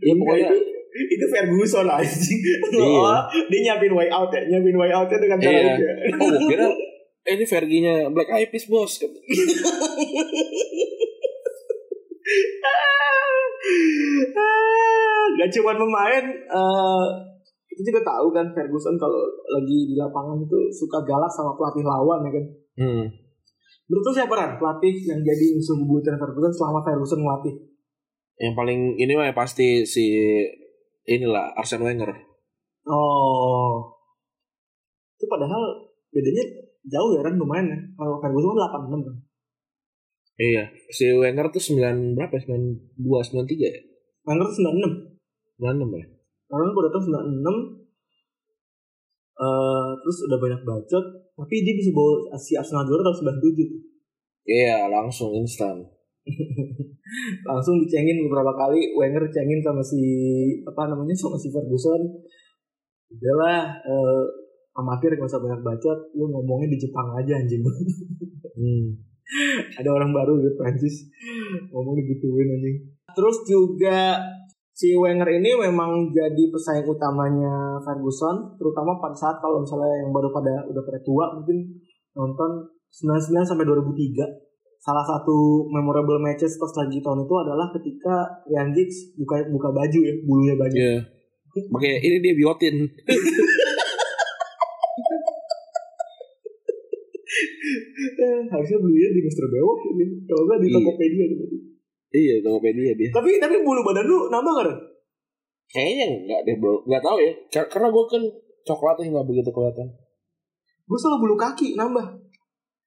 ya 0.00 0.12
pokoknya- 0.14 0.48
itu 0.48 0.56
itu 0.94 1.26
Ferguson 1.26 1.86
anjing 1.86 2.38
Iya. 2.38 2.56
oh, 2.78 3.18
dia 3.48 3.58
nyiapin 3.60 3.90
way 3.90 4.06
out 4.08 4.28
ya 4.28 4.42
nyiapin 4.44 4.74
way 4.74 4.90
outnya 4.90 5.18
dengan 5.18 5.38
cara 5.38 5.52
Iya. 5.52 5.74
itu 6.04 6.16
Oh 6.16 6.28
gue 6.30 6.40
kira 6.48 6.66
eh 7.24 7.32
ini 7.32 7.44
Fergie-nya 7.44 7.94
Black 8.08 8.28
Eyed 8.28 8.48
Peas 8.48 8.66
bos. 8.66 9.00
Ah, 14.34 15.24
Gak 15.34 15.50
cuma 15.52 15.72
pemain 15.74 16.24
eh 16.30 17.04
kita 17.66 17.90
juga 17.90 18.00
tahu 18.06 18.26
kan 18.30 18.46
Ferguson 18.48 18.94
kalau 18.94 19.18
lagi 19.48 19.78
di 19.84 19.94
lapangan 19.94 20.38
itu 20.38 20.58
suka 20.70 21.02
galak 21.02 21.26
sama 21.28 21.50
pelatih 21.52 21.82
lawan 21.82 22.22
ya 22.22 22.32
kan 22.32 22.44
Hmm. 22.74 23.06
Menurut 23.84 24.04
lu 24.04 24.12
siapa 24.12 24.34
kan 24.34 24.50
pelatih 24.56 24.94
yang 25.04 25.20
jadi 25.20 25.44
musuh 25.52 25.76
bebuyutan 25.76 26.16
Ferguson 26.16 26.52
selama 26.52 26.80
Ferguson 26.80 27.20
melatih 27.20 27.54
Yang 28.34 28.54
paling 28.58 28.80
ini 28.98 29.12
mah 29.14 29.30
ya 29.30 29.34
pasti 29.36 29.86
si 29.86 30.10
inilah 31.04 31.54
Arsene 31.54 31.84
Wenger. 31.84 32.10
oh 32.84 33.92
itu 35.14 35.24
padahal 35.24 35.62
bedanya 36.10 36.44
jauh 36.84 37.14
ya 37.14 37.20
kan 37.22 37.36
lumayan 37.36 37.68
ya 37.68 37.78
kalau 37.94 38.18
Ferguson 38.18 38.52
kan 38.52 38.68
86 38.88 39.06
kan 39.08 39.16
Iya, 40.34 40.66
si 40.90 41.06
Wenger 41.14 41.46
tuh 41.54 41.62
9 41.62 42.18
berapa? 42.18 42.34
92 42.34 42.98
93 42.98 43.54
ya? 43.54 43.70
Wenger 44.26 44.46
tuh 44.50 44.58
96 44.66 45.62
96 45.62 45.94
ya? 45.94 46.06
Orang 46.50 46.74
gue 46.74 46.82
datang 46.90 47.02
96 47.06 47.83
eh 49.34 49.90
terus 50.02 50.16
udah 50.30 50.38
banyak 50.38 50.62
bacot 50.62 51.04
tapi 51.34 51.54
dia 51.66 51.74
bisa 51.74 51.90
bawa 51.90 52.30
si 52.38 52.54
Arsenal 52.54 52.86
juara 52.86 53.02
tahun 53.02 53.34
97 53.42 53.58
tuh. 53.58 53.80
Iya, 54.44 54.86
langsung 54.92 55.34
instan. 55.34 55.82
langsung 57.48 57.76
dicengin 57.84 58.24
beberapa 58.24 58.52
kali 58.56 58.96
Wenger 58.96 59.28
cengin 59.28 59.60
sama 59.60 59.84
si 59.84 60.00
apa 60.64 60.88
namanya 60.88 61.12
sama 61.12 61.36
si 61.36 61.52
Ferguson 61.52 62.00
udahlah 63.12 63.76
eh, 63.84 64.24
amatir 64.74 65.14
gak 65.14 65.28
usah 65.28 65.38
banyak 65.38 65.60
bacot 65.60 65.98
lu 66.16 66.32
ngomongnya 66.32 66.72
di 66.74 66.78
Jepang 66.80 67.12
aja 67.14 67.36
anjing 67.38 67.62
Hmm. 68.54 68.86
ada 69.82 69.90
orang 69.90 70.14
baru 70.14 70.38
di 70.38 70.54
Prancis 70.54 71.10
ngomong 71.74 71.98
digituin 71.98 72.54
anjing 72.54 72.76
terus 73.12 73.42
juga 73.44 74.14
si 74.74 74.90
Wenger 74.90 75.30
ini 75.30 75.54
memang 75.54 76.10
jadi 76.10 76.50
pesaing 76.50 76.82
utamanya 76.82 77.78
Ferguson 77.78 78.58
terutama 78.58 78.98
pada 78.98 79.14
saat 79.14 79.38
kalau 79.38 79.62
misalnya 79.62 80.02
yang 80.02 80.10
baru 80.10 80.34
pada 80.34 80.66
udah 80.66 80.82
pada 80.82 80.98
tua 81.06 81.30
mungkin 81.30 81.78
nonton 82.10 82.66
99 82.90 83.38
sampai 83.46 83.62
2003 83.62 84.18
salah 84.82 85.06
satu 85.06 85.70
memorable 85.70 86.18
matches 86.18 86.58
pas 86.58 86.74
lagi 86.74 86.98
tahun 86.98 87.22
itu 87.22 87.34
adalah 87.38 87.70
ketika 87.70 88.14
Ryan 88.50 88.74
Giggs 88.74 89.14
buka 89.14 89.46
buka 89.48 89.70
baju 89.70 89.98
ya 90.02 90.12
bulunya 90.26 90.58
banyak 90.58 90.76
Iya. 90.76 90.98
Makanya 91.70 91.98
ini 92.02 92.16
dia 92.18 92.34
biotin. 92.34 92.76
Harusnya 98.50 98.78
belinya 98.82 99.10
di 99.14 99.20
Mister 99.22 99.46
Bewok 99.46 99.78
ini 99.94 100.26
kalau 100.26 100.50
nggak 100.50 100.58
di 100.58 100.66
Iya. 100.66 100.74
Tokopedia 100.74 101.24
gitu. 101.30 101.46
Iya, 102.14 102.34
Tokopedia 102.38 102.94
dia. 102.94 103.10
tapi 103.10 103.36
tapi 103.36 103.58
bulu 103.60 103.82
badan 103.82 104.06
lu 104.06 104.30
nambah 104.30 104.52
gak 104.54 104.66
Ren? 104.70 104.78
Kayaknya 105.66 106.06
enggak 106.22 106.40
deh, 106.46 106.56
bro. 106.56 106.78
Enggak 106.86 107.02
tahu 107.02 107.18
ya. 107.18 107.32
Kar- 107.50 107.66
Karena 107.66 107.88
gue 107.90 108.04
kan 108.06 108.22
coklatnya 108.62 109.10
nggak 109.10 109.26
begitu 109.26 109.50
kelihatan. 109.50 109.88
gue 110.84 110.98
selalu 111.00 111.18
bulu 111.20 111.34
kaki 111.34 111.74
nambah 111.74 112.06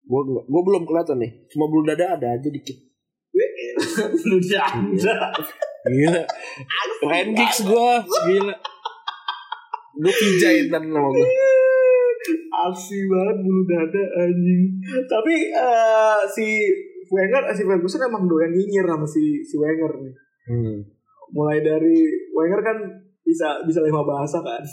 Gue 0.01 0.21
gue 0.23 0.61
belum 0.63 0.83
kelihatan 0.83 1.19
nih. 1.19 1.31
Cuma 1.47 1.67
bulu 1.67 1.83
dada 1.83 2.15
ada 2.15 2.27
aja 2.31 2.47
dikit. 2.47 2.77
bulu 4.15 4.39
dada 4.39 5.35
Gila. 5.83 6.21
Ryan 7.03 7.29
Giggs 7.33 7.59
gue. 7.61 7.91
Gila. 8.25 8.55
Gue 9.97 10.13
pijai 10.13 10.67
ntar 10.67 10.79
nama 10.81 11.09
gue. 11.09 11.27
Aksi 12.47 12.97
banget 13.05 13.37
bulu 13.39 13.61
dada 13.65 14.03
anjing. 14.17 14.63
Tapi 15.03 15.35
eh, 15.49 16.19
si 16.29 16.47
Wenger, 17.09 17.43
eh, 17.45 17.55
si 17.55 17.63
Ferguson 17.63 18.01
emang 18.03 18.23
doyan 18.25 18.49
nyinyir 18.49 18.83
sama 18.83 19.03
si 19.03 19.41
si 19.41 19.55
Wenger 19.55 19.91
nih. 19.97 20.13
Hmm. 20.47 20.77
Mulai 21.29 21.59
dari 21.59 21.97
Wenger 22.31 22.61
kan 22.61 22.77
bisa 23.21 23.59
bisa 23.61 23.79
lima 23.81 24.01
bahasa 24.01 24.39
kan. 24.39 24.63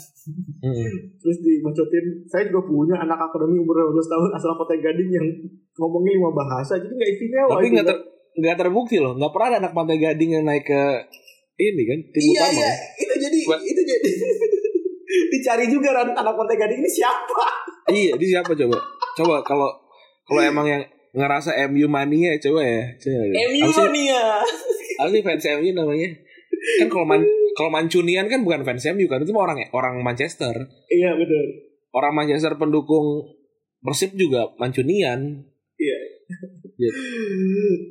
Hmm. 0.61 0.87
Terus 1.19 1.37
dibacotin, 1.39 2.05
saya 2.25 2.47
juga 2.47 2.63
punya 2.63 2.95
anak 2.97 3.19
akademi 3.21 3.59
umur 3.59 3.91
12 3.91 3.99
tahun 4.05 4.29
asal 4.31 4.55
Kota 4.55 4.73
Gading 4.73 5.09
yang 5.09 5.27
ngomongnya 5.75 6.15
lima 6.15 6.31
bahasa. 6.31 6.75
Jadi 6.75 6.91
nggak 6.91 7.11
istimewa. 7.11 7.51
Tapi 7.51 7.63
itu 7.63 7.73
nggak 7.75 7.85
ter 7.85 7.97
kan. 7.97 8.03
nggak 8.35 8.57
terbukti 8.57 8.95
loh. 8.97 9.13
Nggak 9.13 9.31
pernah 9.31 9.47
ada 9.49 9.57
anak 9.59 9.73
pantai 9.73 9.97
gading 9.97 10.31
yang 10.33 10.43
naik 10.43 10.63
ke 10.63 10.81
ini 11.55 11.83
kan 11.83 11.99
tim 12.11 12.19
Iya 12.21 12.31
utama. 12.35 12.59
iya, 12.59 12.71
itu 12.97 13.13
jadi 13.17 13.39
Buat- 13.43 13.63
itu 13.63 13.81
jadi 13.81 14.09
dicari 15.31 15.65
juga 15.67 15.89
kan 15.93 16.07
anak 16.11 16.33
Kota 16.33 16.53
Gading 16.53 16.79
ini 16.79 16.89
siapa? 16.89 17.45
iya, 17.87 18.11
dia 18.15 18.29
siapa 18.33 18.51
coba? 18.51 18.77
Coba 19.15 19.35
kalau 19.41 19.69
kalau 20.25 20.41
emang 20.51 20.65
yang 20.65 20.83
ngerasa 21.15 21.55
MU 21.71 21.87
mania 21.87 22.35
coba 22.37 22.61
ya. 22.61 22.83
Coba. 22.99 23.23
MU 23.31 23.67
sih- 23.71 23.81
mania. 23.87 24.23
Apa 24.99 25.07
sih 25.11 25.21
fans 25.23 25.45
MU 25.59 25.71
namanya? 25.71 26.09
Kan 26.79 26.87
kalau 26.91 27.05
man, 27.07 27.21
kalau 27.55 27.69
Mancunian 27.71 28.27
kan 28.27 28.43
bukan 28.43 28.61
fans 28.61 28.83
MU 28.91 29.07
kan 29.07 29.23
itu 29.23 29.31
mah 29.31 29.47
orang 29.47 29.59
orang 29.71 29.95
Manchester. 30.03 30.53
Iya 30.91 31.15
benar. 31.15 31.45
Orang 31.95 32.13
Manchester 32.13 32.59
pendukung 32.59 33.23
Persib 33.79 34.17
juga 34.17 34.49
Mancunian. 34.59 35.45
Iya. 35.77 35.97
Iya. 36.75 36.91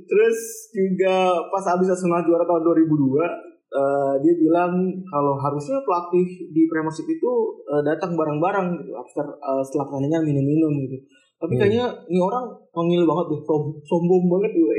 Terus 0.05 0.39
juga 0.75 1.39
pas 1.49 1.65
abis 1.73 1.89
Arsenal 1.89 2.27
juara 2.27 2.45
tahun 2.45 2.63
2002, 2.67 3.25
eh, 3.71 4.15
dia 4.21 4.35
bilang 4.37 4.73
kalau 5.07 5.39
harusnya 5.39 5.79
pelatih 5.81 6.27
di 6.51 6.63
Premiership 6.67 7.07
itu 7.07 7.33
eh, 7.65 7.83
datang 7.87 8.13
bareng-barang 8.13 8.75
gitu 8.77 8.93
after 8.93 9.25
eh, 9.25 9.63
setelah 9.63 9.87
pertandingan 9.89 10.23
minum-minum 10.27 10.73
gitu. 10.85 10.99
Tapi 11.45 11.53
Hmm. 11.53 11.61
kayaknya 11.61 11.85
ini 12.09 12.17
orang 12.19 12.45
ngomil 12.73 13.05
banget 13.05 13.27
tuh, 13.29 13.41
som- 13.45 13.77
sombong 13.85 14.25
banget 14.33 14.53
gue. 14.57 14.77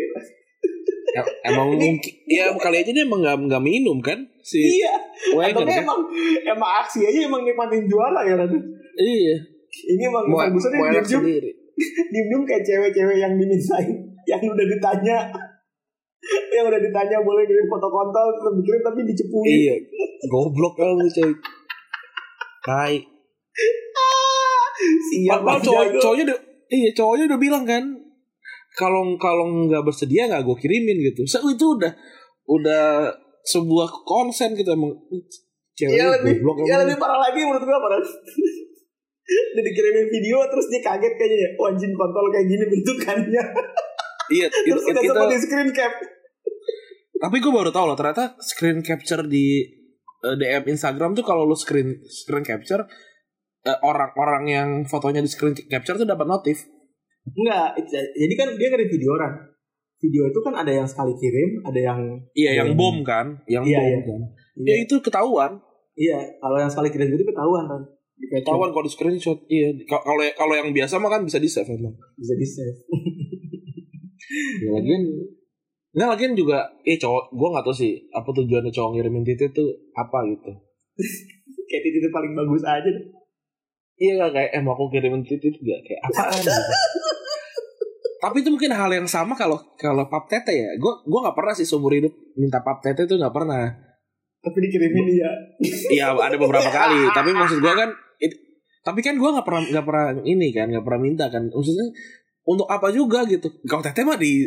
Ya, 1.16 1.22
emang 1.47 1.72
mungkin 1.72 1.95
ya 2.28 2.49
kali 2.57 2.82
aja 2.82 2.91
dia 2.91 3.05
emang 3.05 3.22
nggak 3.22 3.38
nggak 3.47 3.63
minum 3.63 4.01
kan 4.01 4.18
si 4.41 4.82
Iya. 4.82 4.91
Atau 5.32 5.63
kan? 5.63 5.86
emang 5.86 5.99
emang 6.43 6.72
aksi 6.82 7.05
aja 7.05 7.24
emang 7.24 7.45
nikmatin 7.45 7.86
juara 7.86 8.26
ya 8.26 8.36
kan. 8.36 8.49
Iya. 8.97 9.36
Ini 9.95 10.09
emang 10.09 10.26
Mau 10.26 10.41
Ferguson 10.41 10.74
enak 10.74 11.05
diem 11.05 11.22
sendiri. 11.24 11.51
diem 12.11 12.41
kayak 12.43 12.63
cewek-cewek 12.66 13.16
yang 13.16 13.32
dimintain, 13.38 13.88
yang 14.26 14.41
udah 14.41 14.66
ditanya, 14.66 15.18
yang 16.55 16.66
udah 16.68 16.82
ditanya 16.82 17.18
boleh 17.22 17.45
kirim 17.45 17.68
foto 17.70 17.88
kontol, 17.88 18.28
terus 18.34 18.53
dikirim 18.59 18.82
tapi 18.82 18.99
dicepuin. 19.05 19.47
Iya. 19.55 19.76
Goblok 20.28 20.74
kalau 20.76 20.97
lu 20.97 21.07
coy. 21.07 21.32
Tai. 22.66 22.95
Siap 25.07 25.39
Padahal 25.39 25.63
cowok, 25.63 25.86
cowoknya 26.03 26.26
iya 26.68 26.89
cowoknya 26.91 27.26
udah 27.30 27.39
bilang 27.39 27.63
kan 27.63 27.84
kalau 28.76 29.16
kalau 29.16 29.45
nggak 29.66 29.82
bersedia 29.82 30.28
nggak 30.28 30.43
gue 30.43 30.57
kirimin 30.59 30.99
gitu. 31.01 31.24
So, 31.26 31.45
itu 31.47 31.80
udah 31.80 31.95
udah 32.45 33.13
sebuah 33.41 34.03
konsen 34.03 34.51
gitu 34.53 34.74
emang 34.74 34.91
cewek 35.74 35.95
Ya 35.95 36.11
lebih, 36.11 36.39
goblok 36.39 36.66
ya 36.68 36.76
lebih 36.82 36.97
parah 36.97 37.20
lagi 37.22 37.39
menurut 37.39 37.63
gue 37.63 37.72
parah. 37.78 37.99
Dia 39.26 39.63
dikirimin 39.63 40.05
video 40.05 40.38
terus 40.45 40.70
dia 40.70 40.86
kaget 40.86 41.13
kayaknya 41.18 41.38
ya, 41.39 41.49
oh 41.57 41.66
anjing 41.66 41.89
kontol 41.91 42.30
kayak 42.30 42.45
gini 42.45 42.63
bentukannya. 42.66 43.43
Iya, 44.26 44.49
Terus 44.49 44.89
it- 44.89 44.97
itu, 44.97 45.05
sempat 45.05 45.30
di 45.30 45.38
screen 45.38 45.70
cap. 45.70 45.93
tapi 47.16 47.38
gue 47.38 47.47
baru 47.47 47.70
tahu 47.70 47.86
loh 47.86 47.93
ternyata 47.93 48.34
screen 48.41 48.82
capture 48.82 49.22
di 49.22 49.61
eh, 50.20 50.36
DM 50.36 50.66
Instagram 50.68 51.13
tuh 51.13 51.22
kalau 51.22 51.45
lu 51.45 51.53
screen 51.53 52.01
screen 52.05 52.41
capture 52.41 52.89
orang-orang 53.82 54.43
yang 54.45 54.70
fotonya 54.84 55.20
di 55.20 55.28
screen 55.28 55.57
capture 55.66 55.95
tuh 55.95 56.05
dapat 56.05 56.26
notif. 56.26 56.66
Enggak, 57.28 57.74
jadi 58.13 58.34
kan 58.34 58.47
dia 58.53 58.70
ngirim 58.70 58.86
video 58.88 59.11
orang. 59.13 59.34
Video 59.95 60.28
itu 60.28 60.39
kan 60.39 60.53
ada 60.53 60.70
yang 60.70 60.86
sekali 60.86 61.16
kirim, 61.16 61.63
ada 61.63 61.80
yang 61.80 61.99
Iya, 62.32 62.61
yang 62.61 62.78
bom 62.78 63.01
kan, 63.01 63.41
yang 63.45 63.66
Iya, 63.66 63.80
bom 63.80 63.88
iya. 63.88 63.99
kan. 64.03 64.22
iya, 64.55 64.68
Ya 64.68 64.76
itu 64.80 64.95
ketahuan. 64.99 65.57
iya, 65.95 66.20
kalau 66.38 66.57
yang 66.57 66.70
sekali 66.70 66.89
kirim 66.89 67.09
itu 67.09 67.26
ketahuan 67.26 67.66
kan. 67.66 67.82
Ketahuan 68.16 68.70
kalau 68.70 68.86
di 68.86 68.91
screenshot. 68.91 69.39
Iya, 69.45 69.74
Ka- 69.84 69.99
kalau 69.99 70.22
kalau 70.36 70.53
yang 70.53 70.70
biasa 70.70 70.95
mah 70.95 71.09
kan 71.09 71.22
bisa 71.22 71.36
di 71.36 71.47
save 71.47 71.68
emang. 71.70 71.95
bisa 72.16 72.34
di 72.34 72.45
save. 72.45 72.78
Ya, 74.57 74.70
lagian 74.74 75.01
Nggak 75.91 76.09
lagian 76.11 76.34
juga 76.34 76.57
Eh 76.82 76.97
cowok 76.97 77.30
Gue 77.32 77.47
gak 77.53 77.61
tau 77.61 77.72
sih 77.72 77.93
Apa 78.09 78.34
tujuannya 78.34 78.68
cowok 78.68 78.89
ngirimin 78.91 79.22
titik 79.22 79.53
tuh 79.53 79.70
Apa 79.93 80.26
gitu 80.26 80.49
Kayak 81.70 81.82
titik 81.84 82.01
itu 82.01 82.09
paling 82.09 82.34
bagus 82.34 82.63
aja. 82.63 82.84
deh. 82.84 83.05
Iya 83.96 84.12
gak 84.20 84.32
kayak 84.32 84.50
Eh 84.52 84.62
mau 84.62 84.76
aku 84.76 84.91
kirimin 84.91 85.24
titik 85.24 85.56
Gak 85.56 85.80
kayak 85.82 86.02
apaan? 86.04 86.39
Gitu. 86.39 86.74
Tapi 88.18 88.41
itu 88.41 88.50
mungkin 88.50 88.72
hal 88.74 88.89
yang 88.89 89.06
sama 89.06 89.34
Kalau 89.34 89.56
kalau 89.76 90.06
pap 90.08 90.26
tete 90.26 90.52
ya. 90.52 90.70
Gue 90.76 90.93
gue 91.02 91.20
gak 91.22 91.36
pernah 91.36 91.54
sih 91.54 91.64
seumur 91.64 91.91
hidup 91.91 92.12
Minta 92.36 92.60
pap 92.60 92.80
tete 92.80 93.06
tuh 93.06 93.16
gak 93.16 93.32
pernah. 93.32 93.72
Tapi 94.39 94.58
dikirimin 94.62 95.06
dia. 95.08 95.32
Iya 95.91 96.12
ada 96.12 96.36
beberapa 96.36 96.68
kali. 96.68 97.08
Tapi 97.10 97.30
maksud 97.32 97.60
gue 97.60 97.74
kan 97.74 97.89
it- 98.20 98.39
Tapi 98.82 99.00
kan 99.00 99.16
gue 99.16 99.30
gak 99.32 99.46
pernah 99.46 99.64
gak 99.66 99.86
pernah 99.86 100.06
ini 100.22 100.52
kan 100.52 100.68
Gak 100.68 100.84
pernah 100.84 101.02
minta 101.02 101.26
kan. 101.28 101.48
Maksudnya 101.48 101.88
Untuk 102.46 102.68
apa 102.68 102.91
juga 102.91 103.26
gitu. 103.26 103.48
Kalau 103.66 103.82
tete 103.82 104.04
mah 104.04 104.20
di 104.20 104.46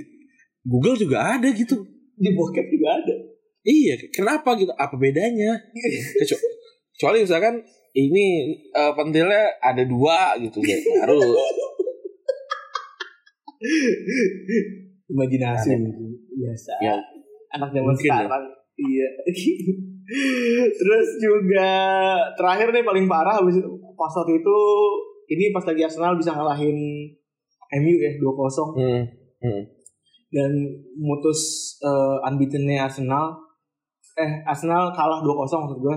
Google 0.63 0.95
juga 0.95 1.35
ada 1.35 1.49
gitu. 1.51 1.75
Di 2.15 2.31
bokep 2.31 2.67
juga 2.69 2.95
ada. 2.95 3.15
Iya, 3.63 3.99
kenapa 4.11 4.55
gitu? 4.55 4.71
Apa 4.73 4.95
bedanya? 4.95 5.59
Kecu- 6.23 6.41
Kecuali 6.95 7.23
misalkan 7.23 7.59
ini 7.97 8.27
eh, 8.73 8.93
pentilnya 8.93 9.57
ada 9.63 9.83
dua 9.85 10.37
gitu 10.41 10.61
ya 10.65 10.79
baru 11.05 11.21
Imajinasi 15.09 15.73
biasa. 16.39 16.73
Ya, 16.79 16.95
Anak 17.57 17.75
zaman 17.75 17.91
mungkin 17.91 18.07
ya. 18.07 18.17
sekarang. 18.23 18.45
Iya. 18.79 19.09
Terus 20.79 21.09
juga 21.21 21.69
terakhir 22.39 22.71
nih 22.73 22.85
paling 22.87 23.05
parah 23.11 23.41
habis 23.41 23.61
itu 23.61 23.69
pas 23.99 24.13
waktu 24.15 24.41
itu 24.41 24.59
ini 25.29 25.51
pas 25.53 25.65
lagi 25.67 25.83
Arsenal 25.85 26.15
bisa 26.17 26.33
ngalahin 26.33 26.79
MU 27.83 27.95
ya 28.01 28.13
2-0 28.17 28.25
hmm, 28.25 29.03
hmm. 29.45 29.63
dan 30.33 30.51
mutus 30.97 31.75
uh, 31.85 32.17
unbeaten-nya 32.25 32.89
Arsenal 32.89 33.37
eh 34.17 34.41
Arsenal 34.49 34.89
kalah 34.97 35.21
2-0 35.21 35.45
maksud 35.45 35.79
gue 35.83 35.97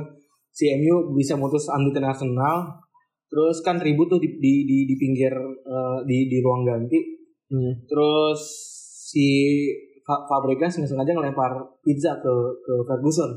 si 0.52 0.68
MU 0.78 1.16
bisa 1.16 1.40
mutus 1.40 1.72
unbeaten 1.72 2.04
Arsenal 2.04 2.84
terus 3.32 3.64
kan 3.64 3.80
ribut 3.80 4.12
tuh 4.12 4.20
di 4.20 4.28
di 4.44 4.68
di, 4.68 4.78
di 4.84 4.96
pinggir 5.00 5.32
eh, 5.66 6.00
di 6.04 6.28
di 6.28 6.38
ruang 6.44 6.68
ganti. 6.68 7.00
Hmm. 7.52 7.84
terus 7.84 8.40
si 9.12 9.28
Fa- 10.08 10.24
Fabregas 10.24 10.80
nggak 10.80 10.88
sengaja 10.88 11.12
ngelempar 11.12 11.52
pizza 11.84 12.16
ke 12.24 12.34
ke 12.64 12.74
Ferguson. 12.88 13.32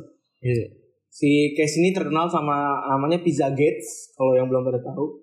Iya. 0.44 0.66
si 1.14 1.54
case 1.54 1.78
ini 1.80 1.94
terkenal 1.94 2.26
sama 2.26 2.84
namanya 2.90 3.22
Pizza 3.22 3.48
Gates 3.54 4.12
kalau 4.18 4.34
yang 4.34 4.50
belum 4.50 4.66
pada 4.66 4.82
tahu. 4.82 5.18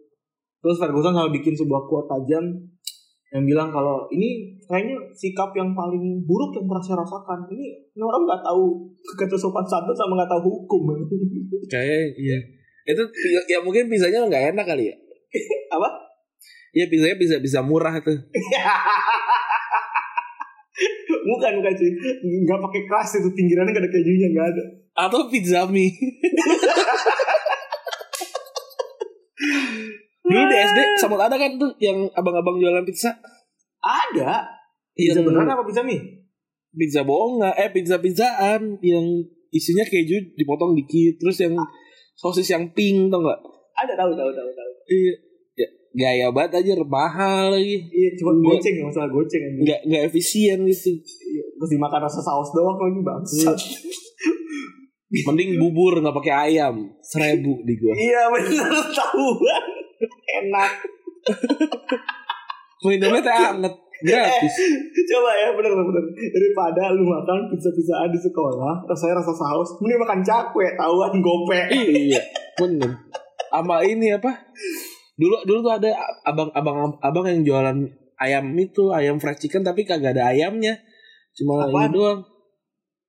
Terus 0.64 0.80
Ferguson 0.80 1.12
sampai 1.12 1.36
bikin 1.40 1.56
sebuah 1.56 1.88
quote 1.88 2.08
tajam 2.08 2.44
yang 3.32 3.48
bilang 3.48 3.72
kalau 3.72 4.12
ini 4.12 4.60
kayaknya 4.68 5.00
sikap 5.16 5.56
yang 5.56 5.72
paling 5.72 6.20
buruk 6.28 6.52
yang 6.52 6.68
pernah 6.68 6.84
saya 6.84 7.00
rasakan 7.00 7.48
ini, 7.48 7.80
ini 7.96 8.04
orang 8.04 8.28
nggak 8.28 8.44
tahu 8.44 8.92
kata 9.16 9.40
sopan 9.40 9.64
santun 9.64 9.96
sama 9.96 10.20
nggak 10.20 10.32
tahu 10.36 10.52
hukum 10.52 10.92
Kayak 11.72 12.12
iya. 12.20 12.38
Itu 12.84 13.00
ya, 13.08 13.42
ya 13.48 13.60
mungkin 13.64 13.88
pizzanya 13.88 14.28
nggak 14.28 14.52
enak 14.52 14.66
kali 14.68 14.92
ya. 14.92 14.96
apa 15.80 15.88
Iya 16.76 16.92
pizzanya 16.92 17.16
bisa 17.16 17.36
bisa 17.40 17.64
murah 17.64 17.96
tuh. 18.04 18.20
bukan 21.22 21.52
bukan 21.62 21.74
sih 21.78 21.92
nggak 22.44 22.60
pakai 22.60 22.82
keras 22.90 23.22
itu 23.22 23.30
pinggirannya 23.38 23.72
nggak 23.72 23.86
ada 23.86 23.92
kejunya 23.94 24.28
nggak 24.34 24.48
ada 24.50 24.64
Atau 25.08 25.32
pizza 25.32 25.64
mie. 25.72 25.88
Dulu 30.32 30.44
di 30.48 30.58
SD 30.58 30.80
sempat 30.96 31.20
ada 31.22 31.36
kan 31.36 31.52
tuh 31.56 31.72
yang 31.78 32.08
abang-abang 32.12 32.56
jualan 32.56 32.82
pizza. 32.82 33.12
ada 33.78 34.48
Yang 34.94 35.16
pizza 35.16 35.22
beneran 35.22 35.50
apa 35.50 35.64
pizza 35.64 35.82
mie 35.82 36.00
pizza 36.72 37.02
bohong 37.02 37.40
nggak? 37.40 37.56
Eh 37.58 37.70
pizza 37.70 37.98
pizzaan 37.98 38.62
yang 38.80 39.06
isinya 39.50 39.84
keju 39.84 40.32
dipotong 40.34 40.72
dikit 40.72 41.20
terus 41.20 41.36
yang 41.38 41.52
sosis 42.14 42.48
yang 42.48 42.72
pink 42.72 43.10
tau 43.10 43.20
nggak? 43.20 43.40
ada 43.74 43.94
tahu 43.98 44.14
tahu 44.14 44.30
tahu 44.30 44.50
tahu 44.50 44.72
Iya. 44.88 45.14
Ya, 45.52 45.68
gaya 45.92 46.28
banget 46.30 46.64
aja 46.64 46.80
mahal 46.82 47.52
lagi. 47.52 47.76
iya 47.90 48.16
cuma 48.16 48.32
goceng 48.34 48.80
masalah 48.80 49.10
goceng 49.10 49.42
aja 49.42 49.60
Nggak 49.60 49.80
nggak 49.84 50.04
efisien 50.08 50.60
gitu. 50.64 50.96
Iya, 50.96 51.44
terus 51.52 51.70
dimakan 51.72 52.00
rasa 52.02 52.20
saus 52.20 52.50
doang 52.52 52.78
lagi 52.78 53.02
bangsat 53.02 53.60
Mending 55.12 55.60
bubur 55.60 56.00
nggak 56.00 56.16
pakai 56.16 56.34
ayam 56.48 56.88
seribu 57.04 57.60
di 57.68 57.76
gua. 57.76 57.92
iya 57.92 58.32
bener 58.32 58.72
tahuan 58.96 59.61
enak 60.42 60.72
Minumnya 62.82 63.22
teh 63.22 63.30
anget 63.30 63.74
gratis. 64.02 64.56
coba 65.14 65.30
ya 65.38 65.54
bener 65.54 65.70
bener 65.70 66.04
daripada 66.18 66.90
lu 66.98 67.06
makan 67.06 67.46
pizza 67.54 67.70
pizzaan 67.70 68.10
di 68.10 68.18
sekolah 68.18 68.82
rasanya 68.90 69.22
rasa 69.22 69.30
saus 69.30 69.78
mending 69.78 70.02
makan 70.02 70.26
cakwe 70.26 70.66
tahuan 70.74 71.14
gope 71.22 71.62
iya, 71.70 72.18
bener. 72.58 72.90
Sama 73.52 73.84
ini 73.84 74.16
apa? 74.16 74.32
Dulu 75.20 75.44
dulu 75.44 75.60
tuh 75.60 75.74
ada 75.76 75.92
abang-abang 76.24 76.96
abang 77.04 77.26
yang 77.28 77.44
jualan 77.44 77.78
ayam 78.16 78.48
itu 78.56 78.96
ayam 78.96 79.20
fried 79.20 79.38
chicken 79.44 79.62
tapi 79.62 79.84
kagak 79.84 80.16
ada 80.16 80.32
ayamnya. 80.32 80.80
Cuma 81.36 81.68
Apaan? 81.68 81.92
ini 81.92 81.96
doang. 82.00 82.20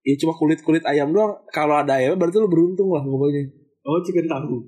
Ya 0.03 0.14
cuma 0.18 0.35
kulit-kulit 0.35 0.83
ayam 0.83 1.14
doang. 1.14 1.39
Kalau 1.55 1.78
ada 1.78 1.95
ayamnya 1.95 2.18
berarti 2.18 2.43
lu 2.43 2.51
beruntung 2.51 2.91
lah 2.91 3.07
pokoknya. 3.07 3.47
oh 3.83 3.99
chicken 4.03 4.26
tahu 4.30 4.62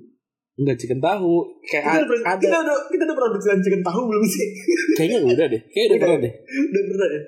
Enggak 0.55 0.79
chicken 0.79 1.03
tahu. 1.03 1.35
kita 1.61 1.83
Kayak 1.83 2.07
udah, 2.07 2.19
ada. 2.23 2.39
kita 2.39 2.57
udah 2.63 2.77
kita 2.87 3.03
udah 3.03 3.17
produksi 3.19 3.47
chicken 3.59 3.83
tahu 3.83 4.01
belum 4.07 4.23
sih 4.23 4.47
Kayaknya 4.95 5.17
udah 5.27 5.45
deh. 5.51 5.61
Kayaknya 5.67 5.87
udah 5.87 5.99
pernah 5.99 6.17
deh. 6.23 6.33
udah 6.71 6.83
pernah 6.87 7.07
ya 7.11 7.21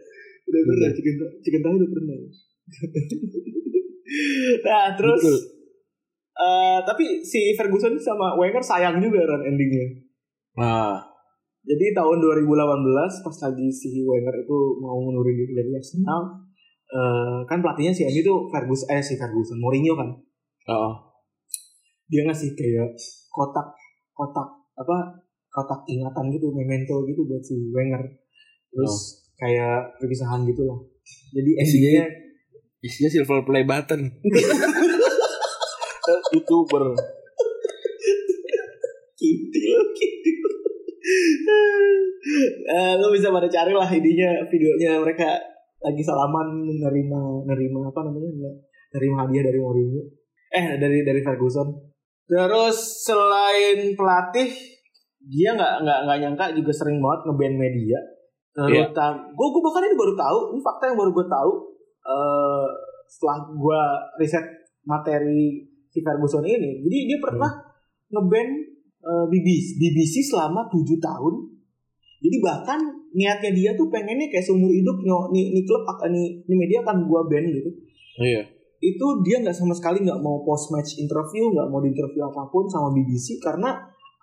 udah 0.48 0.62
pernah 0.64 0.78
Udah. 0.80 0.90
chicken 0.96 1.14
tahu 1.14 1.30
chicken 1.44 1.62
tahu 1.62 1.74
udah 1.76 1.90
pernah 1.92 2.16
nah 4.64 4.86
terus 4.96 5.20
Betul. 5.20 5.38
eh, 6.38 6.80
tapi 6.82 7.06
si 7.22 7.52
Ferguson 7.52 8.00
sama 8.00 8.32
Wenger 8.34 8.64
sayang 8.64 8.98
juga 8.98 9.24
kan 9.24 9.44
endingnya 9.44 9.88
Nah, 10.56 10.98
Jadi 11.62 11.94
tahun 11.94 12.18
2018 12.18 12.50
pas 13.22 13.38
lagi 13.46 13.68
si 13.70 14.02
Wenger 14.02 14.36
itu 14.40 14.58
mau 14.80 14.98
ngundurin 14.98 15.36
diri 15.36 15.54
dari 15.54 15.70
Arsenal, 15.70 16.34
eh, 16.88 17.40
kan 17.44 17.60
pelatihnya 17.60 17.92
si 17.92 18.08
MU 18.08 18.24
itu 18.24 18.34
Ferguson, 18.48 18.88
eh 18.90 19.04
si 19.04 19.14
Ferguson, 19.14 19.60
Mourinho 19.60 19.94
kan, 19.94 20.08
oh. 20.72 20.96
Dia 22.08 22.22
ngasih 22.24 22.56
kayak 22.56 22.90
kotak 23.30 23.68
kotak 24.16 24.48
apa 24.76 24.98
kotak 25.48 25.82
ingatan 25.90 26.30
gitu, 26.32 26.54
memento 26.54 27.02
gitu 27.06 27.26
buat 27.26 27.42
si 27.42 27.58
Wenger, 27.74 28.04
terus 28.70 29.26
kayak 29.36 29.98
perpisahan 29.98 30.46
gitu 30.46 30.64
lah. 30.66 30.78
Jadi 31.34 31.52
Isinya- 31.58 32.04
endingnya 32.04 32.06
Isinya 32.78 33.10
silver 33.10 33.42
play 33.42 33.66
button. 33.66 34.06
YouTuber. 36.34 36.84
kintil, 39.18 39.80
kintil. 39.98 40.52
Eh, 42.68 42.94
lu 43.00 43.08
bisa 43.12 43.32
pada 43.34 43.48
cari 43.50 43.74
lah 43.74 43.90
ininya 43.90 44.46
videonya 44.48 45.00
mereka 45.02 45.40
lagi 45.80 46.04
salaman 46.04 46.68
menerima 46.68 47.22
nerima 47.48 47.80
apa 47.88 48.00
namanya 48.04 48.52
nerima 48.92 49.16
hadiah 49.24 49.44
dari 49.48 49.60
Mourinho 49.62 50.02
eh 50.52 50.76
dari 50.76 51.06
dari 51.08 51.22
Ferguson 51.24 51.70
terus 52.28 52.78
selain 53.02 53.96
pelatih 53.96 54.50
dia 55.24 55.56
nggak 55.56 55.84
nggak 55.84 56.00
nggak 56.06 56.18
nyangka 56.22 56.46
juga 56.54 56.72
sering 56.72 57.00
banget 57.00 57.22
ngeband 57.26 57.56
media 57.58 58.00
Iya. 58.58 58.90
terutama 58.90 59.22
gue 59.30 59.48
gue 59.54 59.62
bahkan 59.62 59.86
ini 59.86 59.94
baru 59.94 60.14
tahu 60.18 60.38
ini 60.50 60.60
fakta 60.60 60.84
yang 60.90 60.98
baru 60.98 61.12
gue 61.14 61.28
tahu 61.30 61.52
eh 62.04 62.68
setelah 63.06 63.38
gue 63.48 63.82
riset 64.18 64.46
materi 64.82 65.62
si 65.88 66.02
Ferguson 66.02 66.42
ini 66.42 66.82
jadi 66.82 66.98
dia 67.06 67.20
pernah 67.22 67.52
ngeband 68.10 68.52
eh, 68.98 69.26
BBC 69.30 69.78
BBC 69.78 70.26
selama 70.26 70.66
tujuh 70.68 70.98
tahun 70.98 71.34
jadi 72.18 72.38
bahkan 72.42 72.80
niatnya 73.14 73.54
dia 73.54 73.72
tuh 73.72 73.88
pengennya 73.88 74.26
kayak 74.26 74.42
seumur 74.42 74.74
hidup 74.74 74.98
nyo 75.00 75.30
nih, 75.30 75.54
nih 75.54 75.62
klub 75.62 75.86
akan 75.86 76.10
nih, 76.10 76.42
nih 76.44 76.58
media 76.58 76.82
akan 76.82 77.06
gua 77.06 77.22
band 77.24 77.46
gitu 77.48 77.70
Iya. 78.18 78.42
Itu 78.78 79.06
dia 79.22 79.42
nggak 79.42 79.54
sama 79.54 79.74
sekali 79.74 80.02
nggak 80.02 80.22
mau 80.22 80.42
post 80.42 80.70
match 80.70 80.98
interview 80.98 81.50
nggak 81.50 81.68
mau 81.68 81.82
di 81.82 81.90
interview 81.90 82.24
apa 82.24 82.46
pun 82.48 82.66
sama 82.66 82.94
BBC 82.94 83.38
karena 83.38 83.74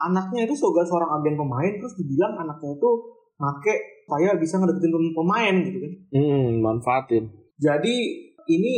anaknya 0.01 0.47
itu 0.47 0.55
sebagai 0.55 0.87
seorang 0.87 1.11
agen 1.13 1.35
pemain 1.35 1.73
terus 1.75 1.95
dibilang 1.95 2.35
anaknya 2.37 2.75
itu 2.75 2.91
make 3.35 3.75
supaya 4.05 4.37
bisa 4.37 4.59
ngedeketin 4.59 4.93
pemain 5.11 5.55
gitu 5.59 5.79
kan 5.81 5.93
Hmm, 6.13 6.49
manfaatin. 6.61 7.25
jadi 7.57 7.97
ini 8.45 8.75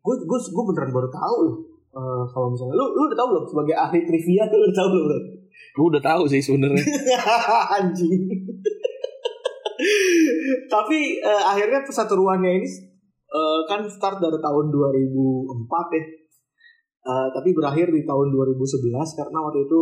gue 0.00 0.14
gue 0.20 0.38
gue 0.40 0.64
beneran 0.66 0.90
baru 0.90 1.08
tahu 1.08 1.36
loh 1.44 1.56
Eh, 1.90 2.24
kalau 2.30 2.54
misalnya 2.54 2.78
lu 2.78 2.86
lu 2.86 3.02
udah 3.02 3.18
tahu 3.18 3.28
belum 3.34 3.44
sebagai 3.50 3.74
ahli 3.74 4.06
trivia 4.06 4.46
lu 4.46 4.62
udah 4.62 4.76
tahu 4.78 4.88
belum 4.94 5.04
bro? 5.10 5.18
Gue 5.74 5.86
udah 5.90 5.98
tahu 5.98 6.22
sih 6.30 6.38
sebenarnya. 6.38 6.86
anjing 7.82 8.30
tapi 10.70 11.18
eh, 11.18 11.42
akhirnya 11.42 11.82
persatuannya 11.82 12.62
ini 12.62 12.68
eh, 13.30 13.60
kan 13.70 13.80
start 13.86 14.18
dari 14.18 14.38
tahun 14.42 14.66
2004 14.68 15.96
ya. 15.96 16.04
Eh, 17.00 17.28
tapi 17.32 17.48
berakhir 17.56 17.88
di 17.88 18.02
tahun 18.04 18.28
2011 18.34 19.18
karena 19.18 19.38
waktu 19.40 19.60
itu 19.64 19.80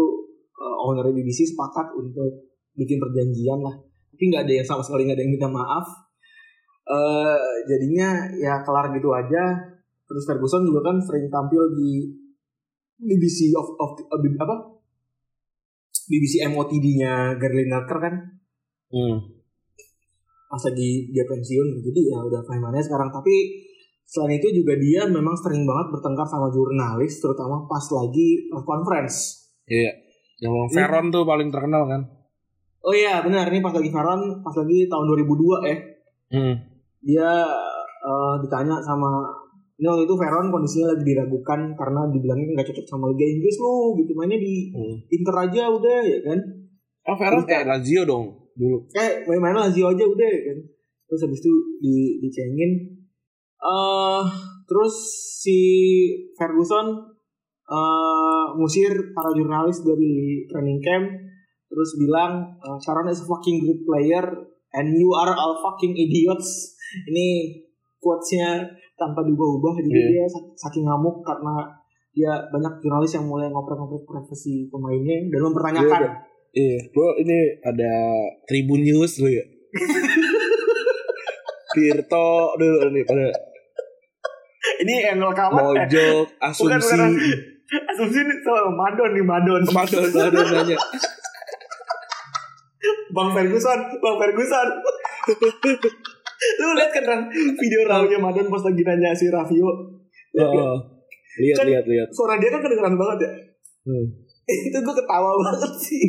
eh, 0.55 0.77
owner 0.85 1.07
BBC 1.11 1.51
sepakat 1.57 1.97
untuk 1.97 2.47
bikin 2.77 3.01
perjanjian 3.03 3.59
lah. 3.59 3.75
Tapi 4.15 4.23
nggak 4.31 4.43
ada 4.47 4.53
yang 4.63 4.69
sama 4.69 4.83
sekali 4.85 5.09
nggak 5.09 5.19
ada 5.19 5.25
yang 5.25 5.33
minta 5.35 5.49
maaf. 5.51 5.87
Eh, 6.89 7.39
jadinya 7.69 8.33
ya 8.39 8.63
kelar 8.63 8.93
gitu 8.95 9.11
aja. 9.13 9.43
Terus 10.09 10.25
Ferguson 10.25 10.65
juga 10.65 10.89
kan 10.89 10.97
sering 11.05 11.29
tampil 11.29 11.77
di 11.77 12.09
BBC 12.99 13.53
of, 13.55 13.77
of 13.77 13.93
eh, 14.09 14.35
apa? 14.41 14.57
BBC 16.09 16.41
MOTD-nya 16.49 17.37
Gary 17.37 17.69
Lineker 17.69 17.99
kan. 18.01 18.15
Hmm. 18.89 19.38
Pas 20.49 20.63
lagi 20.65 20.91
dia 21.09 21.23
pensiun 21.23 21.79
jadi 21.79 22.01
ya 22.09 22.19
udah 22.21 22.41
fine 22.43 22.59
mana 22.59 22.81
sekarang 22.81 23.09
tapi 23.09 23.61
selain 24.03 24.35
itu 24.35 24.49
juga 24.55 24.73
dia 24.75 25.05
memang 25.05 25.37
sering 25.37 25.63
banget 25.63 25.93
bertengkar 25.93 26.25
sama 26.25 26.49
jurnalis 26.49 27.21
terutama 27.21 27.63
pas 27.65 27.85
lagi 27.95 28.49
conference 28.59 29.45
Iya. 29.65 29.93
Yang 30.41 30.73
Veron 30.73 31.07
tuh 31.09 31.23
paling 31.23 31.51
terkenal 31.51 31.85
kan. 31.85 32.01
oh 32.81 32.95
iya 32.95 33.21
benar 33.21 33.45
ini 33.47 33.61
pas 33.61 33.71
lagi 33.71 33.91
Faron 33.91 34.41
pas 34.41 34.55
lagi 34.55 34.87
tahun 34.87 35.05
2002 35.05 35.69
ya 35.69 35.77
Hmm. 36.29 36.55
dia 36.99 37.31
eh, 38.01 38.35
ditanya 38.41 38.77
sama 38.79 39.29
ini 39.75 39.85
waktu 39.85 40.05
itu 40.05 40.15
Veron 40.15 40.49
kondisinya 40.49 40.93
lagi 40.93 41.05
diragukan 41.05 41.73
karena 41.73 42.01
dibilangnya 42.07 42.53
nggak 42.53 42.69
cocok 42.69 42.87
sama 42.87 43.05
Liga 43.09 43.25
Inggris 43.27 43.57
lu 43.57 43.97
gitu 43.97 44.13
mainnya 44.13 44.37
di 44.37 44.69
hmm. 44.71 44.97
Inter 45.11 45.37
aja 45.39 45.63
udah 45.69 45.99
ya 46.01 46.19
kan 46.23 46.39
Oh 47.05 47.17
Veron 47.17 47.45
kayak 47.45 47.65
Lazio 47.65 48.05
dong 48.05 48.33
dulu. 48.59 48.83
kayak 48.91 49.23
main-main 49.25 49.55
Lazio 49.55 49.87
aja 49.87 50.03
udah 50.03 50.33
kan. 50.43 50.59
Terus 51.07 51.21
habis 51.25 51.39
itu 51.39 51.53
di 51.79 51.95
dicengin. 52.19 52.73
Eh 53.57 54.25
terus 54.67 54.95
si 55.39 55.59
Ferguson 56.35 56.87
eh 57.65 58.45
ngusir 58.55 58.91
para 59.15 59.31
jurnalis 59.31 59.81
dari 59.81 60.43
training 60.45 60.81
camp. 60.81 61.07
Terus 61.69 61.91
bilang 61.97 62.59
Sharon 62.81 63.07
is 63.07 63.23
a 63.23 63.27
fucking 63.27 63.63
good 63.63 63.85
player 63.85 64.25
and 64.73 64.93
you 64.93 65.15
are 65.15 65.33
all 65.33 65.55
fucking 65.57 65.95
idiots. 65.95 66.75
Ini 67.05 67.55
quotesnya 67.99 68.65
tanpa 68.95 69.23
diubah-ubah 69.23 69.79
jadi 69.79 69.91
Iya. 69.93 70.09
dia 70.11 70.25
sak- 70.27 70.53
saking 70.59 70.83
ngamuk 70.83 71.23
karena 71.23 71.71
dia 72.11 72.35
banyak 72.49 72.83
jurnalis 72.83 73.15
yang 73.15 73.27
mulai 73.27 73.47
ngoprek-ngoprek 73.47 74.03
privasi 74.03 74.67
pemainnya 74.67 75.29
dan 75.29 75.41
mempertanyakan 75.45 76.03
Iya. 76.51 76.79
Bro 76.89 77.17
ini 77.19 77.39
ada 77.61 77.93
Tribun 78.45 78.81
News 78.81 79.17
dulu 79.17 79.31
ya. 79.31 79.45
Tirto 81.69 82.29
dulu 82.57 82.89
nih 82.89 83.05
pada 83.05 83.29
ini 84.79 84.95
yang 85.03 85.19
rekaman 85.19 85.61
eh, 85.77 85.85
Mojok, 85.85 86.27
Asumsi. 86.41 86.71
bukan. 86.73 87.13
asumsi 87.87 88.19
ini 88.19 88.35
soal 88.41 88.71
Madon 88.71 89.11
nih 89.13 89.23
Madon 89.23 89.63
Madon, 89.69 90.03
Madon 90.09 90.47
nanya. 90.49 90.77
Bang 93.11 93.31
Ferguson 93.31 93.79
Bang 93.99 94.17
Ferguson 94.17 94.69
lu 96.57 96.69
lihat 96.73 96.91
kan 96.91 97.05
Ran, 97.05 97.21
video 97.31 97.81
rawnya 97.85 98.17
Madon 98.17 98.47
pas 98.47 98.63
lagi 98.63 98.83
nanya 98.83 99.11
si 99.13 99.29
Raffio 99.29 99.69
Lihat? 100.31 100.45
Oh, 100.47 100.77
lihat, 101.39 101.57
Kan- 101.57 101.67
lihat, 101.67 101.85
lihat. 101.85 102.09
suara 102.09 102.37
dia 102.37 102.49
kan 102.49 102.61
kedengeran 102.61 102.97
banget 102.97 103.19
ya 103.21 103.31
Hmm. 103.81 104.05
itu 104.69 104.79
gue 104.79 104.95
ketawa 104.95 105.31
banget 105.35 105.73
sih 105.75 106.05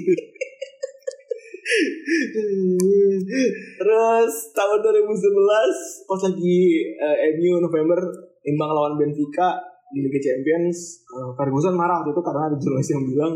terus 3.78 4.34
tahun 4.52 4.80
2011 4.80 6.08
pas 6.08 6.22
lagi 6.28 6.60
eh, 6.98 7.18
MU 7.36 7.60
November 7.60 8.00
imbang 8.44 8.72
lawan 8.72 8.94
Benfica 8.96 9.60
di 9.90 10.06
Liga 10.06 10.20
Champions 10.22 11.04
eh, 11.10 11.30
Ferguson 11.34 11.74
marah 11.74 12.02
waktu 12.02 12.14
itu 12.14 12.22
karena 12.22 12.42
ada 12.48 12.58
jurnalis 12.58 12.90
yang 12.90 13.04
bilang 13.06 13.34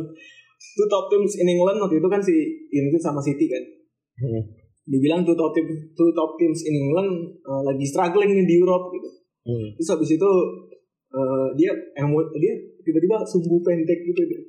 two 0.73 0.87
top 0.87 1.05
teams 1.09 1.33
in 1.37 1.47
England 1.49 1.77
waktu 1.77 1.97
itu 1.97 2.07
kan 2.07 2.21
si 2.21 2.35
United 2.69 3.01
sama 3.01 3.19
City 3.19 3.47
kan 3.47 3.63
Hmm. 4.13 4.45
dibilang 4.85 5.25
two 5.25 5.33
top 5.33 5.49
team 5.57 5.65
two 5.97 6.13
top 6.13 6.37
teams 6.37 6.61
in 6.69 6.77
England 6.77 7.09
eh, 7.33 7.61
lagi 7.65 7.81
struggling 7.81 8.29
nih 8.29 8.45
di 8.45 8.61
Europe 8.61 8.93
gitu 8.93 9.09
Hmm. 9.43 9.73
terus 9.75 9.89
habis 9.89 10.13
itu 10.13 10.31
eh, 11.11 11.47
dia 11.57 11.73
emo 11.97 12.21
dia 12.37 12.53
tiba-tiba 12.79 13.25
sumbu 13.25 13.59
pendek 13.59 14.05
gitu 14.05 14.21
dia 14.23 14.39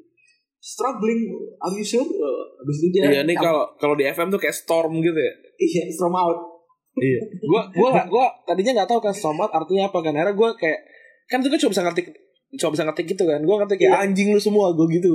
struggling 0.64 1.20
are 1.58 1.70
you 1.70 1.84
sure 1.84 2.00
habis 2.00 2.76
itu 2.80 2.88
dia 2.90 3.02
Iya 3.10 3.22
nih 3.22 3.36
kalau 3.36 3.68
kalau 3.76 3.92
di 3.92 4.04
FM 4.06 4.28
tuh 4.28 4.38
kayak 4.38 4.56
storm 4.56 4.96
gitu 4.98 5.12
ya. 5.14 5.32
iya 5.58 5.84
storm 5.90 6.14
out 6.14 6.56
Iya. 6.94 7.20
Gua 7.42 7.62
gua 7.70 7.88
nggak- 7.90 8.06
gua 8.08 8.26
tadinya 8.44 8.72
nggak 8.72 8.88
tahu 8.88 9.00
kan 9.00 9.10
storm 9.10 9.34
out 9.36 9.50
artinya 9.50 9.90
apa 9.90 9.98
kan. 9.98 10.14
Akhirnya 10.14 10.30
gua 10.32 10.54
kayak 10.54 10.78
kan 11.26 11.38
itu 11.38 11.48
kan 11.48 11.58
cuma 11.58 11.70
bisa 11.70 11.82
ngetik 11.82 12.06
cuma 12.54 12.70
bisa 12.70 12.84
ngetik 12.84 13.06
gitu 13.08 13.24
kan. 13.24 13.40
Gua 13.40 13.56
ngetik 13.58 13.78
kayak 13.80 13.92
Iya. 13.92 14.02
anjing 14.04 14.28
lu 14.30 14.38
semua 14.38 14.70
gua 14.70 14.86
gitu. 14.88 15.10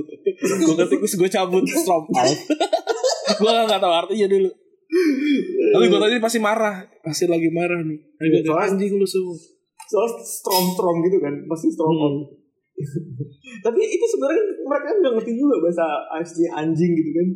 gua 0.62 0.76
ngetik 0.78 1.00
terus 1.00 1.16
gua 1.16 1.30
cabut 1.30 1.64
storm 1.82 2.04
out. 2.12 2.38
gua 3.38 3.64
nggak 3.64 3.80
tahu 3.80 3.94
artinya 3.98 4.28
dulu. 4.28 4.50
Tapi 5.70 5.86
gua 5.88 6.00
tadi 6.02 6.20
pasti 6.20 6.40
marah, 6.40 6.76
pasti 7.00 7.26
lagi 7.26 7.48
marah 7.48 7.80
nih. 7.80 7.96
Gua 7.96 8.28
kayak, 8.30 8.44
Soalnya- 8.46 8.70
anjing 8.70 8.92
lu 8.94 9.08
semua. 9.08 9.38
soal 9.82 10.06
storm 10.20 10.66
storm 10.70 10.96
gitu 11.02 11.18
kan 11.18 11.34
pasti 11.48 11.66
storm 11.68 11.96
out 11.98 12.14
Hmm. 12.14 12.39
tapi 13.66 13.80
itu 13.84 14.06
sebenarnya 14.06 14.44
mereka 14.64 14.90
nggak 15.00 15.14
ngerti 15.20 15.34
juga 15.36 15.56
bahasa 15.64 15.86
asli 16.16 16.46
anjing 16.48 16.92
gitu 16.96 17.12
kan. 17.16 17.28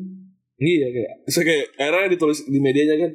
Iya 0.63 0.87
kayak, 0.95 1.13
so 1.27 1.41
kayak 1.43 1.65
akhirnya 1.75 2.13
ditulis 2.15 2.45
di 2.47 2.59
medianya 2.61 2.95
kan, 2.95 3.11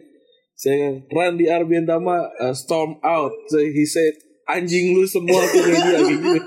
saya 0.59 1.01
Randy 1.09 1.47
Arbientama 1.49 2.29
uh, 2.43 2.53
storm 2.53 2.99
out, 3.01 3.33
so 3.49 3.63
he 3.63 3.87
said 3.87 4.13
anjing 4.51 4.93
lu 4.93 5.07
semua 5.07 5.39
media 5.49 5.97
kayak 6.03 6.19
gitu. 6.19 6.41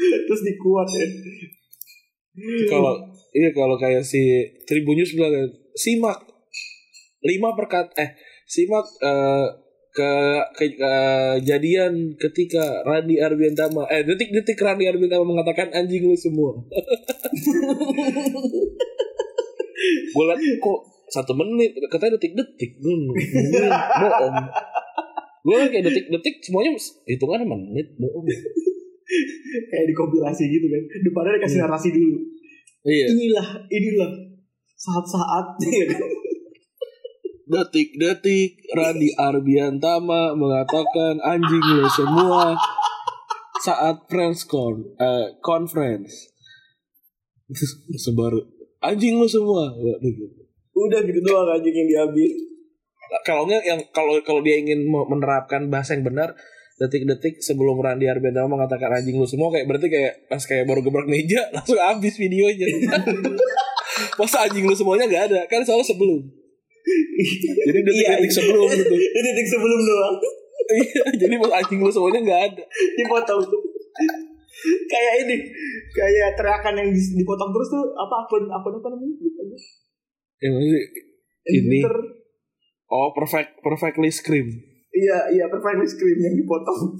terus 0.00 0.42
dikuat 0.46 0.88
ya. 0.94 1.06
Kalau 2.70 2.94
iya 3.34 3.50
kalau 3.52 3.76
kayak 3.76 4.06
si 4.06 4.46
Tribunnews 4.64 5.12
bilang 5.18 5.34
kan, 5.34 5.50
simak 5.76 6.18
lima 7.20 7.52
perkat 7.52 7.92
eh 8.00 8.16
simak 8.48 8.86
eh, 9.02 9.46
ke, 9.90 10.12
ke 10.54 10.66
kejadian 10.78 12.14
ketika 12.14 12.82
Randy 12.86 13.18
Arbientama 13.18 13.86
eh 13.90 14.06
detik-detik 14.06 14.58
Randy 14.58 14.86
Arbientama 14.86 15.26
mengatakan 15.26 15.70
anjing 15.74 16.06
lu 16.06 16.14
semua. 16.14 16.54
Liat 20.10 20.38
kok 20.60 20.78
satu 21.10 21.32
menit 21.34 21.74
katanya 21.90 22.14
detik-detik 22.20 22.78
bohong. 22.78 23.16
Gue 25.40 25.58
kayak 25.72 25.84
detik-detik 25.88 26.34
semuanya 26.44 26.76
hitungannya 27.08 27.46
menit 27.48 27.96
bohong. 27.98 28.26
kayak 29.70 29.90
dikompilasi 29.90 30.46
gitu 30.46 30.70
kan 30.70 30.82
depannya 31.02 31.42
dikasih 31.42 31.58
narasi 31.66 31.90
dulu 31.90 32.22
Iya. 32.86 33.06
inilah 33.12 33.46
inilah 33.68 34.10
saat-saat 34.78 35.46
ya 35.66 35.84
kan 35.90 36.00
Detik-detik 37.50 38.62
Randy 38.78 39.10
Arbiantama 39.18 40.38
mengatakan 40.38 41.18
anjing 41.18 41.82
lo 41.82 41.90
semua 41.90 42.54
saat 43.58 44.06
press 44.06 44.46
con 44.46 44.86
eh, 45.02 45.34
conference. 45.42 46.30
Baru 48.14 48.38
anjing 48.78 49.18
lo 49.18 49.26
semua. 49.26 49.74
Udah 50.78 51.00
gitu 51.02 51.20
doang 51.26 51.50
anjing 51.58 51.74
yang 51.74 51.88
diambil. 51.90 52.30
Kalau 53.26 53.42
nggak 53.50 53.66
yang 53.66 53.82
kalau 53.90 54.14
kalau 54.22 54.40
dia 54.46 54.62
ingin 54.62 54.86
me- 54.86 55.08
menerapkan 55.10 55.66
bahasa 55.66 55.98
yang 55.98 56.06
benar 56.06 56.30
detik-detik 56.80 57.42
sebelum 57.44 57.82
Randy 57.82 58.06
Arbiantama 58.08 58.56
mengatakan 58.56 58.88
anjing 58.94 59.18
lu 59.18 59.26
semua 59.28 59.52
kayak 59.52 59.66
berarti 59.68 59.92
kayak 59.92 60.30
pas 60.32 60.40
kayak 60.40 60.64
baru 60.64 60.80
gebrak 60.80 61.10
meja 61.10 61.44
langsung 61.54 61.76
habis 61.76 62.14
videonya. 62.14 62.70
Masa 64.22 64.46
anjing 64.46 64.64
lu 64.64 64.72
semuanya 64.72 65.10
nggak 65.10 65.24
ada 65.34 65.40
kan 65.50 65.66
soalnya 65.66 65.84
sebelum. 65.84 66.39
Jadi 67.68 67.78
detik-detik 67.82 68.30
Iya, 68.30 68.36
sebelum 68.36 68.68
gitu. 68.80 68.94
Itu 68.94 69.18
detik 69.20 69.48
sebelum 69.48 69.80
doang. 69.80 70.16
Iya, 70.70 71.02
jadi 71.18 71.34
pas 71.42 71.50
anjing 71.58 71.82
lu 71.82 71.90
semuanya 71.90 72.20
nggak 72.22 72.42
ada. 72.46 72.62
Dipotong. 72.94 73.42
kayak 74.86 75.14
ini, 75.26 75.36
kayak 75.90 76.38
teriakan 76.38 76.78
yang 76.78 76.88
di- 76.94 77.14
dipotong 77.18 77.50
terus 77.50 77.74
tuh 77.74 77.90
apa 77.90 78.22
akun 78.22 78.46
akun 78.46 78.78
apa 78.78 78.86
namanya? 78.86 79.18
Lupa 79.18 79.42
gue. 79.50 79.60
Yang 80.38 80.54
ini, 80.62 80.80
ini 81.50 81.78
Twitter. 81.82 81.96
oh 82.86 83.10
perfect 83.10 83.58
perfectly 83.60 84.14
scream. 84.14 84.46
Iya, 84.94 85.34
iya 85.34 85.44
perfectly 85.50 85.90
screen 85.90 86.22
yang 86.22 86.38
dipotong. 86.38 86.94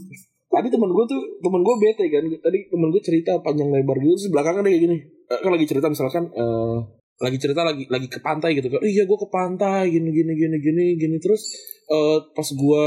Tadi 0.51 0.67
temen 0.67 0.91
gue 0.91 1.05
tuh 1.07 1.21
temen 1.39 1.63
gue 1.63 1.75
bete 1.79 2.05
kan. 2.11 2.27
Tadi 2.27 2.59
temen 2.67 2.89
gue 2.91 3.03
cerita 3.05 3.39
panjang 3.39 3.71
lebar 3.71 4.03
gitu 4.03 4.19
terus 4.19 4.35
belakangan 4.35 4.67
dia 4.67 4.75
kayak 4.75 4.83
gini. 4.83 4.97
Eh, 5.31 5.39
kan 5.39 5.51
lagi 5.55 5.67
cerita 5.69 5.87
misalkan 5.87 6.27
eh 6.27 6.79
lagi 7.21 7.37
cerita 7.37 7.61
lagi 7.63 7.85
lagi 7.93 8.09
ke 8.09 8.19
pantai 8.25 8.57
gitu 8.57 8.73
kan. 8.73 8.81
Iya 8.81 9.05
gue 9.05 9.19
ke 9.21 9.29
pantai 9.29 9.93
gini 9.93 10.09
gini 10.09 10.33
gini 10.33 10.57
gini 10.57 10.85
gini 10.97 11.17
terus 11.21 11.53
eh 11.91 12.19
pas 12.33 12.49
gue 12.49 12.87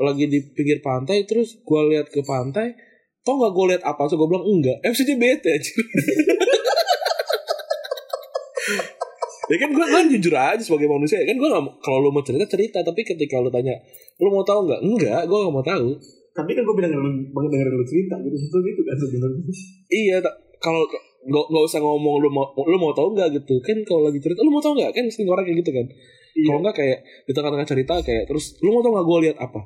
lagi 0.00 0.24
di 0.26 0.38
pinggir 0.56 0.80
pantai 0.80 1.28
terus 1.28 1.60
gue 1.60 1.80
lihat 1.92 2.08
ke 2.08 2.24
pantai 2.24 2.72
Tau 3.24 3.40
gak 3.40 3.56
gue 3.56 3.64
lihat 3.72 3.82
apa? 3.88 4.04
So 4.04 4.20
gue 4.20 4.28
bilang 4.28 4.44
enggak. 4.44 4.84
FC 4.84 5.08
dia 5.08 5.16
bete 5.16 5.48
aja. 5.48 5.72
ya 9.44 9.56
kan 9.60 9.70
gue 9.76 9.86
kan 9.88 10.08
jujur 10.08 10.32
aja 10.32 10.56
sebagai 10.60 10.88
manusia 10.88 11.20
ya 11.20 11.28
kan 11.28 11.36
gue 11.36 11.48
gak 11.52 11.64
kalau 11.84 12.00
lu 12.00 12.08
mau 12.08 12.24
cerita 12.24 12.48
cerita 12.48 12.80
tapi 12.80 13.04
ketika 13.04 13.44
lu 13.44 13.52
tanya 13.52 13.76
lu 14.16 14.32
mau 14.32 14.40
tahu 14.40 14.64
nggak 14.64 14.80
enggak 14.80 15.20
gue 15.28 15.36
gak 15.36 15.52
mau 15.52 15.60
tahu 15.60 16.00
Tapi 16.32 16.50
kan 16.56 16.64
gue 16.64 16.74
bilang 16.80 16.96
lu 16.96 17.12
banget 17.28 17.50
dengerin 17.52 17.76
lu 17.76 17.84
cerita 17.84 18.16
gitu 18.24 18.36
itu 18.40 18.56
gitu 18.58 18.80
kan 18.82 18.96
sebenarnya. 18.98 19.42
Iya, 19.92 20.16
kalau 20.58 20.82
nggak 21.24 21.44
nggak 21.50 21.64
usah 21.64 21.80
ngomong 21.80 22.20
lu 22.20 22.28
mau 22.28 22.46
lu 22.52 22.76
mau 22.76 22.92
tahu 22.92 23.16
nggak? 23.16 23.28
gitu. 23.40 23.60
Kan 23.64 23.80
kalau 23.88 24.08
lagi 24.08 24.20
cerita 24.20 24.44
lu 24.44 24.52
mau 24.52 24.62
tahu 24.62 24.76
nggak? 24.76 24.92
Kan 24.92 25.04
sering 25.08 25.28
orang 25.32 25.44
kayak 25.48 25.58
gitu 25.64 25.72
kan. 25.72 25.86
Iya. 26.34 26.46
kalau 26.50 26.60
nggak 26.66 26.76
kayak 26.76 26.98
di 27.30 27.32
tengah-tengah 27.32 27.68
cerita 27.70 27.94
kayak 28.02 28.24
terus 28.26 28.58
lu 28.58 28.74
mau 28.74 28.82
tahu 28.82 28.92
nggak 28.98 29.06
gue 29.06 29.18
lihat 29.30 29.36
apa? 29.38 29.60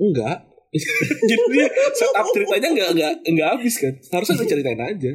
Enggak 0.00 0.38
jadi 1.28 1.44
dia 1.52 1.66
setup 1.92 2.32
ceritanya 2.32 2.68
nggak 2.72 2.90
nggak 2.96 3.12
nggak 3.28 3.48
habis 3.52 3.76
kan. 3.76 3.92
Harusnya 4.08 4.40
lu 4.40 4.48
ceritain 4.48 4.80
aja. 4.80 5.12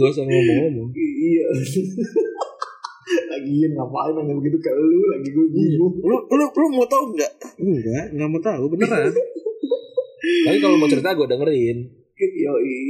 Nggak 0.00 0.08
usah 0.16 0.24
ngomong-ngomong. 0.24 0.88
Iya. 0.96 1.46
Lagian 3.36 3.72
ngapain 3.76 4.16
nanya 4.16 4.32
begitu 4.32 4.56
ke 4.64 4.72
lu? 4.72 5.04
Lagi 5.12 5.28
gue 5.28 5.46
bingung. 5.52 5.92
lu 6.00 6.16
lu 6.24 6.44
lu 6.48 6.66
mau 6.72 6.88
tahu 6.88 7.12
nggak? 7.12 7.32
Enggak 7.60 8.04
nggak 8.16 8.28
mau 8.32 8.40
tahu 8.40 8.64
beneran. 8.72 9.12
Tapi 10.48 10.56
kalau 10.56 10.76
mau 10.80 10.88
cerita 10.88 11.12
gue 11.12 11.26
dengerin. 11.28 11.78
Yoi. 12.16 12.80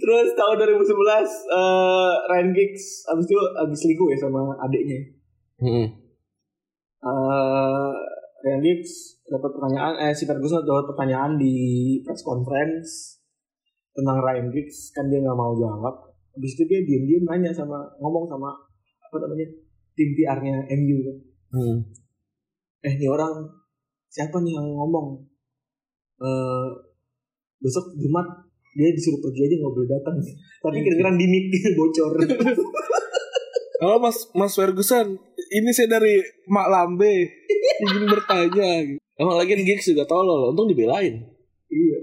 Terus 0.00 0.28
tahun 0.36 0.56
2011 0.60 0.84
eh 0.84 2.12
Ryan 2.28 2.50
Giggs 2.52 3.08
abis 3.08 3.24
itu 3.24 3.40
abis 3.56 3.78
selingkuh 3.80 4.08
ya 4.12 4.18
sama 4.20 4.52
adiknya. 4.60 5.00
Hmm. 5.64 5.86
Eh 7.00 7.92
Ryan 8.44 8.60
Giggs 8.60 9.24
dapat 9.24 9.50
pertanyaan 9.56 9.94
eh 10.04 10.12
si 10.12 10.28
Ferguson 10.28 10.60
dapat 10.68 10.92
pertanyaan 10.92 11.40
di 11.40 11.54
press 12.04 12.20
conference 12.20 13.22
tentang 13.96 14.20
Ryan 14.20 14.52
Giggs 14.52 14.92
kan 14.92 15.08
dia 15.08 15.24
nggak 15.24 15.38
mau 15.38 15.56
jawab. 15.56 16.12
Habis 16.36 16.52
itu 16.60 16.62
dia 16.68 16.84
diam-diam 16.84 17.24
nanya 17.24 17.54
sama 17.54 17.80
ngomong 18.02 18.28
sama 18.28 18.52
apa 19.00 19.16
namanya 19.24 19.48
tim 19.96 20.10
PR-nya 20.12 20.68
MU 20.76 20.98
kan. 21.00 21.16
Hmm. 21.54 21.78
eh 22.84 22.92
ini 22.98 23.06
orang 23.06 23.46
siapa 24.10 24.42
nih 24.42 24.58
yang 24.58 24.68
ngomong 24.68 25.22
eh 26.20 26.68
besok 27.62 27.96
Jumat 27.96 28.43
dia 28.74 28.90
disuruh 28.90 29.22
pergi 29.22 29.40
aja 29.46 29.54
nggak 29.62 29.72
boleh 29.72 29.88
datang 29.88 30.14
tapi 30.58 30.82
kedengeran 30.82 31.14
di 31.14 31.26
mic 31.30 31.46
bocor. 31.78 32.12
Halo 33.84 34.00
Mas 34.00 34.16
Mas 34.32 34.54
Ferguson, 34.56 35.18
ini 35.52 35.70
saya 35.74 36.00
dari 36.00 36.16
Mak 36.48 36.66
Lambe. 36.72 37.28
Ingin 37.84 38.08
bertanya. 38.08 38.80
Emang 39.14 39.36
lagi 39.36 39.60
gigs 39.60 39.92
juga 39.92 40.08
tolol, 40.08 40.50
untung 40.50 40.66
dibelain. 40.66 41.20
iya. 41.68 41.98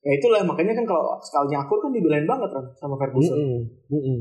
Ya 0.00 0.16
itulah 0.16 0.40
makanya 0.48 0.72
kan 0.72 0.88
kalau 0.88 1.20
sekalinya 1.20 1.60
akur 1.60 1.76
kan 1.76 1.92
dibelain 1.92 2.24
banget 2.24 2.50
kan 2.50 2.64
sama 2.80 2.96
Ferguson. 2.96 3.36
Mm-mm, 3.36 3.62
mm-mm. 3.92 4.18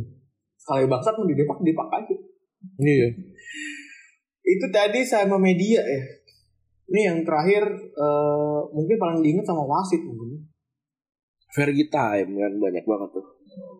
sekali 0.59 0.91
bangsat 0.91 1.15
mau 1.15 1.23
didepak 1.23 1.57
dipak 1.63 1.87
aja. 1.87 2.15
Iya. 2.83 3.07
itu 4.59 4.65
tadi 4.69 4.99
sama 5.01 5.39
media 5.39 5.81
ya. 5.81 6.01
Ini 6.93 7.01
yang 7.09 7.17
terakhir 7.23 7.63
eh, 7.95 8.59
mungkin 8.75 8.97
paling 9.01 9.19
diingat 9.23 9.47
sama 9.47 9.63
wasit 9.65 10.03
mungkin 10.03 10.28
Fergie 11.49 11.89
time 11.89 12.29
kan 12.37 12.53
banyak 12.61 12.85
banget 12.85 13.09
tuh. 13.13 13.25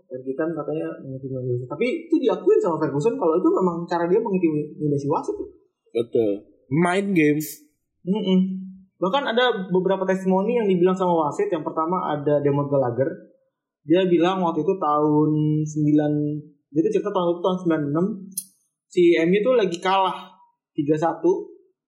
dan 0.10 0.20
kita 0.26 0.42
katanya 0.42 0.90
mengintimidasi 1.06 1.70
tapi 1.70 2.10
itu 2.10 2.16
diakuin 2.18 2.58
sama 2.58 2.82
Ferguson 2.82 3.14
kalau 3.14 3.38
itu 3.38 3.50
memang 3.54 3.86
cara 3.86 4.10
dia 4.10 4.18
mengintimidasi 4.18 5.06
wasit 5.06 5.38
tuh. 5.38 5.50
Betul. 5.94 6.42
Mind 6.70 7.14
game. 7.14 7.38
Mm-mm. 8.10 8.40
Bahkan 9.00 9.24
ada 9.32 9.70
beberapa 9.72 10.04
testimoni 10.04 10.60
yang 10.60 10.68
dibilang 10.68 10.98
sama 10.98 11.14
wasit. 11.14 11.48
Yang 11.48 11.72
pertama 11.72 12.10
ada 12.10 12.44
Demot 12.44 12.68
Gallagher. 12.68 13.08
Dia 13.88 14.06
bilang 14.10 14.44
waktu 14.44 14.66
itu 14.66 14.76
tahun 14.76 15.30
9 15.64 16.60
jadi 16.70 16.88
cerita 16.94 17.10
tahun 17.10 17.34
itu 17.34 17.42
tahun 17.42 17.58
96 17.90 18.94
si 18.94 19.04
MU 19.26 19.40
tuh 19.42 19.56
lagi 19.58 19.78
kalah 19.82 20.30
3-1. 20.78 21.26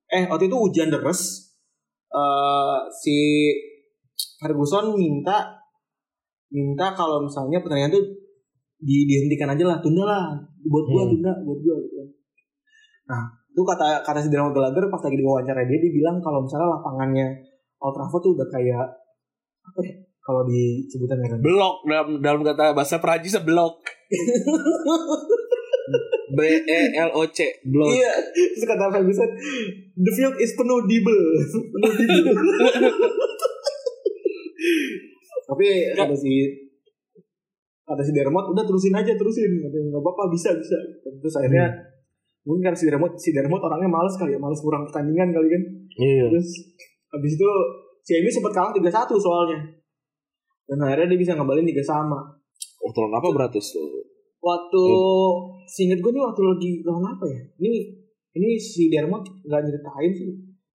Eh 0.10 0.24
waktu 0.26 0.50
itu 0.50 0.58
hujan 0.58 0.90
deres. 0.90 1.52
Eh 2.10 2.80
si 2.90 3.18
Ferguson 4.42 4.98
minta 4.98 5.61
minta 6.52 6.92
kalau 6.92 7.24
misalnya 7.24 7.58
pertandingan 7.58 7.92
tuh 7.92 8.04
di, 8.78 9.06
dihentikan 9.06 9.50
aja 9.50 9.64
lah, 9.66 9.78
tunda 9.80 10.04
lah, 10.04 10.36
buat 10.62 10.86
gua 10.86 11.04
Hmm. 11.06 11.12
tunda, 11.14 11.32
buat 11.42 11.60
gua 11.60 11.76
gitu 11.80 11.96
kan. 11.96 12.08
Nah, 13.08 13.22
itu 13.48 13.62
kata 13.62 14.02
kata 14.02 14.20
si 14.20 14.28
Dermot 14.28 14.52
Gallagher 14.52 14.88
pas 14.88 15.02
lagi 15.02 15.16
diwawancara 15.16 15.62
dia 15.64 15.78
dia 15.78 15.92
bilang 15.92 16.18
kalau 16.18 16.42
misalnya 16.42 16.72
lapangannya 16.72 17.28
Old 17.78 17.94
Trafford 17.94 18.22
tuh 18.22 18.32
udah 18.34 18.48
kayak 18.48 18.86
apa 19.62 19.80
ya 19.82 19.94
kalau 20.22 20.42
disebutan 20.44 21.18
ya 21.18 21.28
kan 21.28 21.40
Blok 21.40 21.76
dalam 21.84 22.08
dalam 22.20 22.42
kata 22.42 22.72
bahasa 22.72 22.98
Prancis 22.98 23.36
blok. 23.42 23.84
B 26.32 26.40
E 26.64 26.80
L 26.96 27.12
O 27.12 27.28
C 27.28 27.44
blok. 27.66 27.92
iya 27.92 28.08
terus 28.32 28.64
kata 28.64 28.88
Ferguson 28.88 29.28
the 29.94 30.12
field 30.16 30.36
is 30.38 30.56
penuh 30.56 30.80
dibel 30.86 31.20
penuh 31.68 31.92
dibel 32.00 32.32
tapi 35.62 35.98
kata 35.98 36.16
si 36.18 36.32
kata 37.86 38.02
si 38.02 38.12
Dermot 38.16 38.46
udah 38.52 38.64
terusin 38.66 38.96
aja 38.98 39.14
terusin 39.14 39.52
katanya 39.62 39.94
nggak 39.94 40.04
apa-apa 40.04 40.34
bisa 40.34 40.50
bisa 40.58 40.78
terus 41.04 41.36
akhirnya 41.38 41.70
mungkin 42.42 42.72
karena 42.72 42.78
si 42.80 42.86
Dermot 42.90 43.14
si 43.20 43.30
Dermot 43.36 43.62
orangnya 43.62 43.90
males 43.92 44.18
kali 44.18 44.34
ya 44.34 44.40
males 44.42 44.60
kurang 44.60 44.90
pertandingan 44.90 45.30
kali 45.30 45.48
kan 45.52 45.64
Iya. 46.00 46.26
Terus 46.32 46.50
habis 47.12 47.32
itu 47.36 47.50
si 48.06 48.12
Emi 48.20 48.30
sempat 48.32 48.54
kalah 48.56 48.72
3-1 48.72 49.12
soalnya. 49.20 49.60
Dan 50.68 50.80
akhirnya 50.88 51.12
dia 51.12 51.20
bisa 51.20 51.36
ngebalin 51.36 51.68
3 51.68 51.84
sama. 51.84 52.20
Oh, 52.82 52.92
tolong 52.96 53.12
apa 53.12 53.28
berarti 53.36 53.60
tuh? 53.60 54.08
Waktu 54.42 54.84
singkat 55.70 56.00
gue 56.02 56.12
nih 56.16 56.24
waktu 56.24 56.42
lagi 56.42 56.72
lawan 56.82 57.06
apa 57.06 57.26
ya? 57.30 57.42
Ini 57.62 57.72
ini 58.40 58.50
si 58.58 58.88
Dermot 58.88 59.28
nggak 59.44 59.62
nyeritain 59.68 60.12
sih. 60.16 60.32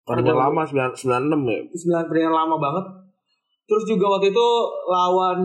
Pertandingan 0.06 0.52
lama 0.52 0.62
9 0.62 0.94
96 0.94 1.50
ya. 1.50 1.60
Sembilan 1.74 2.02
pertandingan 2.06 2.36
lama 2.36 2.56
banget. 2.60 2.84
Terus 3.66 3.84
juga 3.86 4.06
waktu 4.16 4.30
itu 4.30 4.48
lawan 4.86 5.38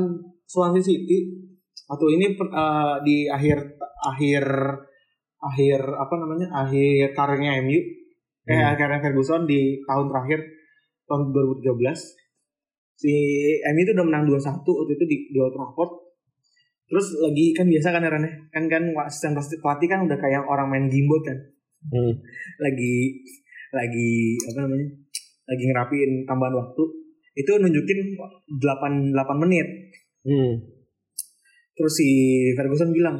Swansea 0.45 0.86
City. 0.86 1.19
Waktu 1.89 2.05
ini 2.15 2.26
eh, 2.38 2.95
di 3.03 3.17
akhir 3.28 3.57
akhir 4.01 4.45
akhir 5.41 5.80
apa 5.82 6.13
namanya? 6.22 6.47
Akhir 6.53 7.11
karirnya 7.17 7.57
MU. 7.65 7.82
Eh 8.45 8.57
Hmm. 8.57 8.78
karirnya 8.78 9.01
Ferguson 9.01 9.45
di 9.49 9.82
tahun 9.86 10.09
terakhir 10.09 10.39
tahun 11.09 11.34
2013. 11.34 11.97
Si 13.01 13.13
MU 13.65 13.82
itu 13.82 13.91
udah 13.97 14.05
menang 14.05 14.30
2-1 14.30 14.61
waktu 14.61 14.93
itu 14.93 15.05
di, 15.09 15.17
di 15.34 15.38
Old 15.41 15.57
Trafford. 15.57 15.91
Terus 16.86 17.07
lagi 17.24 17.55
kan 17.57 17.65
biasa 17.65 17.88
kan 17.89 18.03
Aaron 18.05 18.28
ya? 18.28 18.34
Kan 18.53 18.63
kan 18.69 18.84
asisten 19.07 19.34
pelatih 19.34 19.88
kan 19.89 20.05
udah 20.05 20.17
kayak 20.22 20.45
orang 20.45 20.69
main 20.69 20.86
gimbot 20.91 21.24
kan 21.26 21.38
Hmm. 21.82 22.13
lagi 22.61 23.26
lagi 23.74 24.38
apa 24.53 24.69
namanya 24.69 24.86
lagi 25.49 25.63
ngerapiin 25.65 26.30
tambahan 26.30 26.53
waktu 26.53 26.84
itu 27.34 27.51
nunjukin 27.55 27.99
8 28.59 29.15
8 29.15 29.43
menit 29.43 29.67
Hmm. 30.21 30.53
terus 31.73 31.97
si 31.97 32.05
Ferguson 32.53 32.93
bilang 32.93 33.17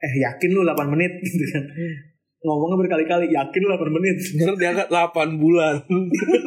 eh 0.00 0.12
yakin 0.24 0.56
lu 0.56 0.64
8 0.64 0.88
menit 0.88 1.12
gitu 1.28 1.44
kan 1.52 1.64
ngomongnya 2.40 2.80
berkali-kali 2.80 3.28
yakin 3.28 3.60
lu 3.60 3.76
8 3.76 3.92
menit 3.92 4.16
Terus 4.16 4.56
diangkat 4.56 4.88
8 4.88 5.36
bulan. 5.36 5.76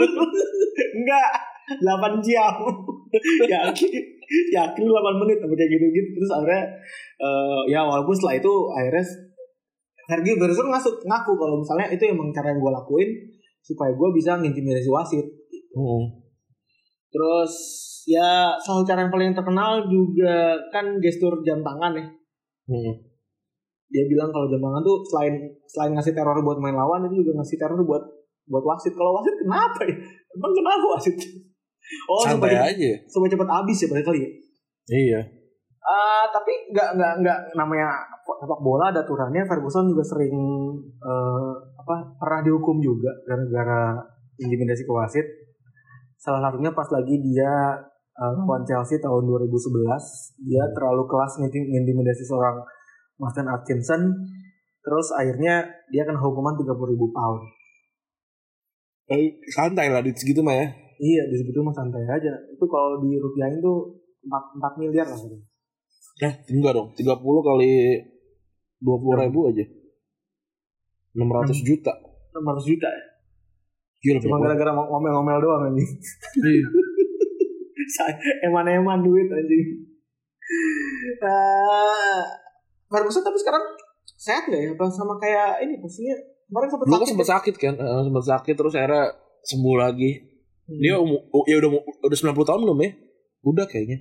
enggak 0.97 1.29
8 1.77 2.25
jam 2.25 2.57
yakin 3.53 3.91
yakin 4.49 4.81
lu 4.81 4.93
8 4.97 5.21
menit 5.21 5.37
apa 5.45 5.53
kayak 5.53 5.69
gitu 5.77 5.85
gitu 5.93 6.09
terus 6.17 6.31
akhirnya 6.33 6.63
eh, 7.21 7.61
ya 7.69 7.85
walaupun 7.85 8.17
setelah 8.17 8.41
itu 8.41 8.53
akhirnya 8.73 9.05
Fergie 10.03 10.35
Ferguson 10.35 10.67
ngaku, 10.67 10.89
ngaku 11.07 11.31
kalau 11.37 11.55
misalnya 11.63 11.87
itu 11.93 12.03
emang 12.11 12.33
cara 12.35 12.51
yang 12.51 12.59
gue 12.59 12.71
lakuin 12.73 13.09
supaya 13.63 13.95
gue 13.95 14.09
bisa 14.11 14.35
ngintimidasi 14.35 14.91
wasit. 14.91 15.23
Hmm. 15.71 16.22
Terus 17.13 17.53
ya 18.09 18.57
salah 18.59 18.81
satu 18.81 18.87
cara 18.89 19.05
yang 19.05 19.13
paling 19.13 19.31
terkenal 19.31 19.85
juga 19.87 20.57
kan 20.73 20.97
gestur 20.97 21.39
jam 21.45 21.61
tangan 21.61 21.93
ya. 21.93 22.05
Hmm. 22.67 22.93
Dia 23.93 24.03
bilang 24.09 24.33
kalau 24.33 24.49
jam 24.49 24.57
tangan 24.57 24.81
tuh 24.81 25.05
selain 25.05 25.35
selain 25.69 25.93
ngasih 25.93 26.17
teror 26.17 26.41
buat 26.41 26.57
main 26.57 26.73
lawan 26.73 27.05
itu 27.05 27.21
juga 27.21 27.37
ngasih 27.37 27.61
teror 27.61 27.77
buat 27.85 28.03
buat 28.49 28.63
wasit. 28.65 28.97
Kalau 28.97 29.13
wasit 29.21 29.35
kenapa 29.37 29.79
ya? 29.85 29.95
Emang 30.33 30.51
kenapa 30.51 30.85
wasit? 30.97 31.17
Oh 32.07 32.23
Santai 32.23 32.55
supaya 32.55 32.59
aja. 32.71 32.91
supaya 33.11 33.29
cepat 33.35 33.49
habis 33.59 33.77
ya 33.83 33.87
balik 33.91 34.07
kali 34.07 34.19
ya. 34.23 34.29
Iya. 34.87 35.19
Ah, 35.83 36.23
tapi 36.31 36.71
nggak 36.71 36.95
nggak 36.95 37.13
nggak 37.19 37.39
namanya 37.59 37.91
sepak 38.23 38.59
bola 38.63 38.87
ada 38.87 39.03
aturannya. 39.03 39.43
Ferguson 39.43 39.91
juga 39.91 39.99
sering 39.99 40.31
eh, 41.03 41.53
apa 41.75 41.95
pernah 42.15 42.39
dihukum 42.39 42.79
juga 42.79 43.11
gara-gara 43.27 43.99
intimidasi 44.39 44.87
ke 44.87 44.93
wasit. 44.95 45.27
Salah 46.23 46.39
satunya 46.39 46.71
pas 46.71 46.87
lagi 46.87 47.19
dia 47.19 47.51
eh, 48.15 48.31
lawan 48.39 48.63
Chelsea 48.63 48.95
tahun 49.03 49.27
2011, 49.27 50.39
dia 50.47 50.63
terlalu 50.71 51.03
kelas 51.03 51.43
ngintim- 51.43 51.67
ngintimidasi 51.67 52.23
seorang 52.23 52.63
Martin 53.19 53.51
Atkinson. 53.51 54.07
Terus 54.79 55.11
akhirnya 55.19 55.67
dia 55.91 56.07
kena 56.07 56.23
hukuman 56.23 56.55
30 56.55 56.95
ribu 56.95 57.11
pound. 57.11 57.43
Eh, 59.11 59.35
santai 59.51 59.91
lah 59.91 59.99
di 59.99 60.15
segitu 60.15 60.39
mah 60.39 60.55
ya. 60.55 60.67
Iya, 60.95 61.27
di 61.27 61.35
situ 61.43 61.59
mah 61.59 61.75
santai 61.75 62.07
aja. 62.07 62.31
Itu 62.55 62.63
kalau 62.71 63.03
di 63.03 63.19
rupiahin 63.19 63.59
tuh 63.59 63.99
4, 64.23 64.63
4 64.63 64.79
miliar 64.79 65.03
lah. 65.03 65.19
katanya. 65.19 65.39
Ya, 66.23 66.31
enggak 66.47 66.71
dong. 66.71 66.87
30 66.95 67.19
kali 67.19 67.99
20 68.79 69.23
ribu 69.27 69.39
aja. 69.51 69.65
600 71.19 71.59
juta. 71.67 71.91
600 72.31 72.63
juta 72.63 72.87
ya. 72.87 73.03
Gila, 74.03 74.19
Cuma 74.19 74.35
gara-gara 74.37 74.71
ngomel-ngomel 74.73 75.39
doang 75.39 75.63
anjing. 75.65 75.91
Iya. 76.35 76.65
Eman-eman 78.45 78.99
duit 78.99 79.27
anjing. 79.27 79.65
Uh, 81.17 82.21
Ferguson 82.87 83.23
tapi 83.23 83.39
sekarang 83.39 83.63
sehat 84.15 84.43
gak 84.45 84.59
ya? 84.59 84.69
Apa 84.71 84.85
sama 84.87 85.15
kayak 85.17 85.63
ini 85.63 85.79
posisinya 85.79 86.15
kemarin 86.45 86.67
sempat 86.69 86.85
kan 86.85 86.93
sakit. 86.93 87.07
sempat 87.09 87.27
sakit 87.29 87.55
kan, 87.57 87.73
Eh, 87.75 88.01
sempat 88.03 88.25
sakit 88.27 88.53
terus 88.53 88.73
akhirnya 88.73 89.03
sembuh 89.41 89.75
lagi. 89.77 90.11
Hmm. 90.63 90.79
Dia 90.79 90.93
oh, 90.95 91.43
ya 91.43 91.57
udah 91.57 91.69
udah 92.01 92.17
90 92.17 92.43
tahun 92.43 92.61
belum 92.61 92.79
ya? 92.79 92.91
Udah 93.41 93.65
kayaknya. 93.65 93.99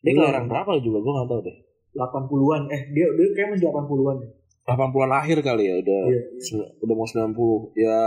Dia 0.00 0.10
Belum. 0.10 0.20
kelahiran 0.20 0.46
berapa 0.46 0.70
juga 0.80 0.98
gue 1.00 1.12
gak 1.14 1.28
tahu 1.30 1.40
deh. 1.42 1.56
80-an. 1.94 2.62
Eh, 2.68 2.82
dia 2.90 3.06
dia 3.08 3.28
kayak 3.30 3.48
masih 3.52 3.64
80-an 3.66 4.16
deh. 4.18 4.30
80-an 4.66 5.12
akhir 5.14 5.38
kali 5.40 5.64
ya 5.64 5.74
udah 5.78 6.00
Iya. 6.06 6.20
se- 6.38 6.72
udah 6.80 6.94
mau 6.94 7.04
90. 7.04 7.76
Ya 7.78 7.98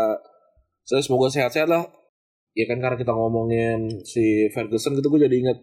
saya 0.87 1.03
semoga 1.03 1.27
sehat-sehat 1.27 1.67
lah. 1.67 1.83
Ya 2.55 2.65
kan 2.65 2.79
karena 2.79 2.97
kita 2.97 3.11
ngomongin 3.13 4.01
si 4.01 4.49
Ferguson 4.49 4.97
gitu 4.97 5.11
gue 5.13 5.27
jadi 5.27 5.35
inget 5.35 5.59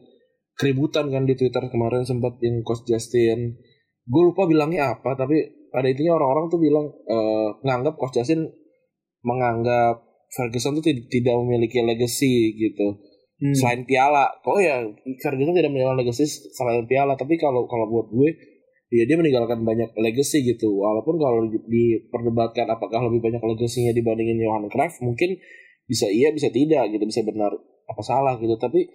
keributan 0.55 1.11
kan 1.11 1.27
di 1.27 1.35
Twitter 1.35 1.67
kemarin 1.67 2.07
sempat 2.07 2.39
yang 2.45 2.63
Coach 2.63 2.87
Justin. 2.87 3.59
Gue 4.05 4.23
lupa 4.31 4.45
bilangnya 4.47 4.95
apa 4.95 5.17
tapi 5.17 5.43
pada 5.73 5.91
intinya 5.91 6.15
orang-orang 6.21 6.47
tuh 6.53 6.61
bilang 6.63 6.87
eh, 6.87 7.49
nganggap 7.67 7.99
Coach 7.99 8.21
Justin 8.21 8.47
menganggap 9.25 10.05
Ferguson 10.31 10.79
tuh 10.79 10.85
tid- 10.85 11.09
tidak 11.09 11.35
memiliki 11.41 11.81
legacy 11.81 12.55
gitu 12.55 13.01
Hmm. 13.35 13.51
selain 13.51 13.83
piala. 13.83 14.31
Oh 14.47 14.63
ya, 14.63 14.79
Ferguson 15.19 15.59
tidak 15.59 15.75
memiliki 15.75 16.07
legacy 16.07 16.23
selain 16.55 16.87
piala, 16.87 17.19
tapi 17.19 17.35
kalau 17.35 17.67
kalau 17.67 17.91
buat 17.91 18.07
gue 18.15 18.31
ya 18.95 19.03
dia 19.11 19.17
meninggalkan 19.19 19.67
banyak 19.67 19.91
legacy 19.99 20.47
gitu. 20.47 20.71
Walaupun 20.71 21.19
kalau 21.19 21.51
di- 21.51 21.67
diperdebatkan 21.67 22.71
apakah 22.71 23.03
lebih 23.11 23.27
banyak 23.27 23.43
legasinya 23.43 23.91
dibandingin 23.91 24.39
Johan 24.39 24.71
Cruyff, 24.71 25.03
mungkin 25.03 25.35
bisa 25.91 26.07
iya 26.07 26.31
bisa 26.31 26.49
tidak 26.55 26.95
gitu, 26.95 27.03
bisa 27.03 27.27
benar 27.27 27.51
apa 27.91 28.03
salah 28.07 28.39
gitu. 28.39 28.55
Tapi 28.55 28.87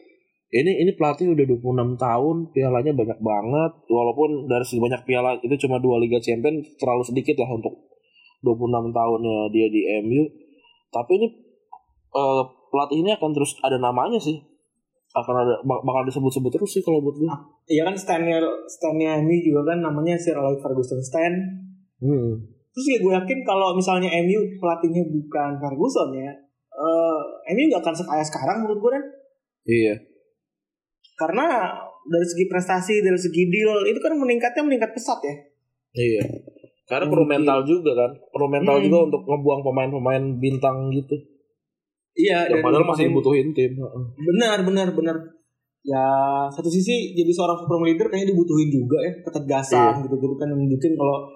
ini 0.49 0.81
ini 0.81 0.91
pelatih 0.97 1.29
udah 1.35 1.45
26 1.45 1.99
tahun, 1.99 2.35
pialanya 2.55 2.91
banyak 2.95 3.19
banget. 3.19 3.71
Walaupun 3.85 4.49
dari 4.49 4.65
segi 4.65 4.81
banyak 4.81 5.03
piala 5.03 5.37
itu 5.43 5.55
cuma 5.67 5.77
dua 5.77 6.01
Liga 6.01 6.17
Champions 6.17 6.79
terlalu 6.79 7.03
sedikit 7.05 7.37
lah 7.43 7.53
untuk 7.53 7.75
26 8.41 8.95
tahunnya 8.95 9.37
dia 9.51 9.67
di 9.67 9.81
MU. 10.07 10.23
Tapi 10.89 11.11
ini 11.21 11.27
eh, 12.15 12.43
pelatih 12.71 12.97
ini 13.03 13.11
akan 13.13 13.29
terus 13.35 13.53
ada 13.61 13.77
namanya 13.77 14.17
sih. 14.17 14.41
Akan 15.09 15.33
ada 15.33 15.57
bak- 15.61 15.81
bakal 15.81 16.05
disebut-sebut 16.05 16.51
terus 16.53 16.69
sih 16.69 16.83
kalau 16.83 17.01
buat 17.01 17.17
gue. 17.17 17.29
Iya 17.67 17.81
kan 17.83 17.97
stand-nya 17.97 18.37
stand-nya 18.65 19.17
MU 19.19 19.37
juga 19.41 19.73
kan 19.73 19.81
namanya 19.81 20.13
Sir 20.13 20.37
Alex 20.37 20.61
Ferguson 20.61 21.01
stand. 21.01 21.35
Hmm. 21.97 22.37
Terus 22.69 22.85
ya 22.85 22.97
gue 23.01 23.13
yakin 23.17 23.39
kalau 23.41 23.73
misalnya 23.73 24.13
MU 24.21 24.37
pelatihnya 24.57 25.01
bukan 25.09 25.57
Ferguson 25.57 26.13
ya, 26.13 26.29
eh 26.69 27.19
MU 27.49 27.63
nggak 27.67 27.81
akan 27.81 27.95
sekaya 27.97 28.21
sekarang 28.21 28.61
menurut 28.61 28.79
gue 28.79 28.91
kan. 28.93 29.03
Iya. 29.65 29.95
Karena 31.17 31.73
dari 32.05 32.25
segi 32.25 32.45
prestasi, 32.45 33.01
dari 33.01 33.17
segi 33.17 33.49
deal 33.49 33.85
itu 33.85 33.99
kan 33.99 34.13
meningkatnya 34.13 34.63
meningkat 34.63 34.93
pesat 34.93 35.19
ya. 35.19 35.35
Iya. 35.91 36.23
Karena 36.85 37.05
perlu 37.05 37.25
mental 37.25 37.61
juga 37.65 37.93
kan. 37.93 38.11
Perlu 38.29 38.47
mental 38.47 38.77
Hmm. 38.77 38.85
juga 38.85 38.97
untuk 39.09 39.21
ngebuang 39.25 39.61
pemain-pemain 39.61 40.23
bintang 40.37 40.89
gitu. 40.89 41.13
Iya, 42.19 42.51
Yang 42.51 42.63
padahal 42.67 42.83
masih 42.83 43.05
dibutuhin 43.07 43.55
tim. 43.55 43.79
Benar, 44.19 44.67
benar, 44.67 44.87
benar. 44.91 45.15
Ya 45.87 46.03
satu 46.51 46.67
sisi 46.67 47.15
jadi 47.15 47.31
seorang 47.31 47.55
supreme 47.63 47.87
leader 47.87 48.11
kayaknya 48.11 48.35
dibutuhin 48.35 48.67
juga 48.67 48.99
ya 48.99 49.15
ketegasan 49.23 50.03
gitu-gitu 50.03 50.35
kan 50.35 50.51
nunjukin 50.51 50.91
kalau 50.99 51.31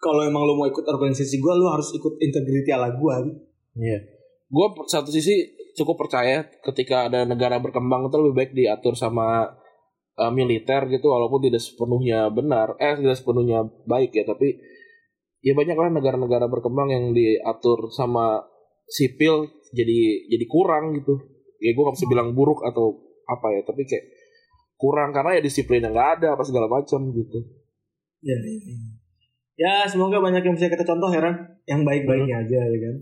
kalau 0.00 0.24
emang 0.24 0.48
lo 0.48 0.56
mau 0.56 0.64
ikut 0.64 0.80
organisasi 0.80 1.44
gue 1.44 1.52
lo 1.60 1.68
harus 1.68 1.92
ikut 1.92 2.16
integrity 2.16 2.72
ala 2.72 2.96
gue 2.96 3.14
gitu. 3.28 3.40
Iya. 3.76 3.98
Gue 4.48 4.66
satu 4.88 5.12
sisi 5.12 5.44
cukup 5.76 6.08
percaya 6.08 6.48
ketika 6.64 7.12
ada 7.12 7.28
negara 7.28 7.60
berkembang 7.60 8.08
itu 8.08 8.16
lebih 8.16 8.34
baik 8.34 8.52
diatur 8.56 8.96
sama 8.96 9.44
uh, 10.16 10.32
militer 10.32 10.88
gitu 10.88 11.12
walaupun 11.12 11.44
tidak 11.44 11.60
sepenuhnya 11.60 12.32
benar 12.32 12.80
eh 12.80 12.96
tidak 12.96 13.20
sepenuhnya 13.20 13.68
baik 13.84 14.16
ya 14.16 14.24
tapi 14.24 14.56
ya 15.44 15.52
banyak 15.52 15.76
lah 15.76 15.90
negara-negara 15.92 16.48
berkembang 16.48 16.88
yang 16.88 17.04
diatur 17.12 17.92
sama 17.92 18.40
sipil 18.86 19.34
jadi 19.70 19.98
jadi 20.30 20.44
kurang 20.46 20.94
gitu 20.94 21.14
ya 21.58 21.72
gue 21.72 21.82
gak 21.82 21.96
bisa 21.96 22.06
bilang 22.06 22.32
buruk 22.32 22.62
atau 22.62 22.96
apa 23.26 23.46
ya 23.50 23.60
tapi 23.62 23.82
kayak 23.82 24.06
kurang 24.76 25.10
karena 25.10 25.34
ya 25.34 25.42
disiplinnya 25.42 25.88
nggak 25.88 26.10
ada 26.20 26.28
apa 26.34 26.44
segala 26.44 26.66
macam 26.66 27.00
gitu 27.10 27.40
Ya, 28.16 28.34
ya 29.56 29.74
semoga 29.86 30.18
banyak 30.18 30.42
yang 30.42 30.54
bisa 30.54 30.66
kita 30.66 30.82
contoh 30.82 31.08
ya 31.08 31.20
Ran. 31.20 31.36
yang 31.64 31.82
baik-baiknya 31.82 32.42
aja 32.42 32.60
ya 32.60 32.78
kan. 32.80 32.96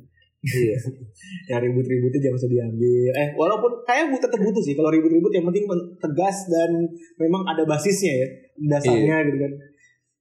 iya 0.44 0.76
Ya 1.50 1.56
ribut-ributnya 1.58 2.20
jangan 2.20 2.36
usah 2.36 2.50
diambil. 2.50 3.10
Eh 3.14 3.28
walaupun 3.32 3.72
kayak 3.82 4.12
bu- 4.12 4.20
tetap 4.20 4.36
butuh 4.36 4.60
sih 4.60 4.74
kalau 4.74 4.88
ribut-ribut 4.88 5.32
yang 5.32 5.44
penting 5.44 5.64
tegas 5.96 6.44
dan 6.46 6.70
memang 7.16 7.42
ada 7.44 7.64
basisnya 7.64 8.12
ya 8.14 8.26
dasarnya 8.68 9.16
gitu 9.24 9.38
kan. 9.40 9.52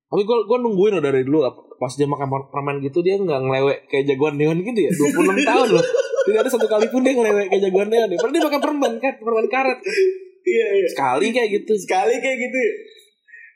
tapi 0.07 0.21
gue 0.23 0.37
gue 0.45 0.57
nungguin 0.61 0.91
loh 0.93 1.03
dari 1.03 1.21
dulu 1.21 1.39
pas 1.83 1.91
dia 1.91 2.07
makan 2.07 2.27
per- 2.29 2.47
permen 2.49 2.79
gitu 2.79 2.99
dia 2.99 3.15
nggak 3.17 3.39
ngelewek 3.41 3.77
kayak 3.85 4.07
jagoan 4.07 4.35
neon 4.35 4.55
gitu 4.57 4.79
ya 4.79 4.87
26 4.89 5.35
tahun 5.51 5.67
loh 5.69 5.85
tidak 6.23 6.39
ada 6.39 6.49
satu 6.49 6.63
kali 6.65 6.87
pun 6.87 7.03
dia 7.03 7.11
ngelewek 7.11 7.45
kayak 7.49 7.61
jagoan 7.61 7.87
neon 7.87 8.07
ya 8.07 8.15
padahal 8.15 8.31
dia 8.31 8.43
makan 8.45 8.61
permen 8.61 8.93
kan 8.97 9.13
permen 9.17 9.47
karet 9.47 9.77
kan. 9.77 9.95
Iya 10.43 10.67
iya. 10.73 10.87
sekali 10.87 11.27
kayak 11.29 11.49
gitu 11.53 11.71
Sekali 11.77 12.13
kayak 12.17 12.37
gitu. 12.37 12.57
ya. 12.59 12.73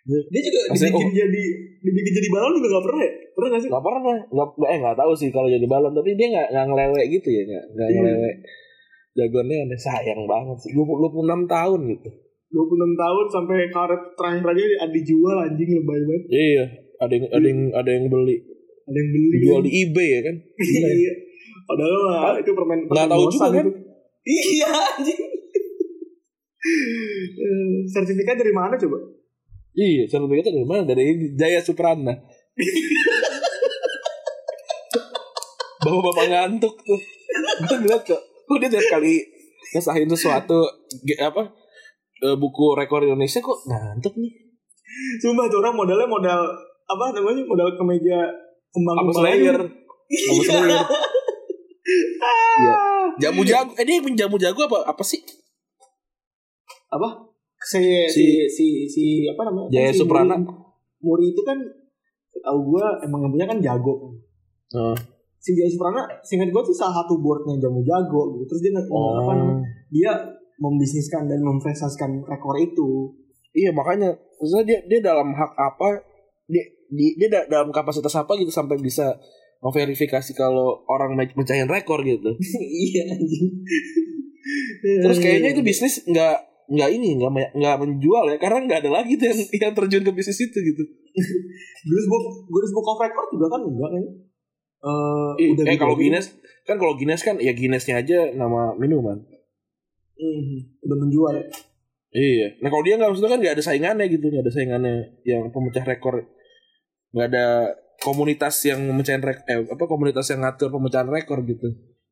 Dia 0.07 0.41
juga 0.41 0.59
Maksudnya, 0.65 0.87
dibikin 0.89 1.07
oh. 1.07 1.15
jadi 1.17 1.43
dibikin 1.77 2.13
jadi 2.13 2.29
balon 2.31 2.51
juga 2.55 2.67
gak 2.69 2.85
pernah 2.85 3.01
ya? 3.01 3.11
Pernah 3.27 3.49
gak 3.49 3.59
sih? 3.59 3.69
nggak 3.69 3.83
pernah 3.83 3.99
nggak 4.01 4.19
nggak 4.55 4.69
eh 4.71 4.77
nggak 4.79 4.97
tahu 4.97 5.11
sih 5.13 5.29
kalau 5.29 5.47
jadi 5.47 5.67
balon 5.67 5.91
tapi 5.91 6.09
dia 6.15 6.27
nggak 6.27 6.47
nggak 6.49 6.65
ngelewek 6.65 7.05
gitu 7.11 7.29
ya 7.29 7.41
nggak 7.43 7.63
nggak 7.69 7.87
Iya. 7.87 7.99
ngelewek 7.99 8.35
jagoan 9.13 9.47
neon 9.47 9.67
ya. 9.67 9.77
sayang 9.77 10.21
banget 10.23 10.57
sih 10.57 10.71
26 10.71 10.87
tahun 11.45 11.79
gitu 11.91 12.09
26 12.47 12.63
tahun 12.95 13.25
sampai 13.27 13.57
karet 13.67 14.01
terakhir 14.15 14.45
aja 14.47 14.87
dijual 14.87 15.37
anjing 15.37 15.69
lebay 15.75 15.99
banget. 15.99 16.23
iya 16.31 16.65
ada 16.97 17.13
yang 17.13 17.25
ada 17.29 17.45
yang 17.45 17.61
ada 17.71 17.89
yang 17.89 18.05
beli 18.07 18.37
Ada 18.83 18.97
yang 18.97 19.09
beli. 19.09 19.27
dijual 19.35 19.61
di 19.61 19.71
eBay 19.83 20.07
ya 20.09 20.21
kan 20.23 20.35
Iya. 20.57 21.13
Padahal 21.67 21.93
mah 21.99 22.35
itu 22.39 22.51
permen 22.51 22.79
Nggak 22.85 23.07
tahu 23.07 23.23
juga 23.27 23.47
kan? 23.53 23.65
Iya 24.23 24.69
anjing. 24.71 25.21
Eh, 27.37 27.75
Sertifikat 27.85 28.35
dari 28.35 28.51
mana 28.51 28.75
coba? 28.75 28.97
iya 29.73 30.03
sertifikatnya 30.03 30.57
dari 30.57 30.65
mana 30.65 30.81
dari 30.83 31.05
Jaya 31.31 31.61
Suprana 31.61 32.09
bapak-bapak 35.77 36.25
ngantuk 36.27 36.73
tuh 36.81 36.97
gue 37.61 37.77
ngeliat 37.77 38.01
kok 38.01 38.17
kok 38.17 38.57
dia 38.57 38.69
tiap 38.69 38.87
kali 38.89 39.21
ngesahin 39.71 40.09
sesuatu 40.09 40.65
apa 41.19 41.53
eh, 42.19 42.35
buku 42.35 42.73
rekor 42.73 43.05
Indonesia 43.05 43.37
kok 43.37 43.59
ngantuk 43.65 44.17
nih 44.17 44.33
Sumpah 45.21 45.45
tuh 45.45 45.61
orang 45.61 45.77
modalnya 45.77 46.09
modal 46.09 46.41
apa 46.87 47.03
namanya 47.11 47.43
modal 47.43 47.69
kemeja 47.75 48.19
kembang 48.71 48.95
kembang 48.95 49.11
apa 49.11 49.11
Slayer? 49.19 49.57
Iya. 52.57 52.75
jamu 53.17 53.41
jago 53.47 53.71
eh 53.79 53.85
dia 53.87 53.99
jamu 54.03 54.35
jago 54.39 54.59
apa 54.67 54.91
apa 54.91 55.03
sih? 55.03 55.19
Apa? 56.91 57.27
Si 57.59 57.79
si 58.07 58.47
si, 58.47 58.65
si 58.87 59.03
apa 59.27 59.47
namanya? 59.47 59.67
Jaya 59.71 59.91
si 59.91 59.99
Suprana. 60.03 60.35
Muri, 60.97 61.31
itu 61.31 61.41
kan 61.45 61.57
tahu 62.41 62.59
gue 62.73 62.85
emang 63.05 63.27
punya 63.31 63.45
kan 63.47 63.59
jago. 63.59 63.93
Kan 63.93 64.15
Oh. 64.67 64.95
si 65.39 65.55
Jaya 65.55 65.71
Suprana 65.71 66.03
singkat 66.27 66.51
gue 66.51 66.63
sih 66.67 66.75
salah 66.75 67.03
satu 67.03 67.23
boardnya 67.23 67.55
jamu 67.55 67.79
jago 67.87 68.35
gitu. 68.35 68.43
Terus 68.51 68.61
dia 68.67 68.71
Oh. 68.91 69.23
apa 69.23 69.31
namanya 69.35 69.63
dia 69.87 70.11
membisniskan 70.59 71.23
dan 71.27 71.39
memvestasikan 71.39 72.19
rekor 72.27 72.55
itu. 72.59 73.15
Iya 73.55 73.71
makanya 73.71 74.11
maksudnya 74.37 74.65
dia 74.67 74.79
dia 74.91 74.99
dalam 75.07 75.31
hak 75.31 75.51
apa 75.55 76.03
dia 76.51 76.63
dia, 76.89 77.11
dia 77.15 77.29
da- 77.29 77.47
dalam 77.49 77.69
kapasitas 77.69 78.13
apa 78.13 78.35
gitu 78.35 78.49
sampai 78.49 78.77
bisa 78.77 79.17
memverifikasi 79.57 80.31
kalau 80.31 80.85
orang 80.85 81.13
me- 81.13 81.33
mecahin 81.33 81.65
rekor 81.65 82.01
gitu. 82.01 82.29
iya 82.85 83.03
anjing 83.09 83.47
Terus 84.77 85.17
kayaknya 85.17 85.49
itu 85.51 85.61
bisnis 85.61 86.03
nggak 86.03 86.35
nggak 86.67 86.89
ini 86.91 87.15
nggak 87.15 87.31
nggak 87.53 87.75
menjual 87.77 88.23
ya 88.27 88.37
karena 88.37 88.63
nggak 88.63 88.79
ada 88.81 88.91
lagi 88.93 89.15
tuh 89.15 89.27
yang 89.27 89.39
yang 89.57 89.73
terjun 89.73 90.03
ke 90.03 90.11
bisnis 90.11 90.39
itu 90.41 90.55
gitu. 90.55 90.83
Guinness 91.85 92.07
Book 92.07 92.23
Guinness 92.45 92.71
Book 92.71 92.87
of 92.87 92.99
Record 92.99 93.27
juga 93.31 93.47
kan 93.49 93.61
enggak 93.61 93.89
kan 93.89 94.03
Eh, 94.77 95.31
Eh, 95.41 95.47
udah 95.51 95.63
eh 95.65 95.73
gitu 95.73 95.81
kalau. 95.81 95.95
Guinness 95.97 96.27
kan 96.63 96.77
kalau 96.77 96.93
Guinness 96.93 97.21
kan 97.21 97.35
ya 97.37 97.51
Guinnessnya 97.51 97.97
aja 97.97 98.29
nama 98.31 98.71
minuman. 98.73 99.17
Mhm, 100.15 100.57
udah 100.81 100.97
menjual 100.97 101.33
ya. 101.33 101.45
Iya. 102.09 102.47
Nah 102.61 102.69
kalau 102.69 102.81
dia 102.81 102.95
nggak 102.95 103.09
maksudnya 103.09 103.31
kan 103.31 103.39
nggak 103.39 103.55
ada 103.57 103.63
saingannya 103.63 104.05
gitu, 104.07 104.25
nggak 104.27 104.43
ada 104.43 104.53
saingannya 104.53 104.95
yang 105.23 105.49
pemecah 105.49 105.83
rekor, 105.83 106.23
nggak 107.11 107.27
ada 107.33 107.45
komunitas 108.01 108.55
yang 108.63 108.79
memecahin 108.85 109.23
rekor, 109.23 109.43
eh, 109.49 109.65
apa 109.65 109.83
komunitas 109.89 110.29
yang 110.29 110.45
ngatur 110.45 110.69
pemecahan 110.69 111.09
rekor 111.09 111.41
gitu. 111.43 111.67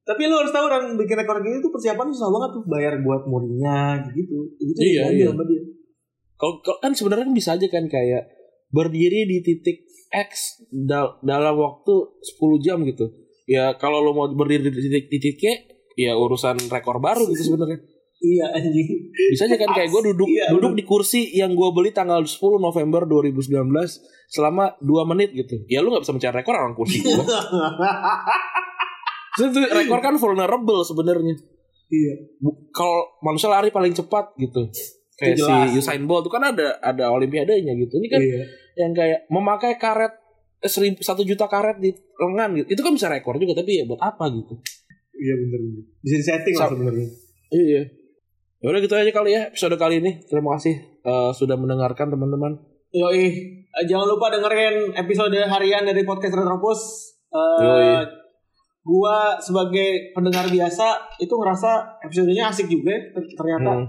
Tapi 0.06 0.22
lu 0.30 0.38
harus 0.38 0.54
tahu 0.54 0.66
orang 0.70 0.94
bikin 0.98 1.18
rekor 1.18 1.42
gini 1.42 1.58
tuh 1.62 1.74
persiapan 1.74 2.14
susah 2.14 2.30
banget 2.30 2.50
tuh 2.62 2.64
bayar 2.70 2.94
buat 3.02 3.26
muridnya 3.26 4.06
gitu. 4.14 4.38
Itu 4.62 4.78
Iya, 4.78 5.04
iya. 5.10 5.26
sama 5.34 5.46
dia. 5.50 5.62
Kalau 6.38 6.62
kalau- 6.62 6.82
kan 6.82 6.94
sebenarnya 6.94 7.26
kan 7.26 7.34
bisa 7.34 7.50
aja 7.58 7.68
kan 7.70 7.86
kayak 7.90 8.30
berdiri 8.70 9.26
di 9.26 9.38
titik 9.42 9.86
X 10.14 10.62
dal- 10.70 11.18
dalam 11.26 11.58
waktu 11.58 11.94
10 12.22 12.62
jam 12.62 12.86
gitu. 12.86 13.10
Ya 13.46 13.74
kalau 13.78 14.02
lo 14.02 14.14
mau 14.14 14.30
berdiri 14.30 14.70
di 14.70 14.78
titik 14.78 15.06
titik 15.10 15.38
Y, 15.42 15.46
ya 15.98 16.14
urusan 16.18 16.58
rekor 16.70 17.02
baru 17.02 17.26
gitu 17.30 17.54
sebenarnya. 17.54 17.82
Iya 18.16 18.46
anjing. 18.50 18.88
Bisa 19.12 19.44
aja 19.46 19.56
kan 19.56 19.70
kayak 19.72 19.92
gue 19.92 20.02
duduk 20.10 20.26
Iya, 20.26 20.50
duduk 20.50 20.74
di 20.74 20.84
kursi 20.84 21.30
yang 21.32 21.52
gue 21.52 21.70
beli 21.70 21.92
tanggal 21.92 22.24
10 22.24 22.40
November 22.58 23.04
2019 23.04 23.52
selama 24.28 24.74
2 24.80 25.12
menit 25.12 25.36
gitu. 25.36 25.62
Ya 25.68 25.84
lu 25.84 25.92
nggak 25.92 26.08
bisa 26.08 26.16
mencari 26.16 26.34
rekor 26.40 26.56
orang 26.56 26.74
kursi 26.74 27.04
gue. 27.04 27.12
Itu 29.36 29.60
rekor 29.68 30.00
kan 30.00 30.16
vulnerable 30.16 30.82
sebenarnya. 30.82 31.36
iya. 31.86 32.14
Kalau 32.72 33.20
manusia 33.20 33.52
lari 33.52 33.70
paling 33.70 33.92
cepat 33.92 34.32
gitu. 34.40 34.72
Kayak 35.16 35.36
si. 35.40 35.80
Usain 35.80 36.04
Bolt 36.04 36.28
itu 36.28 36.32
kan 36.32 36.44
ada 36.44 36.76
ada 36.80 37.12
olimpiadanya 37.12 37.72
gitu. 37.76 38.00
Ini 38.00 38.08
kan 38.10 38.20
Iya. 38.20 38.42
yang 38.80 38.92
kayak 38.92 39.20
memakai 39.28 39.76
karet 39.76 40.12
eh, 40.60 40.72
seribu 40.72 41.00
satu 41.00 41.24
juta 41.24 41.48
karet 41.48 41.80
di 41.80 41.92
lengan 42.16 42.56
gitu. 42.58 42.68
Itu 42.76 42.82
kan 42.82 42.96
bisa 42.96 43.08
rekor 43.08 43.36
juga 43.38 43.60
tapi 43.60 43.80
ya 43.80 43.84
buat 43.84 44.00
apa 44.00 44.28
gitu. 44.32 44.56
Iya 45.16 45.34
bener 45.38 45.60
bener. 45.62 45.84
Bisa 46.00 46.16
disetting 46.20 46.56
lah 46.56 46.68
sebenarnya. 46.72 47.08
Iya. 47.52 47.82
Ya 48.60 48.72
udah 48.72 48.80
gitu 48.80 48.96
aja 48.96 49.12
kali 49.12 49.32
ya 49.32 49.42
episode 49.48 49.76
kali 49.76 50.00
ini. 50.00 50.24
Terima 50.24 50.56
kasih 50.56 50.74
eh, 51.02 51.32
sudah 51.32 51.56
mendengarkan 51.56 52.08
teman-teman. 52.08 52.56
Yoi, 52.92 53.28
Eh, 53.68 53.84
jangan 53.84 54.08
lupa 54.08 54.32
dengerin 54.32 54.96
episode 54.96 55.36
harian 55.36 55.84
dari 55.84 56.02
podcast 56.02 56.32
Retropus. 56.34 56.82
Eh, 57.28 57.60
Yoi. 57.62 58.08
gua 58.82 59.34
sebagai 59.36 60.14
pendengar 60.14 60.46
biasa 60.46 60.86
itu 61.18 61.34
ngerasa 61.34 61.72
episodenya 62.02 62.48
asik 62.48 62.70
juga. 62.70 62.94
ya. 62.94 63.02
Ter- 63.12 63.34
Ternyata 63.36 63.72
Hmm. 63.74 63.86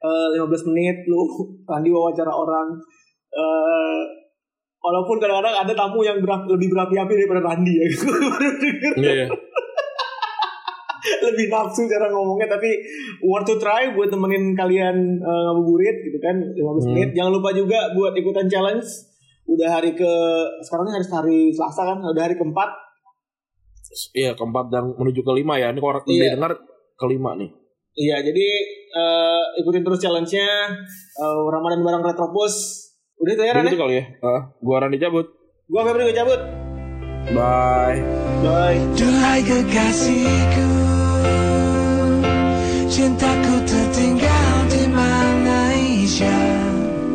eh, 0.00 0.26
15 0.32 0.64
menit 0.64 1.04
lu 1.04 1.20
Randi 1.62 1.90
wawancara 1.90 2.30
orang. 2.30 2.72
Eh, 3.28 4.00
walaupun 4.78 5.18
kadang-kadang 5.18 5.52
ada 5.58 5.72
tamu 5.74 6.00
yang 6.00 6.16
berap- 6.18 6.48
lebih 6.48 6.70
berapi-api 6.70 7.12
daripada 7.14 7.42
Randi 7.44 7.72
ya. 7.74 7.84
Iya, 8.98 9.12
iya. 9.14 9.26
Lebih 11.22 11.46
nafsu 11.46 11.84
cara 11.84 12.06
ngomongnya 12.06 12.48
tapi 12.48 12.70
worth 13.20 13.44
to 13.44 13.56
try 13.56 13.90
buat 13.90 14.06
temenin 14.06 14.52
kalian 14.52 14.96
eh, 15.16 15.40
ngabuburit 15.44 15.96
gitu 16.02 16.18
kan 16.18 16.36
15 16.38 16.58
Hmm. 16.58 16.84
menit 16.90 17.10
jangan 17.12 17.32
lupa 17.32 17.50
juga 17.50 17.90
buat 17.92 18.12
ikutan 18.12 18.46
challenge 18.46 18.86
udah 19.44 19.68
hari 19.70 19.92
ke 19.92 20.12
sekarang 20.60 20.84
ini 20.84 20.94
hari 20.94 21.06
hari 21.08 21.38
Selasa 21.50 21.82
kan 21.84 21.98
udah 22.00 22.22
hari 22.22 22.34
keempat 22.34 22.70
Iya 24.12 24.34
keempat 24.34 24.68
dan 24.68 24.92
menuju 24.92 25.24
kelima 25.24 25.56
ya. 25.56 25.72
Ini 25.72 25.80
kalau 25.80 25.96
orang 25.96 26.04
Iya. 26.04 26.36
dengar 26.36 26.52
kelima 26.94 27.32
nih. 27.34 27.48
iya 27.96 28.20
jadi 28.20 28.46
eh, 28.92 29.42
ikutin 29.58 29.80
terus 29.80 29.98
challenge-nya 29.98 30.46
eh, 31.16 31.40
Ramadan 31.46 31.80
bareng 31.80 32.04
Retropus 32.04 32.54
udah 33.16 33.32
itu 33.32 33.42
ya 33.42 33.50
Udah 33.50 33.58
Ran 33.58 33.66
ya? 33.66 33.80
kali 33.80 33.94
ya. 33.96 34.04
Ah, 34.20 34.42
gua 34.58 34.76
Randy 34.78 34.98
cabut. 34.98 35.26
gua 35.64 35.82
Febri 35.82 36.04
gue 36.04 36.14
cabut 36.14 36.40
Bye. 37.28 37.98
bye 38.38 38.78
Duhai 38.94 39.40
kekasihku 39.42 40.87
Cintaku 42.88 43.68
tertinggal 43.68 44.56
di 44.72 44.88
Malaysia 44.88 46.40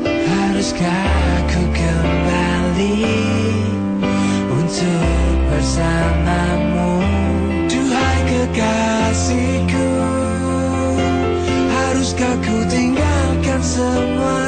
Haruskah 0.06 1.10
aku 1.42 1.62
kembali 1.74 3.02
Untuk 4.54 5.34
bersamamu? 5.50 6.94
Duhai 7.66 8.20
kekasihku 8.22 9.90
Haruskah 11.74 12.38
ku 12.46 12.56
tinggalkan 12.70 13.62
semua 13.66 14.43